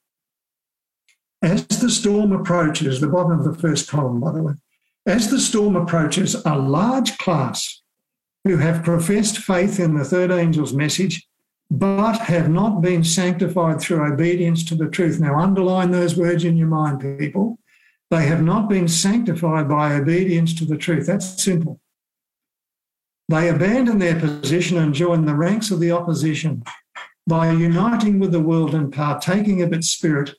As 1.43 1.67
the 1.67 1.91
storm 1.91 2.33
approaches, 2.33 3.01
the 3.01 3.07
bottom 3.07 3.39
of 3.39 3.45
the 3.45 3.61
first 3.61 3.89
column, 3.89 4.21
by 4.21 4.33
the 4.33 4.43
way, 4.43 4.55
as 5.07 5.31
the 5.31 5.41
storm 5.41 5.77
approaches, 5.77 6.35
a 6.47 6.59
large 6.59 7.19
class 7.19 7.83
who 8.45 8.59
have 8.59 8.85
professed 8.85 9.39
faith 9.39 9.81
in 9.81 9.95
the 9.95 10.05
third 10.05 10.31
angel's 10.31 10.73
message 10.73 11.27
but 11.71 12.19
have 12.19 12.49
not 12.49 12.81
been 12.81 13.03
sanctified 13.03 13.81
through 13.81 14.13
obedience 14.13 14.65
to 14.65 14.75
the 14.75 14.89
truth. 14.89 15.19
Now, 15.19 15.41
underline 15.41 15.91
those 15.91 16.17
words 16.17 16.45
in 16.45 16.57
your 16.57 16.69
mind, 16.69 17.01
people. 17.19 17.59
They 18.11 18.27
have 18.27 18.43
not 18.43 18.69
been 18.69 18.87
sanctified 18.87 19.69
by 19.69 19.95
obedience 19.95 20.55
to 20.57 20.67
the 20.67 20.77
truth. 20.77 21.07
That's 21.07 21.43
simple. 21.43 21.81
They 23.29 23.49
abandon 23.49 23.99
their 23.99 24.21
position 24.21 24.77
and 24.77 24.95
join 24.95 25.25
the 25.25 25.35
ranks 25.35 25.71
of 25.71 25.81
the 25.81 25.91
opposition. 25.91 26.63
by 27.27 27.51
uniting 27.51 28.19
with 28.19 28.33
the 28.33 28.41
world 28.41 28.75
and 28.75 28.93
partaking 28.93 29.63
of 29.63 29.73
its 29.73 29.89
spirit, 29.89 30.35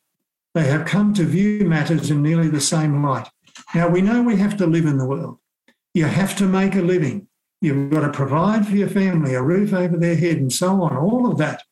they 0.53 0.66
have 0.66 0.86
come 0.86 1.16
to 1.16 1.24
view 1.24 1.66
matters 1.66 2.12
in 2.12 2.22
nearly 2.22 2.47
the 2.47 2.62
same 2.62 3.03
light. 3.03 3.28
Now, 3.74 3.89
we 3.89 4.01
know 4.01 4.22
we 4.22 4.36
have 4.36 4.56
to 4.58 4.68
live 4.68 4.86
in 4.86 4.99
the 4.99 5.08
world. 5.08 5.39
You 5.95 6.06
have 6.06 6.38
to 6.38 6.45
make 6.45 6.76
a 6.76 6.82
living. 6.82 7.28
You've 7.66 7.89
got 7.89 8.01
to 8.01 8.11
provide 8.11 8.68
for 8.68 8.76
your 8.76 8.88
family, 8.88 9.34
a 9.34 9.41
roof 9.41 9.74
over 9.74 9.97
their 9.97 10.16
head, 10.16 10.38
and 10.38 10.53
so 10.53 10.84
on, 10.84 10.95
all 10.95 11.26
of 11.26 11.39
that. 11.39 11.63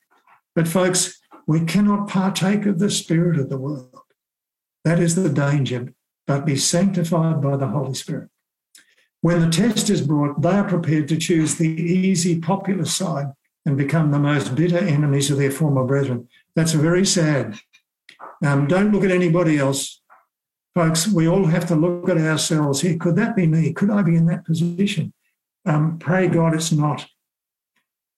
But, 0.55 0.67
folks, 0.67 1.21
we 1.45 1.65
cannot 1.65 2.09
partake 2.09 2.65
of 2.65 2.79
the 2.79 2.89
spirit 2.89 3.37
of 3.37 3.49
the 3.49 3.59
world. 3.59 4.01
That 4.83 4.99
is 4.99 5.13
the 5.13 5.29
danger, 5.29 5.93
but 6.25 6.47
be 6.47 6.55
sanctified 6.55 7.43
by 7.43 7.57
the 7.57 7.67
Holy 7.67 7.93
Spirit. 7.93 8.29
When 9.21 9.39
the 9.39 9.51
test 9.51 9.91
is 9.91 10.01
brought, 10.01 10.41
they 10.41 10.49
are 10.49 10.67
prepared 10.67 11.09
to 11.09 11.17
choose 11.17 11.55
the 11.55 11.69
easy, 11.69 12.39
popular 12.39 12.85
side 12.85 13.27
and 13.63 13.77
become 13.77 14.09
the 14.09 14.17
most 14.17 14.55
bitter 14.55 14.79
enemies 14.79 15.29
of 15.29 15.37
their 15.37 15.51
former 15.51 15.85
brethren. 15.85 16.27
That's 16.55 16.73
very 16.73 17.05
sad. 17.05 17.59
Um, 18.43 18.65
don't 18.65 18.91
look 18.91 19.03
at 19.03 19.11
anybody 19.11 19.59
else. 19.59 20.01
Folks, 20.73 21.07
we 21.07 21.27
all 21.27 21.45
have 21.45 21.67
to 21.67 21.75
look 21.75 22.09
at 22.09 22.17
ourselves 22.17 22.81
here. 22.81 22.97
Could 22.97 23.15
that 23.17 23.35
be 23.35 23.45
me? 23.45 23.73
Could 23.73 23.91
I 23.91 24.01
be 24.01 24.15
in 24.15 24.25
that 24.25 24.43
position? 24.43 25.13
Um, 25.65 25.97
pray 25.99 26.27
God 26.27 26.53
it's 26.53 26.71
not. 26.71 27.07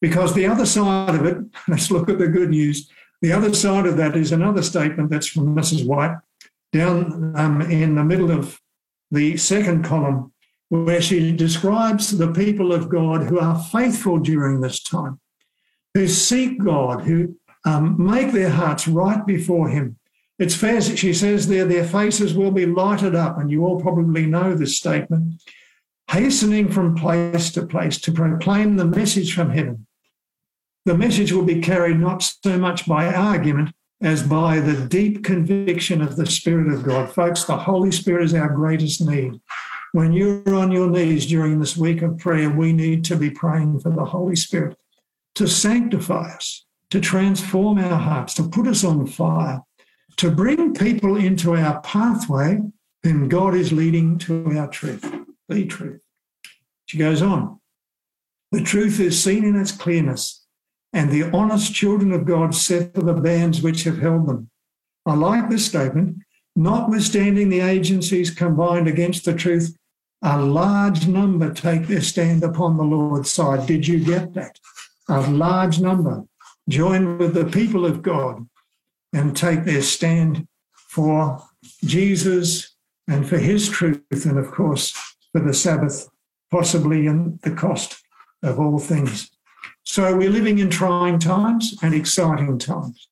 Because 0.01 0.33
the 0.33 0.45
other 0.45 0.65
side 0.65 1.15
of 1.15 1.25
it, 1.25 1.37
let's 1.67 1.91
look 1.91 2.09
at 2.09 2.19
the 2.19 2.27
good 2.27 2.49
news. 2.49 2.89
The 3.21 3.31
other 3.31 3.53
side 3.53 3.85
of 3.85 3.97
that 3.97 4.15
is 4.15 4.31
another 4.31 4.61
statement 4.61 5.09
that's 5.09 5.27
from 5.27 5.55
Mrs. 5.55 5.85
White 5.85 6.17
down 6.73 7.33
um, 7.35 7.61
in 7.61 7.95
the 7.95 8.03
middle 8.03 8.31
of 8.31 8.59
the 9.11 9.37
second 9.37 9.85
column, 9.85 10.33
where 10.69 11.01
she 11.01 11.31
describes 11.31 12.17
the 12.17 12.31
people 12.31 12.73
of 12.73 12.89
God 12.89 13.23
who 13.23 13.39
are 13.39 13.63
faithful 13.63 14.19
during 14.19 14.59
this 14.59 14.83
time, 14.83 15.19
who 15.93 16.07
seek 16.07 16.61
God, 16.63 17.03
who 17.03 17.37
um, 17.65 17.95
make 17.97 18.31
their 18.31 18.49
hearts 18.49 18.87
right 18.87 19.25
before 19.25 19.69
Him. 19.69 19.97
It's 20.37 20.55
fair, 20.55 20.81
she 20.81 21.13
says 21.13 21.47
there, 21.47 21.65
their 21.65 21.85
faces 21.85 22.33
will 22.33 22.51
be 22.51 22.65
lighted 22.65 23.15
up, 23.15 23.37
and 23.37 23.49
you 23.49 23.65
all 23.65 23.79
probably 23.79 24.25
know 24.25 24.53
this 24.53 24.77
statement, 24.77 25.41
hastening 26.09 26.71
from 26.71 26.95
place 26.95 27.51
to 27.51 27.65
place 27.65 27.99
to 28.01 28.11
proclaim 28.11 28.75
the 28.75 28.85
message 28.85 29.33
from 29.33 29.49
heaven. 29.49 29.87
The 30.85 30.97
message 30.97 31.31
will 31.31 31.45
be 31.45 31.61
carried 31.61 31.99
not 31.99 32.21
so 32.21 32.57
much 32.57 32.87
by 32.87 33.13
argument 33.13 33.73
as 34.01 34.21
by 34.21 34.59
the 34.59 34.85
deep 34.87 35.23
conviction 35.23 36.01
of 36.01 36.15
the 36.15 36.25
Spirit 36.25 36.71
of 36.71 36.83
God. 36.83 37.09
Folks, 37.09 37.45
the 37.45 37.57
Holy 37.57 37.91
Spirit 37.91 38.25
is 38.25 38.33
our 38.33 38.49
greatest 38.49 39.01
need. 39.01 39.39
When 39.93 40.11
you're 40.11 40.53
on 40.53 40.71
your 40.71 40.89
knees 40.89 41.25
during 41.25 41.59
this 41.59 41.77
week 41.77 42.01
of 42.01 42.17
prayer, 42.17 42.49
we 42.49 42.73
need 42.73 43.05
to 43.05 43.15
be 43.15 43.29
praying 43.29 43.79
for 43.79 43.89
the 43.89 44.05
Holy 44.05 44.35
Spirit 44.35 44.77
to 45.35 45.47
sanctify 45.47 46.35
us, 46.35 46.65
to 46.89 46.99
transform 46.99 47.79
our 47.79 47.97
hearts, 47.97 48.33
to 48.35 48.43
put 48.43 48.67
us 48.67 48.83
on 48.83 49.07
fire, 49.07 49.61
to 50.17 50.31
bring 50.31 50.73
people 50.73 51.17
into 51.17 51.55
our 51.55 51.81
pathway 51.81 52.59
whom 53.03 53.29
God 53.29 53.53
is 53.55 53.71
leading 53.71 54.17
to 54.19 54.57
our 54.57 54.67
truth, 54.67 55.13
the 55.49 55.65
truth. 55.65 56.01
She 56.85 56.97
goes 56.97 57.21
on. 57.21 57.59
The 58.51 58.61
truth 58.61 58.99
is 58.99 59.21
seen 59.21 59.43
in 59.43 59.55
its 59.55 59.71
clearness 59.71 60.45
and 60.95 61.11
the 61.11 61.29
honest 61.35 61.73
children 61.73 62.13
of 62.13 62.25
God 62.25 62.55
settle 62.55 63.03
the 63.03 63.13
bands 63.13 63.61
which 63.61 63.83
have 63.83 63.99
held 63.99 64.27
them. 64.27 64.49
I 65.05 65.13
like 65.13 65.49
this 65.49 65.65
statement. 65.65 66.19
Notwithstanding 66.55 67.49
the 67.49 67.59
agencies 67.59 68.31
combined 68.31 68.87
against 68.87 69.25
the 69.25 69.33
truth, 69.33 69.75
a 70.21 70.41
large 70.41 71.05
number 71.05 71.53
take 71.53 71.87
their 71.87 72.01
stand 72.01 72.45
upon 72.45 72.77
the 72.77 72.83
Lord's 72.83 73.29
side. 73.29 73.67
Did 73.67 73.85
you 73.85 73.99
get 73.99 74.33
that? 74.35 74.57
A 75.09 75.19
large 75.19 75.81
number 75.81 76.23
join 76.69 77.17
with 77.17 77.33
the 77.33 77.45
people 77.45 77.85
of 77.85 78.01
God 78.01 78.47
and 79.11 79.35
take 79.35 79.65
their 79.65 79.81
stand 79.81 80.47
for 80.73 81.43
Jesus 81.83 82.73
and 83.07 83.27
for 83.27 83.37
his 83.37 83.67
truth, 83.67 84.01
and 84.11 84.39
of 84.39 84.49
course, 84.51 85.14
for 85.35 85.41
the 85.41 85.53
Sabbath, 85.53 86.07
possibly 86.49 87.07
in 87.07 87.39
the 87.43 87.51
cost 87.51 88.01
of 88.41 88.57
all 88.57 88.79
things. 88.79 89.29
So 89.83 90.15
we're 90.15 90.29
living 90.29 90.59
in 90.59 90.69
trying 90.69 91.19
times 91.19 91.77
and 91.83 91.93
exciting 91.93 92.57
times. 92.57 93.09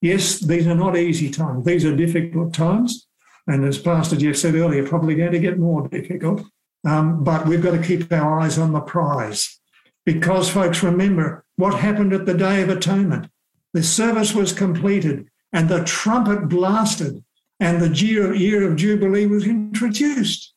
Yes, 0.00 0.40
these 0.40 0.66
are 0.66 0.74
not 0.74 0.96
easy 0.96 1.28
times. 1.28 1.66
These 1.66 1.84
are 1.84 1.94
difficult 1.94 2.54
times. 2.54 3.06
And 3.46 3.66
as 3.66 3.76
Pastor 3.76 4.16
Jeff 4.16 4.36
said 4.36 4.54
earlier, 4.54 4.86
probably 4.86 5.14
going 5.14 5.32
to 5.32 5.38
get 5.38 5.58
more 5.58 5.86
difficult. 5.88 6.42
Um, 6.86 7.22
but 7.22 7.46
we've 7.46 7.62
got 7.62 7.76
to 7.76 7.86
keep 7.86 8.10
our 8.10 8.40
eyes 8.40 8.58
on 8.58 8.72
the 8.72 8.80
prize. 8.80 9.60
Because, 10.06 10.48
folks, 10.48 10.82
remember 10.82 11.44
what 11.56 11.80
happened 11.80 12.14
at 12.14 12.24
the 12.24 12.32
Day 12.32 12.62
of 12.62 12.70
Atonement. 12.70 13.30
The 13.74 13.82
service 13.82 14.34
was 14.34 14.54
completed 14.54 15.28
and 15.52 15.68
the 15.68 15.84
trumpet 15.84 16.48
blasted 16.48 17.22
and 17.60 17.82
the 17.82 17.94
year, 17.94 18.34
year 18.34 18.66
of 18.66 18.76
Jubilee 18.76 19.26
was 19.26 19.46
introduced. 19.46 20.54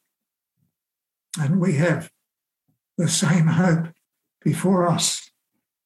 And 1.40 1.60
we 1.60 1.76
have 1.76 2.10
the 2.98 3.08
same 3.08 3.48
hope 3.48 3.88
before 4.44 4.88
us. 4.88 5.30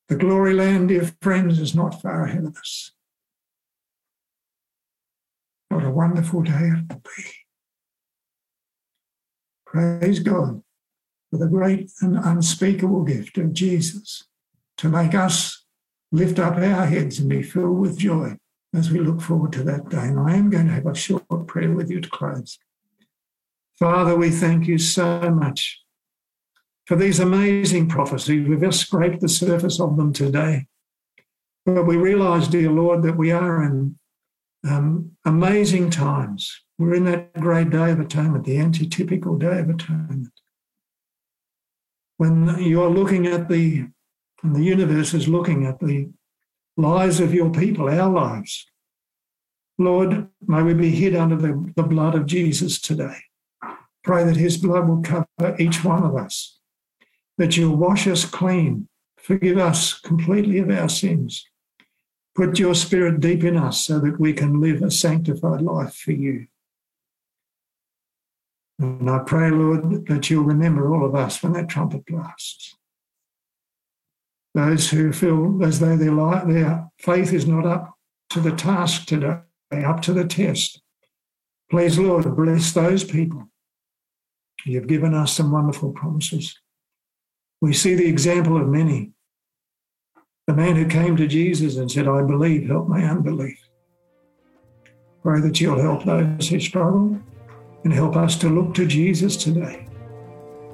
The 0.07 0.15
glory 0.15 0.53
land, 0.53 0.89
dear 0.89 1.11
friends, 1.21 1.59
is 1.59 1.75
not 1.75 2.01
far 2.01 2.25
ahead 2.25 2.45
of 2.45 2.57
us. 2.57 2.91
What 5.69 5.83
a 5.83 5.91
wonderful 5.91 6.43
day 6.43 6.71
it 6.71 6.89
will 6.89 7.01
be. 7.17 7.23
Praise 9.65 10.19
God 10.19 10.61
for 11.29 11.37
the 11.37 11.47
great 11.47 11.91
and 12.01 12.17
unspeakable 12.17 13.03
gift 13.03 13.37
of 13.37 13.51
Jesus 13.53 14.23
to 14.77 14.89
make 14.89 15.13
us 15.13 15.65
lift 16.11 16.39
up 16.39 16.55
our 16.55 16.85
heads 16.85 17.19
and 17.19 17.29
be 17.29 17.43
filled 17.43 17.79
with 17.79 17.97
joy 17.97 18.37
as 18.73 18.91
we 18.91 18.99
look 18.99 19.21
forward 19.21 19.51
to 19.53 19.63
that 19.63 19.89
day. 19.89 20.07
And 20.07 20.19
I 20.19 20.35
am 20.35 20.49
going 20.49 20.67
to 20.67 20.73
have 20.73 20.85
a 20.85 20.95
short 20.95 21.25
prayer 21.47 21.73
with 21.73 21.89
you 21.89 21.99
to 21.99 22.09
close. 22.09 22.57
Father, 23.79 24.15
we 24.15 24.29
thank 24.29 24.67
you 24.67 24.77
so 24.77 25.29
much 25.31 25.81
for 26.85 26.95
these 26.95 27.19
amazing 27.19 27.89
prophecies. 27.89 28.47
We've 28.47 28.61
just 28.61 28.79
scraped 28.79 29.19
the 29.19 29.27
surface 29.27 29.79
of 29.79 29.97
them 29.97 30.13
today. 30.13 30.67
But 31.65 31.85
we 31.85 31.97
realize, 31.97 32.47
dear 32.47 32.71
Lord, 32.71 33.03
that 33.03 33.17
we 33.17 33.31
are 33.31 33.63
in 33.63 33.97
um, 34.67 35.11
amazing 35.25 35.89
times. 35.89 36.61
We're 36.77 36.95
in 36.95 37.05
that 37.05 37.33
great 37.33 37.69
day 37.69 37.91
of 37.91 37.99
atonement, 37.99 38.45
the 38.45 38.57
antitypical 38.57 39.39
day 39.39 39.59
of 39.59 39.69
atonement. 39.69 40.31
When 42.17 42.63
you're 42.63 42.89
looking 42.89 43.27
at 43.27 43.49
the, 43.49 43.87
and 44.43 44.55
the 44.55 44.63
universe 44.63 45.13
is 45.13 45.27
looking 45.27 45.65
at 45.65 45.79
the 45.79 46.09
lives 46.77 47.19
of 47.19 47.33
your 47.33 47.51
people, 47.51 47.89
our 47.89 48.09
lives. 48.09 48.67
Lord, 49.77 50.29
may 50.47 50.61
we 50.61 50.73
be 50.73 50.91
hid 50.91 51.15
under 51.15 51.35
the, 51.35 51.73
the 51.75 51.83
blood 51.83 52.15
of 52.15 52.25
Jesus 52.25 52.79
today. 52.79 53.17
Pray 54.05 54.23
that 54.23 54.37
his 54.37 54.57
blood 54.57 54.87
will 54.87 55.01
cover 55.01 55.55
each 55.59 55.83
one 55.83 56.03
of 56.03 56.15
us 56.15 56.55
that 57.37 57.57
you'll 57.57 57.75
wash 57.75 58.07
us 58.07 58.25
clean, 58.25 58.87
forgive 59.17 59.57
us 59.57 59.99
completely 59.99 60.59
of 60.59 60.69
our 60.69 60.89
sins. 60.89 61.45
Put 62.35 62.59
your 62.59 62.75
spirit 62.75 63.19
deep 63.19 63.43
in 63.43 63.57
us 63.57 63.85
so 63.85 63.99
that 63.99 64.19
we 64.19 64.33
can 64.33 64.59
live 64.59 64.81
a 64.81 64.91
sanctified 64.91 65.61
life 65.61 65.93
for 65.93 66.11
you. 66.11 66.47
And 68.77 69.09
I 69.09 69.19
pray, 69.19 69.49
Lord, 69.51 70.07
that 70.07 70.29
you'll 70.29 70.43
remember 70.43 70.93
all 70.93 71.05
of 71.05 71.15
us 71.15 71.41
when 71.41 71.53
that 71.53 71.69
trumpet 71.69 72.05
blasts. 72.05 72.75
Those 74.53 74.89
who 74.89 75.13
feel 75.13 75.63
as 75.63 75.79
though 75.79 75.97
their, 75.97 76.11
life, 76.11 76.47
their 76.47 76.89
faith 76.99 77.31
is 77.33 77.47
not 77.47 77.65
up 77.65 77.97
to 78.31 78.41
the 78.41 78.51
task 78.51 79.05
today, 79.05 79.39
up 79.71 80.01
to 80.01 80.13
the 80.13 80.25
test. 80.25 80.81
Please, 81.71 81.97
Lord, 81.97 82.35
bless 82.35 82.73
those 82.73 83.03
people. 83.03 83.49
You've 84.65 84.87
given 84.87 85.13
us 85.13 85.33
some 85.33 85.51
wonderful 85.51 85.91
promises. 85.91 86.59
We 87.61 87.73
see 87.73 87.95
the 87.95 88.07
example 88.07 88.59
of 88.59 88.67
many. 88.67 89.11
The 90.47 90.53
man 90.53 90.75
who 90.75 90.85
came 90.85 91.17
to 91.17 91.27
Jesus 91.27 91.77
and 91.77 91.91
said, 91.91 92.07
I 92.07 92.21
believe, 92.21 92.67
help 92.67 92.87
my 92.87 93.03
unbelief. 93.03 93.59
Pray 95.23 95.41
that 95.41 95.59
you'll 95.59 95.81
help 95.81 96.03
those 96.03 96.49
who 96.49 96.59
struggle 96.59 97.19
and 97.83 97.93
help 97.93 98.15
us 98.15 98.37
to 98.37 98.49
look 98.49 98.73
to 98.75 98.85
Jesus 98.85 99.35
today. 99.37 99.87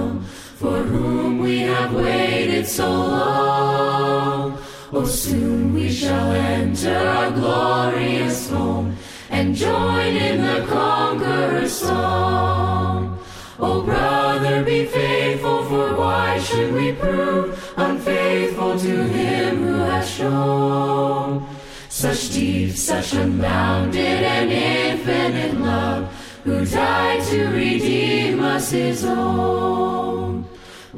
should 16.91 17.05
we 17.05 17.11
prove 17.11 17.75
unfaithful 17.77 18.79
to 18.79 19.05
him 19.05 19.63
who 19.63 19.79
has 19.79 20.11
shown 20.11 21.47
such 21.89 22.31
deep, 22.31 22.73
such 22.77 23.13
unbounded 23.13 23.97
and 23.97 24.51
infinite 24.51 25.61
love, 25.61 26.09
who 26.45 26.65
died 26.65 27.23
to 27.25 27.49
redeem 27.49 28.41
us 28.41 28.71
his 28.71 29.05
own? 29.05 30.49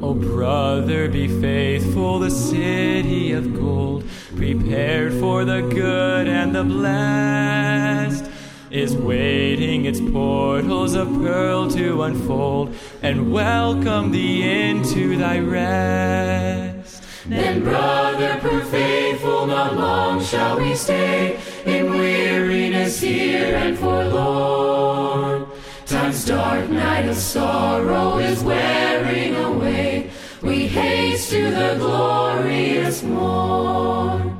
Oh, 0.01 0.13
brother, 0.13 1.09
be 1.09 1.27
faithful, 1.27 2.19
the 2.19 2.31
city 2.31 3.31
of 3.31 3.53
gold, 3.53 4.03
prepared 4.35 5.13
for 5.13 5.45
the 5.45 5.61
good 5.61 6.27
and 6.27 6.55
the 6.55 6.63
blessed, 6.63 8.25
is 8.73 8.95
waiting 8.95 9.85
its 9.85 10.01
portals 10.01 10.95
of 10.95 11.07
pearl 11.21 11.69
to 11.69 12.01
unfold 12.01 12.75
and 13.03 13.31
welcome 13.31 14.09
thee 14.11 14.41
into 14.41 15.15
thy 15.15 15.37
rest. 15.37 17.03
Then, 17.27 17.63
brother, 17.63 18.39
prove 18.41 18.67
faithful, 18.69 19.45
not 19.45 19.75
long 19.75 20.23
shall 20.23 20.57
we 20.57 20.73
stay 20.73 21.39
in 21.65 21.91
weariness 21.91 22.99
here 22.99 23.55
and 23.57 23.77
forlorn. 23.77 25.45
Time's 25.85 26.25
dark 26.25 26.67
night 26.67 27.07
of 27.07 27.15
sorrow 27.15 28.17
is 28.17 28.43
wearing 28.43 29.35
away. 29.35 30.09
We 30.41 30.65
haste 30.65 31.29
to 31.29 31.51
the 31.51 31.75
glorious 31.77 33.03
morn. 33.03 34.32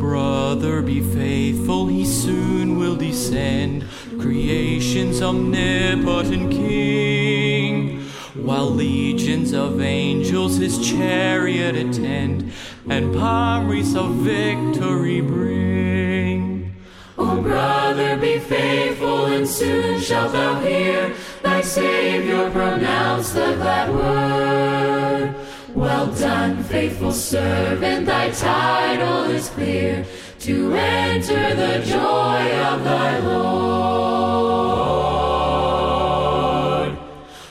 Brother, 0.00 0.80
be 0.80 1.02
faithful, 1.02 1.86
he 1.86 2.06
soon 2.06 2.78
will 2.78 2.96
descend, 2.96 3.84
creation's 4.18 5.20
omnipotent 5.20 6.50
king. 6.50 8.00
While 8.32 8.70
legions 8.70 9.52
of 9.52 9.82
angels 9.82 10.56
his 10.56 10.78
chariot 10.90 11.76
attend, 11.76 12.50
and 12.88 13.14
palm 13.14 13.68
wreaths 13.68 13.94
of 13.94 14.14
victory 14.14 15.20
bring. 15.20 16.74
O 17.18 17.42
brother, 17.42 18.16
be 18.16 18.38
faithful, 18.38 19.26
and 19.26 19.46
soon 19.46 20.00
shalt 20.00 20.32
thou 20.32 20.58
hear 20.62 21.14
thy 21.42 21.60
Savior 21.60 22.50
pronounce 22.50 23.32
the 23.32 23.54
glad 23.56 23.94
word. 23.94 25.39
Well 25.80 26.08
done, 26.12 26.62
faithful 26.64 27.10
servant, 27.10 28.04
thy 28.04 28.30
title 28.32 29.24
is 29.30 29.48
clear 29.48 30.04
to 30.40 30.74
enter 30.74 31.54
the 31.54 31.82
joy 31.86 32.52
of 32.68 32.84
thy 32.84 33.18
Lord. 33.20 33.40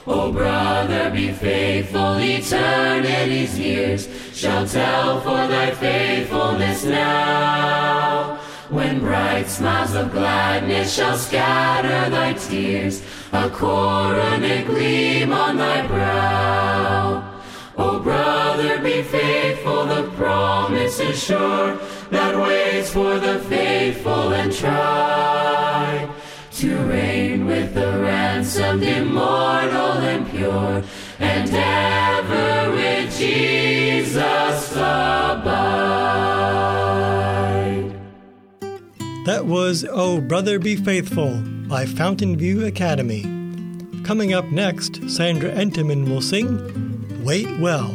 O 0.05 0.31
brother, 0.31 1.09
be 1.09 1.31
faithful, 1.31 2.19
eternity's 2.19 3.57
years 3.57 4.07
shall 4.31 4.67
tell 4.67 5.21
for 5.21 5.47
thy 5.47 5.71
faithfulness 5.71 6.83
now. 6.85 8.37
When 8.69 8.99
bright 8.99 9.47
smiles 9.47 9.95
of 9.95 10.11
gladness 10.11 10.93
shall 10.93 11.17
scatter 11.17 12.11
thy 12.11 12.33
tears, 12.33 13.01
a 13.33 13.49
coronet 13.49 14.67
gleam 14.67 15.33
on 15.33 15.57
thy 15.57 15.87
brow. 15.87 17.28
O 17.81 17.97
brother, 18.01 18.79
be 18.79 19.01
faithful, 19.01 19.85
the 19.85 20.03
promise 20.17 20.99
is 20.99 21.23
sure 21.23 21.79
that 22.11 22.35
waits 22.37 22.91
for 22.91 23.17
the 23.19 23.39
faithful 23.39 24.33
and 24.33 24.51
tried 24.53 26.09
to 26.55 26.77
reign 26.79 27.45
with 27.45 27.73
the 27.73 27.87
ransomed, 28.01 28.83
immortal 28.83 29.93
and 29.93 30.29
pure, 30.29 30.83
and 31.19 31.49
ever 31.53 32.71
with 32.75 33.17
Jesus 33.17 34.71
abide. 34.73 35.39
That 39.25 39.45
was 39.45 39.85
Oh 39.89 40.19
Brother 40.19 40.59
Be 40.59 40.75
Faithful 40.75 41.41
by 41.69 41.85
Fountainview 41.85 42.67
Academy. 42.67 43.23
Coming 44.03 44.33
up 44.33 44.51
next, 44.51 45.09
Sandra 45.09 45.51
Enterman 45.51 46.09
will 46.09 46.21
sing 46.21 46.88
Wait 47.29 47.59
Well. 47.59 47.91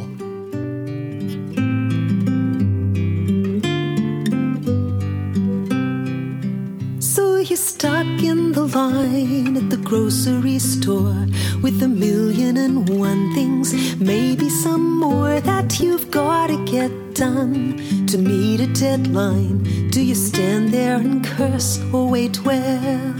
So 7.01 7.35
you're 7.39 7.57
stuck 7.57 8.23
in 8.23 8.53
the 8.53 8.65
line 8.73 9.57
at 9.57 9.69
the 9.69 9.81
grocery 9.83 10.57
store 10.59 11.27
with 11.61 11.83
a 11.83 11.87
million 11.89 12.55
and 12.55 12.87
one 12.87 13.33
things, 13.33 13.73
maybe 13.99 14.49
some 14.49 14.99
more 15.01 15.41
that 15.41 15.81
you've 15.81 16.09
got 16.11 16.47
to 16.47 16.63
get 16.63 16.91
done 17.13 18.07
to 18.07 18.17
meet 18.17 18.61
a 18.61 18.67
deadline. 18.67 19.89
Do 19.89 20.01
you 20.01 20.15
stand 20.15 20.73
there 20.73 20.95
and 20.95 21.25
curse 21.25 21.77
or 21.91 22.07
wait 22.07 22.41
well? 22.45 23.13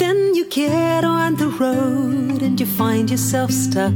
Then 0.00 0.34
you 0.34 0.46
get 0.46 1.04
on 1.04 1.36
the 1.36 1.48
road 1.48 2.40
and 2.40 2.58
you 2.58 2.64
find 2.64 3.10
yourself 3.10 3.50
stuck. 3.50 3.92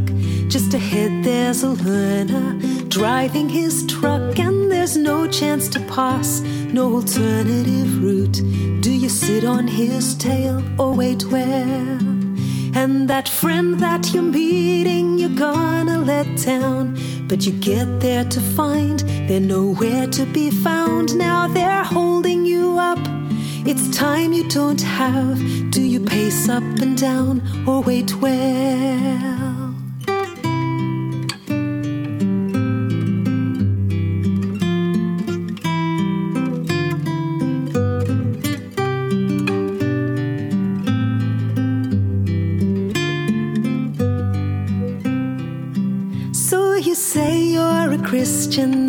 Just 0.48 0.72
ahead 0.72 1.24
there's 1.24 1.62
a 1.62 1.70
learner 1.70 2.58
driving 2.88 3.50
his 3.50 3.84
truck, 3.86 4.38
and 4.38 4.72
there's 4.72 4.96
no 4.96 5.26
chance 5.28 5.68
to 5.68 5.80
pass, 5.80 6.40
no 6.40 6.94
alternative 6.94 8.02
route. 8.02 8.40
Do 8.80 8.90
you 8.90 9.10
sit 9.10 9.44
on 9.44 9.66
his 9.66 10.14
tail 10.14 10.64
or 10.80 10.94
wait 10.94 11.24
where? 11.24 11.98
And 12.74 13.08
that 13.10 13.28
friend 13.28 13.78
that 13.80 14.14
you're 14.14 14.22
meeting, 14.22 15.18
you're 15.18 15.38
gonna 15.48 15.98
let 15.98 16.26
down. 16.38 16.96
But 17.28 17.44
you 17.44 17.52
get 17.52 18.00
there 18.00 18.24
to 18.24 18.40
find 18.40 19.00
they're 19.28 19.40
nowhere 19.40 20.06
to 20.06 20.24
be 20.24 20.50
found. 20.50 21.14
Now 21.14 21.46
they're 21.46 21.84
holding 21.84 22.46
you 22.46 22.78
up. 22.78 23.00
It's 23.66 23.94
time 23.94 24.32
you 24.32 24.48
don't 24.48 24.80
have. 24.80 25.36
Do 25.70 25.82
you 25.82 26.00
pace 26.00 26.48
up 26.48 26.62
and 26.80 26.96
down 26.96 27.42
or 27.66 27.82
wait 27.82 28.14
well? 28.16 29.37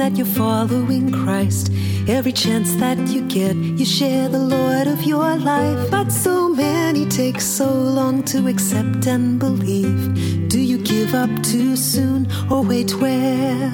That 0.10 0.18
you're 0.18 0.26
following 0.26 1.12
Christ. 1.12 1.72
Every 2.08 2.32
chance 2.32 2.74
that 2.78 2.98
you 3.10 3.22
get, 3.28 3.56
you 3.56 3.86
share 3.86 4.28
the 4.28 4.40
Lord 4.40 4.88
of 4.88 5.04
your 5.04 5.36
life. 5.36 5.92
But 5.92 6.12
so 6.12 6.50
many 6.50 7.06
take 7.06 7.40
so 7.40 7.72
long 7.72 8.24
to 8.24 8.48
accept 8.48 9.06
and 9.06 9.38
believe. 9.38 10.50
Do 10.50 10.60
you 10.60 10.80
give 10.80 11.14
up 11.14 11.30
too 11.44 11.76
soon 11.76 12.28
or 12.50 12.64
wait 12.64 12.96
well? 12.96 13.72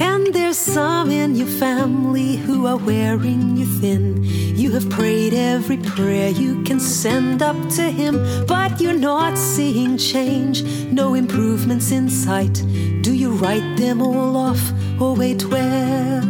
And 0.00 0.34
there's 0.34 0.58
some 0.58 1.10
in 1.10 1.34
your 1.34 1.52
family 1.64 2.36
who 2.36 2.66
are 2.66 2.76
wearing 2.76 3.56
you 3.56 3.64
thin. 3.80 4.22
You 4.22 4.70
have 4.72 4.90
prayed 4.90 5.32
every 5.32 5.78
prayer 5.78 6.28
you 6.28 6.62
can 6.64 6.78
send 6.78 7.42
up 7.42 7.56
to 7.76 7.84
Him, 7.84 8.14
but 8.46 8.82
you're 8.82 8.98
not 8.98 9.38
seeing 9.38 9.96
change, 9.96 10.62
no 10.92 11.14
improvements 11.14 11.90
in 11.90 12.10
sight. 12.10 12.62
Do 13.00 13.14
you 13.14 13.30
write 13.30 13.76
them 13.78 14.02
all 14.02 14.36
off 14.36 14.72
or 15.00 15.14
wait 15.14 15.44
well? 15.46 16.22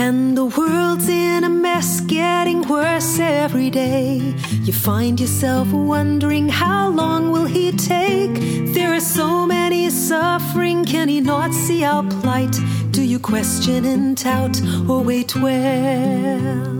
And 0.00 0.36
the 0.36 0.46
world's 0.46 1.08
in 1.08 1.44
a 1.44 1.48
mess, 1.48 2.00
getting 2.00 2.66
worse 2.68 3.18
every 3.18 3.70
day. 3.70 4.34
You 4.62 4.72
find 4.72 5.20
yourself 5.20 5.72
wondering 5.72 6.48
how 6.48 6.88
long 6.88 7.32
will 7.32 7.46
he 7.46 7.72
take? 7.72 8.34
There 8.74 8.94
are 8.94 9.00
so 9.00 9.46
many 9.46 9.90
suffering? 9.90 10.84
Can 10.84 11.08
he 11.08 11.20
not 11.20 11.52
see 11.52 11.84
our 11.84 12.04
plight? 12.04 12.56
Do 12.92 13.02
you 13.02 13.18
question 13.18 13.84
and 13.84 14.16
doubt 14.16 14.60
or 14.88 15.02
wait 15.02 15.34
well? 15.34 16.77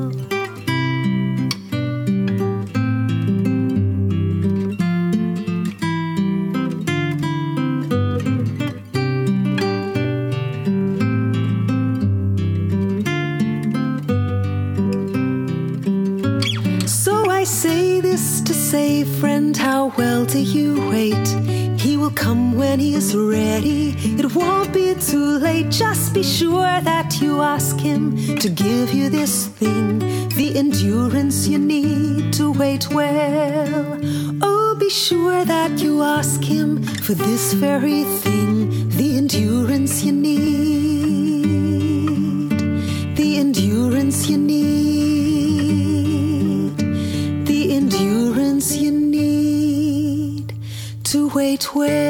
Just 25.70 26.14
be 26.14 26.22
sure 26.22 26.80
that 26.80 27.20
you 27.20 27.42
ask 27.42 27.78
him 27.78 28.16
to 28.38 28.48
give 28.48 28.92
you 28.94 29.10
this 29.10 29.48
thing, 29.48 29.98
the 30.30 30.56
endurance 30.56 31.46
you 31.46 31.58
need 31.58 32.32
to 32.34 32.50
wait 32.52 32.88
well. 32.90 34.00
Oh, 34.42 34.76
be 34.80 34.88
sure 34.88 35.44
that 35.44 35.78
you 35.78 36.02
ask 36.02 36.42
him 36.42 36.82
for 36.82 37.12
this 37.14 37.52
very 37.52 38.04
thing, 38.04 38.88
the 38.88 39.18
endurance 39.18 40.02
you 40.02 40.12
need, 40.12 40.38
the 43.16 43.38
endurance 43.38 44.26
you 44.28 44.38
need, 44.38 44.66
the 47.46 47.74
endurance 47.76 48.74
you 48.74 48.90
need 48.90 50.54
to 51.04 51.28
wait 51.28 51.74
well. 51.74 52.07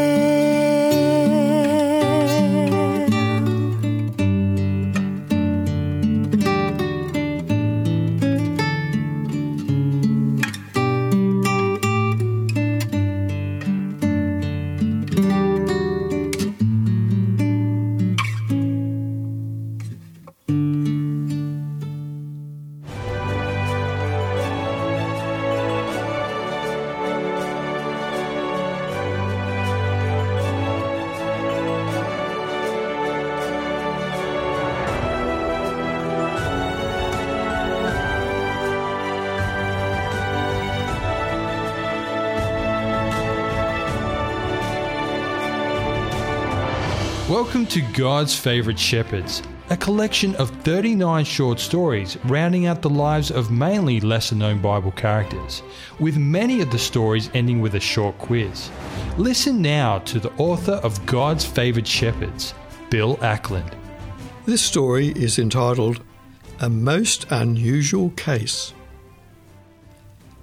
Welcome 47.40 47.66
to 47.66 47.82
God's 47.92 48.36
Favourite 48.36 48.80
Shepherds, 48.80 49.44
a 49.70 49.76
collection 49.76 50.34
of 50.34 50.50
39 50.62 51.24
short 51.24 51.60
stories 51.60 52.16
rounding 52.24 52.66
out 52.66 52.82
the 52.82 52.90
lives 52.90 53.30
of 53.30 53.52
mainly 53.52 54.00
lesser 54.00 54.34
known 54.34 54.60
Bible 54.60 54.90
characters, 54.90 55.62
with 56.00 56.16
many 56.16 56.60
of 56.62 56.72
the 56.72 56.80
stories 56.80 57.30
ending 57.34 57.60
with 57.60 57.76
a 57.76 57.80
short 57.80 58.18
quiz. 58.18 58.72
Listen 59.18 59.62
now 59.62 60.00
to 60.00 60.18
the 60.18 60.32
author 60.32 60.80
of 60.82 61.06
God's 61.06 61.44
Favourite 61.44 61.86
Shepherds, 61.86 62.54
Bill 62.90 63.16
Ackland. 63.22 63.70
This 64.44 64.60
story 64.60 65.10
is 65.10 65.38
entitled 65.38 66.02
A 66.58 66.68
Most 66.68 67.24
Unusual 67.30 68.10
Case. 68.16 68.74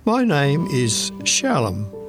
My 0.06 0.24
name 0.24 0.66
is 0.68 1.12
Shalom. 1.26 2.05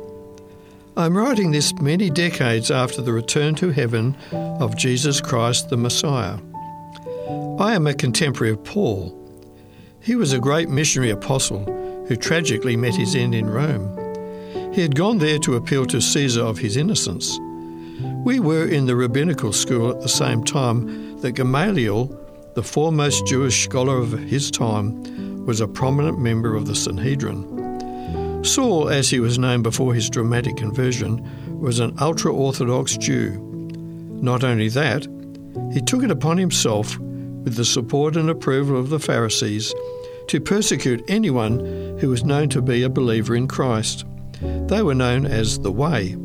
I'm 0.99 1.15
writing 1.15 1.51
this 1.51 1.75
many 1.75 2.09
decades 2.09 2.71
after 2.71 3.03
the 3.03 3.13
return 3.13 3.55
to 3.57 3.69
heaven 3.69 4.17
of 4.33 4.79
Jesus 4.79 5.21
Christ 5.21 5.69
the 5.69 5.77
Messiah. 5.77 6.39
I 7.59 7.75
am 7.75 7.87
a 7.87 7.93
contemporary 7.93 8.55
of 8.55 8.65
Paul. 8.65 9.15
He 10.01 10.17
was 10.17 10.33
a 10.33 10.39
great 10.39 10.71
missionary 10.71 11.11
apostle 11.11 11.67
who 12.09 12.17
tragically 12.17 12.79
met 12.79 12.95
his 12.95 13.15
end 13.15 13.35
in 13.35 13.45
Rome. 13.51 13.93
He 14.73 14.81
had 14.81 14.95
gone 14.95 15.19
there 15.19 15.39
to 15.41 15.57
appeal 15.57 15.85
to 15.85 16.01
Caesar 16.01 16.43
of 16.43 16.57
his 16.57 16.79
innocence. 16.79 17.39
We 18.25 18.41
were 18.41 18.67
in 18.67 18.87
the 18.87 18.97
rabbinical 18.97 19.53
school 19.53 19.91
at 19.91 20.01
the 20.01 20.09
same 20.09 20.45
time 20.45 21.21
that 21.21 21.33
Gamaliel, 21.33 22.07
the 22.55 22.63
foremost 22.63 23.27
Jewish 23.27 23.65
scholar 23.65 23.99
of 23.99 24.13
his 24.13 24.51
time, 24.51 25.45
was 25.45 25.61
a 25.61 25.69
prominent 25.69 26.19
member 26.19 26.57
of 26.57 26.67
the 26.67 26.75
Sanhedrin. 26.75 27.56
Saul, 28.47 28.89
as 28.89 29.11
he 29.11 29.19
was 29.19 29.39
known 29.39 29.63
before 29.63 29.93
his 29.93 30.09
dramatic 30.09 30.57
conversion, 30.57 31.21
was 31.61 31.81
an 31.81 31.97
ultra 32.01 32.33
Orthodox 32.33 32.97
Jew. 32.97 33.33
Not 34.23 34.45
only 34.45 34.69
that, 34.71 35.07
he 35.73 35.81
took 35.81 36.03
it 36.03 36.11
upon 36.11 36.39
himself, 36.39 36.97
with 36.99 37.57
the 37.57 37.65
support 37.65 38.17
and 38.17 38.31
approval 38.31 38.79
of 38.79 38.89
the 38.89 39.01
Pharisees, 39.01 39.75
to 40.29 40.41
persecute 40.41 41.05
anyone 41.09 41.99
who 41.99 42.09
was 42.09 42.25
known 42.25 42.49
to 42.51 42.63
be 42.63 42.83
a 42.83 42.89
believer 42.89 43.35
in 43.35 43.49
Christ. 43.49 44.05
They 44.41 44.83
were 44.83 44.95
known 44.95 45.27
as 45.27 45.59
the 45.59 45.73
Way. 45.73 46.17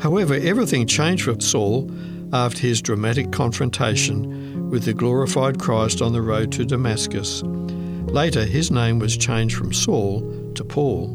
However, 0.00 0.34
everything 0.34 0.86
changed 0.86 1.24
for 1.24 1.40
Saul 1.40 1.90
after 2.32 2.60
his 2.60 2.82
dramatic 2.82 3.32
confrontation 3.32 4.68
with 4.68 4.84
the 4.84 4.94
glorified 4.94 5.58
Christ 5.58 6.02
on 6.02 6.12
the 6.12 6.22
road 6.22 6.52
to 6.52 6.64
Damascus. 6.64 7.42
Later, 7.42 8.44
his 8.44 8.70
name 8.70 8.98
was 8.98 9.16
changed 9.16 9.56
from 9.56 9.72
Saul 9.72 10.43
to 10.56 10.64
Paul. 10.64 11.08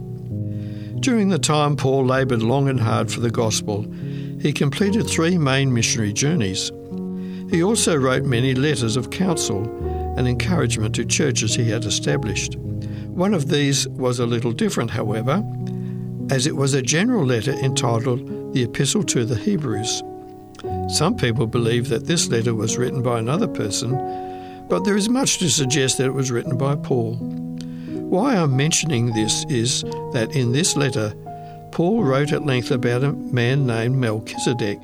During 0.99 1.29
the 1.29 1.39
time 1.39 1.75
Paul 1.75 2.05
laboured 2.05 2.43
long 2.43 2.67
and 2.67 2.79
hard 2.79 3.11
for 3.11 3.21
the 3.21 3.31
gospel, 3.31 3.83
he 4.41 4.51
completed 4.51 5.07
three 5.07 5.37
main 5.37 5.73
missionary 5.73 6.13
journeys. 6.13 6.71
He 7.49 7.63
also 7.63 7.95
wrote 7.95 8.23
many 8.23 8.53
letters 8.53 8.95
of 8.95 9.09
counsel 9.09 9.63
and 10.17 10.27
encouragement 10.27 10.95
to 10.95 11.05
churches 11.05 11.55
he 11.55 11.69
had 11.69 11.85
established. 11.85 12.57
One 12.57 13.33
of 13.33 13.49
these 13.49 13.87
was 13.89 14.19
a 14.19 14.25
little 14.25 14.51
different, 14.51 14.91
however, 14.91 15.43
as 16.29 16.45
it 16.45 16.55
was 16.55 16.73
a 16.73 16.81
general 16.81 17.25
letter 17.25 17.51
entitled 17.51 18.53
The 18.53 18.63
Epistle 18.63 19.03
to 19.03 19.25
the 19.25 19.35
Hebrews. 19.35 20.03
Some 20.89 21.15
people 21.15 21.47
believe 21.47 21.89
that 21.89 22.05
this 22.05 22.27
letter 22.27 22.53
was 22.53 22.77
written 22.77 23.01
by 23.01 23.19
another 23.19 23.47
person, 23.47 23.91
but 24.67 24.83
there 24.83 24.97
is 24.97 25.09
much 25.09 25.39
to 25.39 25.49
suggest 25.49 25.97
that 25.97 26.05
it 26.05 26.13
was 26.13 26.31
written 26.31 26.57
by 26.57 26.75
Paul. 26.75 27.15
Why 28.09 28.35
I'm 28.35 28.57
mentioning 28.57 29.13
this 29.13 29.45
is 29.49 29.83
that 30.13 30.35
in 30.35 30.51
this 30.51 30.75
letter, 30.75 31.13
Paul 31.71 32.03
wrote 32.03 32.31
at 32.31 32.43
length 32.43 32.71
about 32.71 33.03
a 33.03 33.13
man 33.13 33.67
named 33.67 33.97
Melchizedek, 33.97 34.79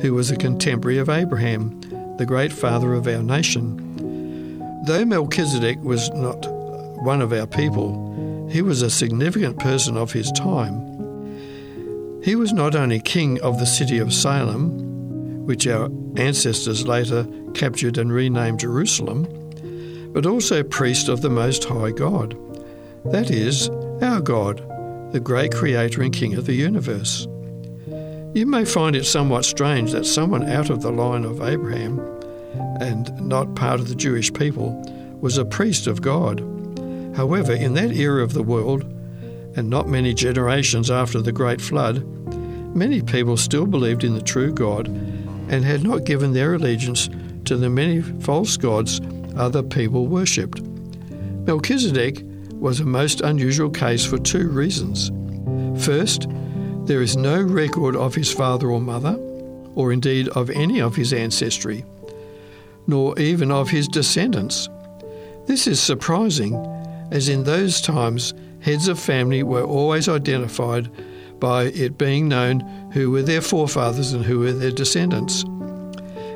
who 0.00 0.14
was 0.14 0.32
a 0.32 0.36
contemporary 0.36 0.98
of 0.98 1.08
Abraham, 1.08 1.80
the 2.18 2.26
great 2.26 2.52
father 2.52 2.92
of 2.94 3.06
our 3.06 3.22
nation. 3.22 4.58
Though 4.84 5.04
Melchizedek 5.04 5.78
was 5.84 6.10
not 6.10 6.44
one 7.04 7.22
of 7.22 7.32
our 7.32 7.46
people, 7.46 8.48
he 8.50 8.62
was 8.62 8.82
a 8.82 8.90
significant 8.90 9.60
person 9.60 9.96
of 9.96 10.10
his 10.10 10.32
time. 10.32 12.20
He 12.24 12.34
was 12.34 12.52
not 12.52 12.74
only 12.74 12.98
king 12.98 13.40
of 13.42 13.60
the 13.60 13.64
city 13.64 13.98
of 13.98 14.12
Salem, 14.12 15.46
which 15.46 15.68
our 15.68 15.88
ancestors 16.16 16.84
later 16.84 17.28
captured 17.54 17.96
and 17.96 18.12
renamed 18.12 18.58
Jerusalem, 18.58 19.28
but 20.12 20.26
also 20.26 20.62
priest 20.62 21.08
of 21.08 21.22
the 21.22 21.30
Most 21.30 21.64
High 21.64 21.90
God. 21.90 22.36
That 23.04 23.30
is, 23.30 23.68
our 24.02 24.20
God, 24.20 24.58
the 25.12 25.20
great 25.20 25.52
creator 25.52 26.02
and 26.02 26.12
king 26.12 26.34
of 26.34 26.46
the 26.46 26.54
universe. 26.54 27.26
You 28.34 28.46
may 28.46 28.64
find 28.64 28.94
it 28.94 29.06
somewhat 29.06 29.44
strange 29.44 29.92
that 29.92 30.06
someone 30.06 30.48
out 30.48 30.70
of 30.70 30.82
the 30.82 30.92
line 30.92 31.24
of 31.24 31.42
Abraham 31.42 31.98
and 32.80 33.10
not 33.20 33.54
part 33.56 33.80
of 33.80 33.88
the 33.88 33.94
Jewish 33.94 34.32
people 34.32 34.80
was 35.20 35.36
a 35.38 35.44
priest 35.44 35.86
of 35.86 36.02
God. 36.02 36.40
However, 37.16 37.52
in 37.52 37.74
that 37.74 37.92
era 37.92 38.22
of 38.22 38.34
the 38.34 38.42
world, 38.42 38.84
and 39.56 39.68
not 39.68 39.88
many 39.88 40.14
generations 40.14 40.90
after 40.90 41.20
the 41.20 41.32
Great 41.32 41.60
Flood, 41.60 42.04
many 42.74 43.02
people 43.02 43.36
still 43.36 43.66
believed 43.66 44.04
in 44.04 44.14
the 44.14 44.22
true 44.22 44.52
God 44.52 44.86
and 44.86 45.64
had 45.64 45.82
not 45.82 46.04
given 46.04 46.32
their 46.32 46.54
allegiance 46.54 47.08
to 47.44 47.56
the 47.56 47.68
many 47.68 48.00
false 48.00 48.56
gods 48.56 49.00
other 49.36 49.62
people 49.62 50.06
worshipped. 50.06 50.60
Melchizedek 51.46 52.22
was 52.52 52.80
a 52.80 52.84
most 52.84 53.20
unusual 53.20 53.70
case 53.70 54.04
for 54.04 54.18
two 54.18 54.48
reasons. 54.48 55.10
First, 55.84 56.26
there 56.84 57.02
is 57.02 57.16
no 57.16 57.40
record 57.40 57.96
of 57.96 58.14
his 58.14 58.32
father 58.32 58.70
or 58.70 58.80
mother, 58.80 59.14
or 59.74 59.92
indeed 59.92 60.28
of 60.30 60.50
any 60.50 60.80
of 60.80 60.96
his 60.96 61.12
ancestry, 61.12 61.84
nor 62.86 63.18
even 63.18 63.50
of 63.50 63.70
his 63.70 63.88
descendants. 63.88 64.68
This 65.46 65.66
is 65.66 65.80
surprising, 65.80 66.54
as 67.10 67.28
in 67.28 67.44
those 67.44 67.80
times 67.80 68.34
heads 68.60 68.88
of 68.88 68.98
family 68.98 69.42
were 69.42 69.64
always 69.64 70.08
identified 70.08 70.90
by 71.40 71.64
it 71.64 71.96
being 71.96 72.28
known 72.28 72.60
who 72.92 73.10
were 73.10 73.22
their 73.22 73.40
forefathers 73.40 74.12
and 74.12 74.24
who 74.24 74.40
were 74.40 74.52
their 74.52 74.70
descendants. 74.70 75.44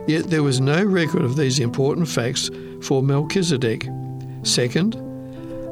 Yet 0.07 0.31
there 0.31 0.43
was 0.43 0.61
no 0.61 0.85
record 0.85 1.23
of 1.23 1.37
these 1.37 1.59
important 1.59 2.09
facts 2.09 2.51
for 2.83 3.03
Melchizedek. 3.03 3.89
Second, 4.43 4.97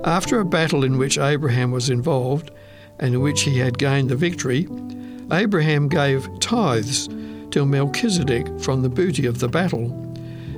after 0.04 0.40
a 0.40 0.44
battle 0.44 0.84
in 0.84 0.98
which 0.98 1.18
Abraham 1.18 1.70
was 1.70 1.90
involved 1.90 2.50
and 2.98 3.14
in 3.14 3.20
which 3.20 3.42
he 3.42 3.58
had 3.58 3.78
gained 3.78 4.08
the 4.08 4.16
victory, 4.16 4.66
Abraham 5.30 5.88
gave 5.88 6.28
tithes 6.40 7.08
to 7.50 7.66
Melchizedek 7.66 8.60
from 8.60 8.82
the 8.82 8.88
booty 8.88 9.26
of 9.26 9.38
the 9.38 9.48
battle. 9.48 9.88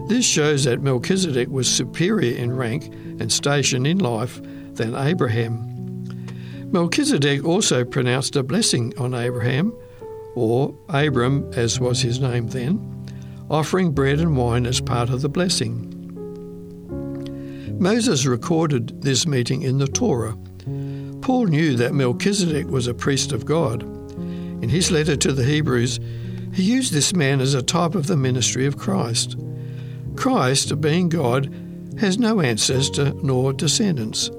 This 0.08 0.24
shows 0.24 0.64
that 0.64 0.82
Melchizedek 0.82 1.48
was 1.48 1.68
superior 1.68 2.36
in 2.36 2.54
rank 2.54 2.86
and 3.18 3.32
station 3.32 3.86
in 3.86 3.98
life 3.98 4.40
than 4.74 4.94
Abraham. 4.94 5.70
Melchizedek 6.70 7.44
also 7.44 7.84
pronounced 7.84 8.36
a 8.36 8.42
blessing 8.42 8.92
on 8.98 9.14
Abraham, 9.14 9.72
or 10.34 10.74
Abram 10.88 11.50
as 11.54 11.80
was 11.80 12.00
his 12.00 12.20
name 12.20 12.48
then, 12.48 12.93
offering 13.54 13.92
bread 13.92 14.18
and 14.18 14.36
wine 14.36 14.66
as 14.66 14.80
part 14.80 15.08
of 15.08 15.22
the 15.22 15.28
blessing. 15.28 15.90
Moses 17.78 18.26
recorded 18.26 19.00
this 19.02 19.26
meeting 19.26 19.62
in 19.62 19.78
the 19.78 19.86
Torah. 19.86 20.36
Paul 21.20 21.46
knew 21.46 21.76
that 21.76 21.94
Melchizedek 21.94 22.66
was 22.66 22.88
a 22.88 22.94
priest 22.94 23.30
of 23.30 23.46
God. 23.46 23.82
In 24.62 24.68
his 24.68 24.90
letter 24.90 25.16
to 25.16 25.32
the 25.32 25.44
Hebrews, 25.44 26.00
he 26.52 26.64
used 26.64 26.92
this 26.92 27.14
man 27.14 27.40
as 27.40 27.54
a 27.54 27.62
type 27.62 27.94
of 27.94 28.08
the 28.08 28.16
ministry 28.16 28.66
of 28.66 28.76
Christ. 28.76 29.36
Christ, 30.16 30.80
being 30.80 31.08
God, 31.08 31.52
has 32.00 32.18
no 32.18 32.40
ancestor 32.40 33.12
nor 33.22 33.52
descendants. 33.52 34.30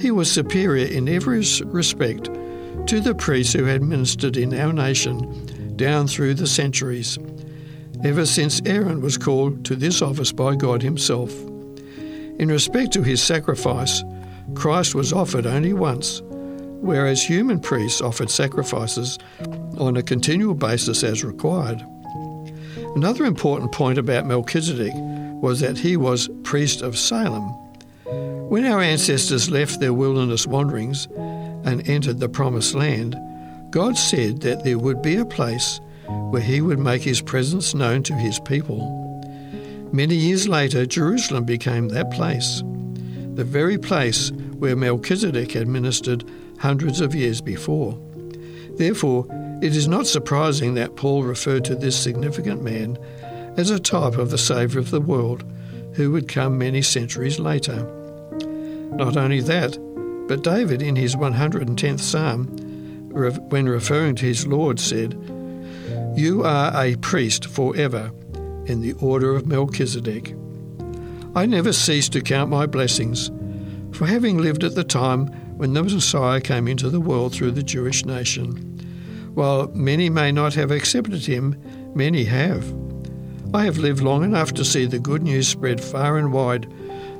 He 0.00 0.10
was 0.10 0.30
superior 0.30 0.86
in 0.86 1.08
every 1.08 1.44
respect 1.64 2.24
to 2.88 3.00
the 3.00 3.14
priests 3.16 3.52
who 3.52 3.64
had 3.64 3.82
ministered 3.82 4.36
in 4.36 4.52
our 4.52 4.72
nation 4.72 5.76
down 5.76 6.08
through 6.08 6.34
the 6.34 6.46
centuries, 6.46 7.18
ever 8.04 8.24
since 8.26 8.60
Aaron 8.64 9.00
was 9.00 9.18
called 9.18 9.64
to 9.64 9.76
this 9.76 10.02
office 10.02 10.32
by 10.32 10.54
God 10.54 10.82
Himself. 10.82 11.32
In 12.38 12.48
respect 12.48 12.92
to 12.92 13.02
his 13.02 13.20
sacrifice, 13.20 14.04
Christ 14.54 14.94
was 14.94 15.12
offered 15.12 15.44
only 15.44 15.72
once, 15.72 16.22
whereas 16.80 17.20
human 17.20 17.58
priests 17.58 18.00
offered 18.00 18.30
sacrifices 18.30 19.18
on 19.76 19.96
a 19.96 20.02
continual 20.04 20.54
basis 20.54 21.02
as 21.02 21.24
required. 21.24 21.84
Another 22.94 23.24
important 23.24 23.72
point 23.72 23.98
about 23.98 24.26
Melchizedek 24.26 24.92
was 24.94 25.58
that 25.60 25.78
he 25.78 25.96
was 25.96 26.30
priest 26.44 26.80
of 26.80 26.96
Salem. 26.96 27.48
When 28.48 28.64
our 28.64 28.80
ancestors 28.80 29.50
left 29.50 29.80
their 29.80 29.92
wilderness 29.92 30.46
wanderings 30.46 31.06
and 31.64 31.86
entered 31.88 32.20
the 32.20 32.28
promised 32.28 32.74
land, 32.74 33.16
God 33.70 33.98
said 33.98 34.42
that 34.42 34.62
there 34.62 34.78
would 34.78 35.02
be 35.02 35.16
a 35.16 35.24
place 35.24 35.80
where 36.30 36.42
he 36.42 36.60
would 36.60 36.78
make 36.78 37.02
his 37.02 37.20
presence 37.20 37.74
known 37.74 38.02
to 38.04 38.14
his 38.14 38.38
people. 38.40 38.94
Many 39.92 40.14
years 40.14 40.48
later, 40.48 40.84
Jerusalem 40.84 41.44
became 41.44 41.88
that 41.88 42.10
place, 42.10 42.62
the 43.34 43.44
very 43.44 43.78
place 43.78 44.30
where 44.58 44.76
Melchizedek 44.76 45.52
had 45.52 45.68
ministered 45.68 46.24
hundreds 46.58 47.00
of 47.00 47.14
years 47.14 47.40
before. 47.40 47.98
Therefore, 48.76 49.26
it 49.62 49.74
is 49.74 49.88
not 49.88 50.06
surprising 50.06 50.74
that 50.74 50.96
Paul 50.96 51.22
referred 51.22 51.64
to 51.64 51.74
this 51.74 51.98
significant 51.98 52.62
man 52.62 52.98
as 53.56 53.70
a 53.70 53.78
type 53.78 54.18
of 54.18 54.30
the 54.30 54.38
Saviour 54.38 54.80
of 54.80 54.90
the 54.90 55.00
world 55.00 55.44
who 55.94 56.12
would 56.12 56.28
come 56.28 56.58
many 56.58 56.82
centuries 56.82 57.38
later. 57.38 57.82
Not 58.92 59.16
only 59.16 59.40
that, 59.40 59.76
but 60.28 60.44
David 60.44 60.82
in 60.82 60.94
his 60.94 61.16
110th 61.16 62.00
Psalm, 62.00 62.46
when 63.48 63.68
referring 63.68 64.14
to 64.16 64.26
his 64.26 64.46
Lord, 64.46 64.78
said, 64.78 65.14
You 66.16 66.42
are 66.44 66.72
a 66.74 66.96
priest 66.96 67.46
forever 67.46 68.10
in 68.66 68.80
the 68.80 68.94
order 69.00 69.36
of 69.36 69.46
Melchizedek. 69.46 70.34
I 71.34 71.46
never 71.46 71.72
cease 71.72 72.08
to 72.10 72.20
count 72.20 72.50
my 72.50 72.66
blessings, 72.66 73.30
for 73.92 74.06
having 74.06 74.38
lived 74.38 74.64
at 74.64 74.74
the 74.74 74.84
time 74.84 75.26
when 75.56 75.74
the 75.74 75.82
Messiah 75.82 76.40
came 76.40 76.66
into 76.66 76.90
the 76.90 77.00
world 77.00 77.32
through 77.32 77.52
the 77.52 77.62
Jewish 77.62 78.04
nation. 78.04 78.56
While 79.34 79.68
many 79.74 80.10
may 80.10 80.32
not 80.32 80.54
have 80.54 80.70
accepted 80.70 81.24
him, 81.24 81.56
many 81.94 82.24
have. 82.24 82.74
I 83.54 83.64
have 83.64 83.78
lived 83.78 84.02
long 84.02 84.24
enough 84.24 84.52
to 84.54 84.64
see 84.64 84.86
the 84.86 84.98
good 84.98 85.22
news 85.22 85.46
spread 85.46 85.82
far 85.82 86.18
and 86.18 86.32
wide 86.32 86.66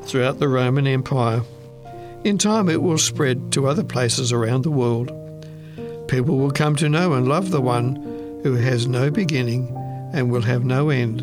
throughout 0.02 0.38
the 0.38 0.48
Roman 0.48 0.86
Empire. 0.86 1.42
In 2.24 2.36
time, 2.36 2.68
it 2.68 2.82
will 2.82 2.98
spread 2.98 3.52
to 3.52 3.68
other 3.68 3.84
places 3.84 4.32
around 4.32 4.62
the 4.62 4.70
world. 4.70 5.12
People 6.08 6.36
will 6.38 6.50
come 6.50 6.74
to 6.76 6.88
know 6.88 7.12
and 7.12 7.28
love 7.28 7.50
the 7.50 7.60
one 7.60 8.07
who 8.42 8.54
has 8.54 8.86
no 8.86 9.10
beginning 9.10 9.74
and 10.12 10.30
will 10.30 10.42
have 10.42 10.64
no 10.64 10.90
end. 10.90 11.20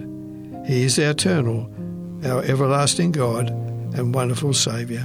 He 0.68 0.84
is 0.84 1.00
our 1.00 1.12
eternal, 1.12 1.72
our 2.26 2.44
everlasting 2.44 3.12
God 3.12 3.50
and 3.50 4.14
wonderful 4.14 4.54
Saviour. 4.54 5.04